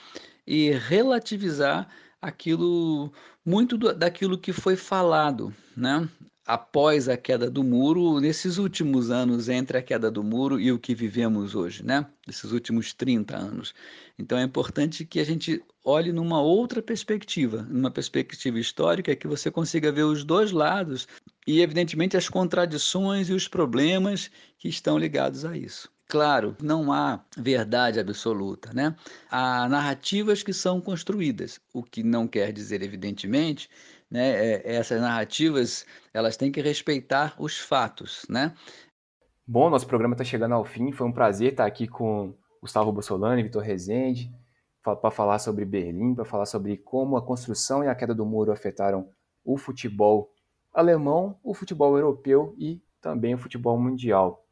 e 0.47 0.71
relativizar 0.71 1.89
aquilo 2.23 3.13
muito 3.45 3.77
do, 3.77 3.93
daquilo 3.95 4.39
que 4.39 4.53
foi 4.53 4.77
falado, 4.77 5.53
né? 5.77 6.09
Após 6.47 7.09
a 7.09 7.17
queda 7.17 7.51
do 7.51 7.65
muro, 7.65 8.21
nesses 8.21 8.57
últimos 8.57 9.11
anos 9.11 9.49
entre 9.49 9.79
a 9.79 9.83
queda 9.83 10.09
do 10.09 10.23
muro 10.23 10.61
e 10.61 10.71
o 10.71 10.79
que 10.79 10.95
vivemos 10.95 11.57
hoje, 11.57 11.85
né? 11.85 12.07
Esses 12.29 12.53
últimos 12.53 12.93
30 12.93 13.37
anos. 13.37 13.75
Então 14.17 14.39
é 14.39 14.45
importante 14.45 15.05
que 15.05 15.19
a 15.19 15.25
gente 15.25 15.61
olhe 15.85 16.13
numa 16.13 16.41
outra 16.41 16.81
perspectiva, 16.81 17.63
numa 17.69 17.91
perspectiva 17.91 18.61
histórica, 18.61 19.17
que 19.17 19.27
você 19.27 19.51
consiga 19.51 19.91
ver 19.91 20.05
os 20.05 20.23
dois 20.23 20.53
lados 20.53 21.09
e, 21.45 21.61
evidentemente, 21.61 22.17
as 22.17 22.29
contradições 22.29 23.29
e 23.29 23.33
os 23.33 23.49
problemas 23.49 24.31
que 24.57 24.69
estão 24.69 24.97
ligados 24.97 25.45
a 25.45 25.57
isso. 25.57 25.91
Claro, 26.09 26.57
não 26.63 26.93
há 26.93 27.25
verdade 27.37 27.99
absoluta, 27.99 28.73
né? 28.73 28.95
Há 29.29 29.69
narrativas 29.69 30.41
que 30.45 30.53
são 30.53 30.81
construídas, 30.81 31.61
o 31.73 31.83
que 31.83 32.05
não 32.05 32.29
quer 32.29 32.53
dizer, 32.53 32.81
evidentemente, 32.83 33.69
né, 34.11 34.55
é, 34.55 34.77
essas 34.77 35.01
narrativas 35.01 35.85
elas 36.13 36.37
têm 36.37 36.53
que 36.53 36.61
respeitar 36.61 37.35
os 37.39 37.59
fatos, 37.59 38.25
né? 38.29 38.55
Bom, 39.47 39.71
nosso 39.71 39.87
programa 39.87 40.15
está 40.15 40.25
chegando 40.25 40.55
ao 40.55 40.65
fim. 40.65 40.91
Foi 40.91 41.07
um 41.07 41.13
prazer 41.13 41.53
estar 41.53 41.67
aqui 41.67 41.87
com 41.87 42.35
Gustavo 42.61 42.91
Bussolani, 42.91 43.43
Vitor 43.45 43.63
Rezende, 43.63 44.31
para 44.83 45.11
falar 45.11 45.39
sobre 45.39 45.65
Berlim, 45.65 46.15
para 46.15 46.25
falar 46.25 46.47
sobre 46.47 46.77
como 46.77 47.17
a 47.17 47.23
construção 47.23 47.85
e 47.85 47.89
a 47.89 47.95
queda 47.95 48.15
do 48.15 48.27
muro 48.27 48.51
afetaram 48.51 49.09
o 49.45 49.57
futebol 49.57 50.33
alemão, 50.75 51.39
o 51.45 51.55
futebol 51.55 51.97
europeu 51.97 52.55
e 52.59 52.83
também 53.01 53.35
o 53.35 53.39
futebol 53.39 53.79
mundial. 53.79 54.45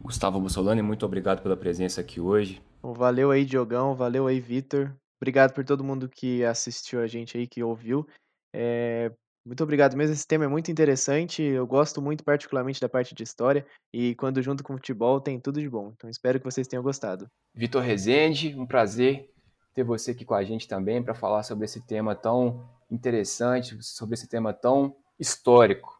Gustavo 0.00 0.40
Bussolani, 0.40 0.80
muito 0.80 1.04
obrigado 1.04 1.42
pela 1.42 1.56
presença 1.56 2.00
aqui 2.00 2.20
hoje. 2.20 2.62
Valeu 2.82 3.30
aí, 3.30 3.44
Diogão, 3.44 3.94
valeu 3.94 4.26
aí, 4.26 4.40
Vitor. 4.40 4.94
Obrigado 5.20 5.52
por 5.52 5.64
todo 5.64 5.84
mundo 5.84 6.08
que 6.08 6.44
assistiu 6.44 7.02
a 7.02 7.06
gente 7.06 7.36
aí, 7.36 7.46
que 7.46 7.62
ouviu. 7.62 8.06
É, 8.54 9.12
muito 9.44 9.62
obrigado 9.62 9.96
mesmo, 9.96 10.12
esse 10.12 10.26
tema 10.26 10.44
é 10.44 10.48
muito 10.48 10.70
interessante, 10.70 11.42
eu 11.42 11.66
gosto 11.66 12.02
muito 12.02 12.22
particularmente 12.22 12.80
da 12.80 12.88
parte 12.88 13.14
de 13.14 13.22
história, 13.22 13.66
e 13.92 14.14
quando 14.16 14.42
junto 14.42 14.62
com 14.62 14.74
futebol 14.74 15.20
tem 15.20 15.40
tudo 15.40 15.60
de 15.60 15.68
bom, 15.68 15.92
então 15.96 16.10
espero 16.10 16.38
que 16.38 16.44
vocês 16.44 16.68
tenham 16.68 16.82
gostado. 16.82 17.26
Vitor 17.54 17.82
Rezende, 17.82 18.54
um 18.54 18.66
prazer 18.66 19.30
ter 19.74 19.84
você 19.84 20.10
aqui 20.10 20.24
com 20.24 20.34
a 20.34 20.44
gente 20.44 20.66
também 20.68 21.02
para 21.02 21.14
falar 21.14 21.44
sobre 21.44 21.64
esse 21.64 21.80
tema 21.86 22.14
tão 22.14 22.68
interessante, 22.90 23.76
sobre 23.80 24.14
esse 24.14 24.28
tema 24.28 24.52
tão 24.52 24.96
histórico. 25.18 25.96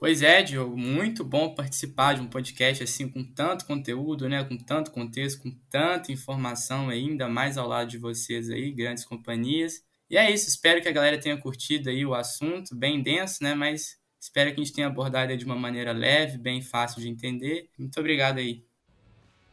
Pois 0.00 0.20
é, 0.20 0.42
Diogo, 0.42 0.76
muito 0.76 1.24
bom 1.24 1.54
participar 1.54 2.14
de 2.14 2.22
um 2.22 2.26
podcast 2.26 2.82
assim 2.82 3.08
com 3.08 3.22
tanto 3.22 3.64
conteúdo, 3.66 4.28
né, 4.28 4.42
com 4.42 4.58
tanto 4.58 4.90
contexto, 4.90 5.42
com 5.42 5.52
tanta 5.70 6.10
informação 6.10 6.88
ainda 6.88 7.28
mais 7.28 7.56
ao 7.56 7.68
lado 7.68 7.88
de 7.88 7.98
vocês 7.98 8.50
aí, 8.50 8.72
grandes 8.72 9.04
companhias. 9.04 9.84
E 10.12 10.16
é 10.18 10.30
isso, 10.30 10.46
espero 10.46 10.82
que 10.82 10.88
a 10.88 10.92
galera 10.92 11.16
tenha 11.18 11.38
curtido 11.38 11.88
aí 11.88 12.04
o 12.04 12.12
assunto, 12.12 12.76
bem 12.76 13.02
denso, 13.02 13.42
né, 13.42 13.54
mas 13.54 13.96
espero 14.20 14.54
que 14.54 14.60
a 14.60 14.62
gente 14.62 14.74
tenha 14.74 14.86
abordado 14.86 15.34
de 15.34 15.42
uma 15.42 15.56
maneira 15.56 15.90
leve, 15.90 16.36
bem 16.36 16.60
fácil 16.60 17.00
de 17.00 17.08
entender. 17.08 17.70
Muito 17.78 17.98
obrigado 17.98 18.36
aí. 18.36 18.62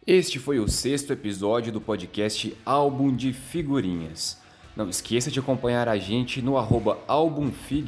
Este 0.05 0.37
foi 0.37 0.59
o 0.59 0.67
sexto 0.67 1.13
episódio 1.13 1.71
do 1.71 1.79
podcast 1.79 2.53
Álbum 2.65 3.15
de 3.15 3.31
Figurinhas. 3.31 4.37
Não 4.75 4.89
esqueça 4.89 5.31
de 5.31 5.39
acompanhar 5.39 5.87
a 5.87 5.97
gente 5.97 6.41
no 6.41 6.57
arroba 6.57 6.97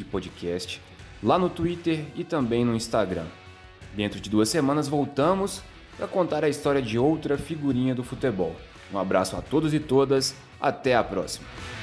Podcast 0.09 0.81
lá 1.21 1.37
no 1.37 1.49
Twitter 1.49 2.05
e 2.15 2.23
também 2.23 2.63
no 2.63 2.73
Instagram. 2.73 3.27
Dentro 3.93 4.21
de 4.21 4.29
duas 4.29 4.47
semanas 4.47 4.87
voltamos 4.87 5.61
para 5.97 6.07
contar 6.07 6.45
a 6.45 6.49
história 6.49 6.81
de 6.81 6.97
outra 6.97 7.37
figurinha 7.37 7.93
do 7.93 8.01
futebol. 8.01 8.55
Um 8.93 8.97
abraço 8.97 9.35
a 9.35 9.41
todos 9.41 9.73
e 9.73 9.79
todas, 9.79 10.33
até 10.61 10.95
a 10.95 11.03
próxima! 11.03 11.80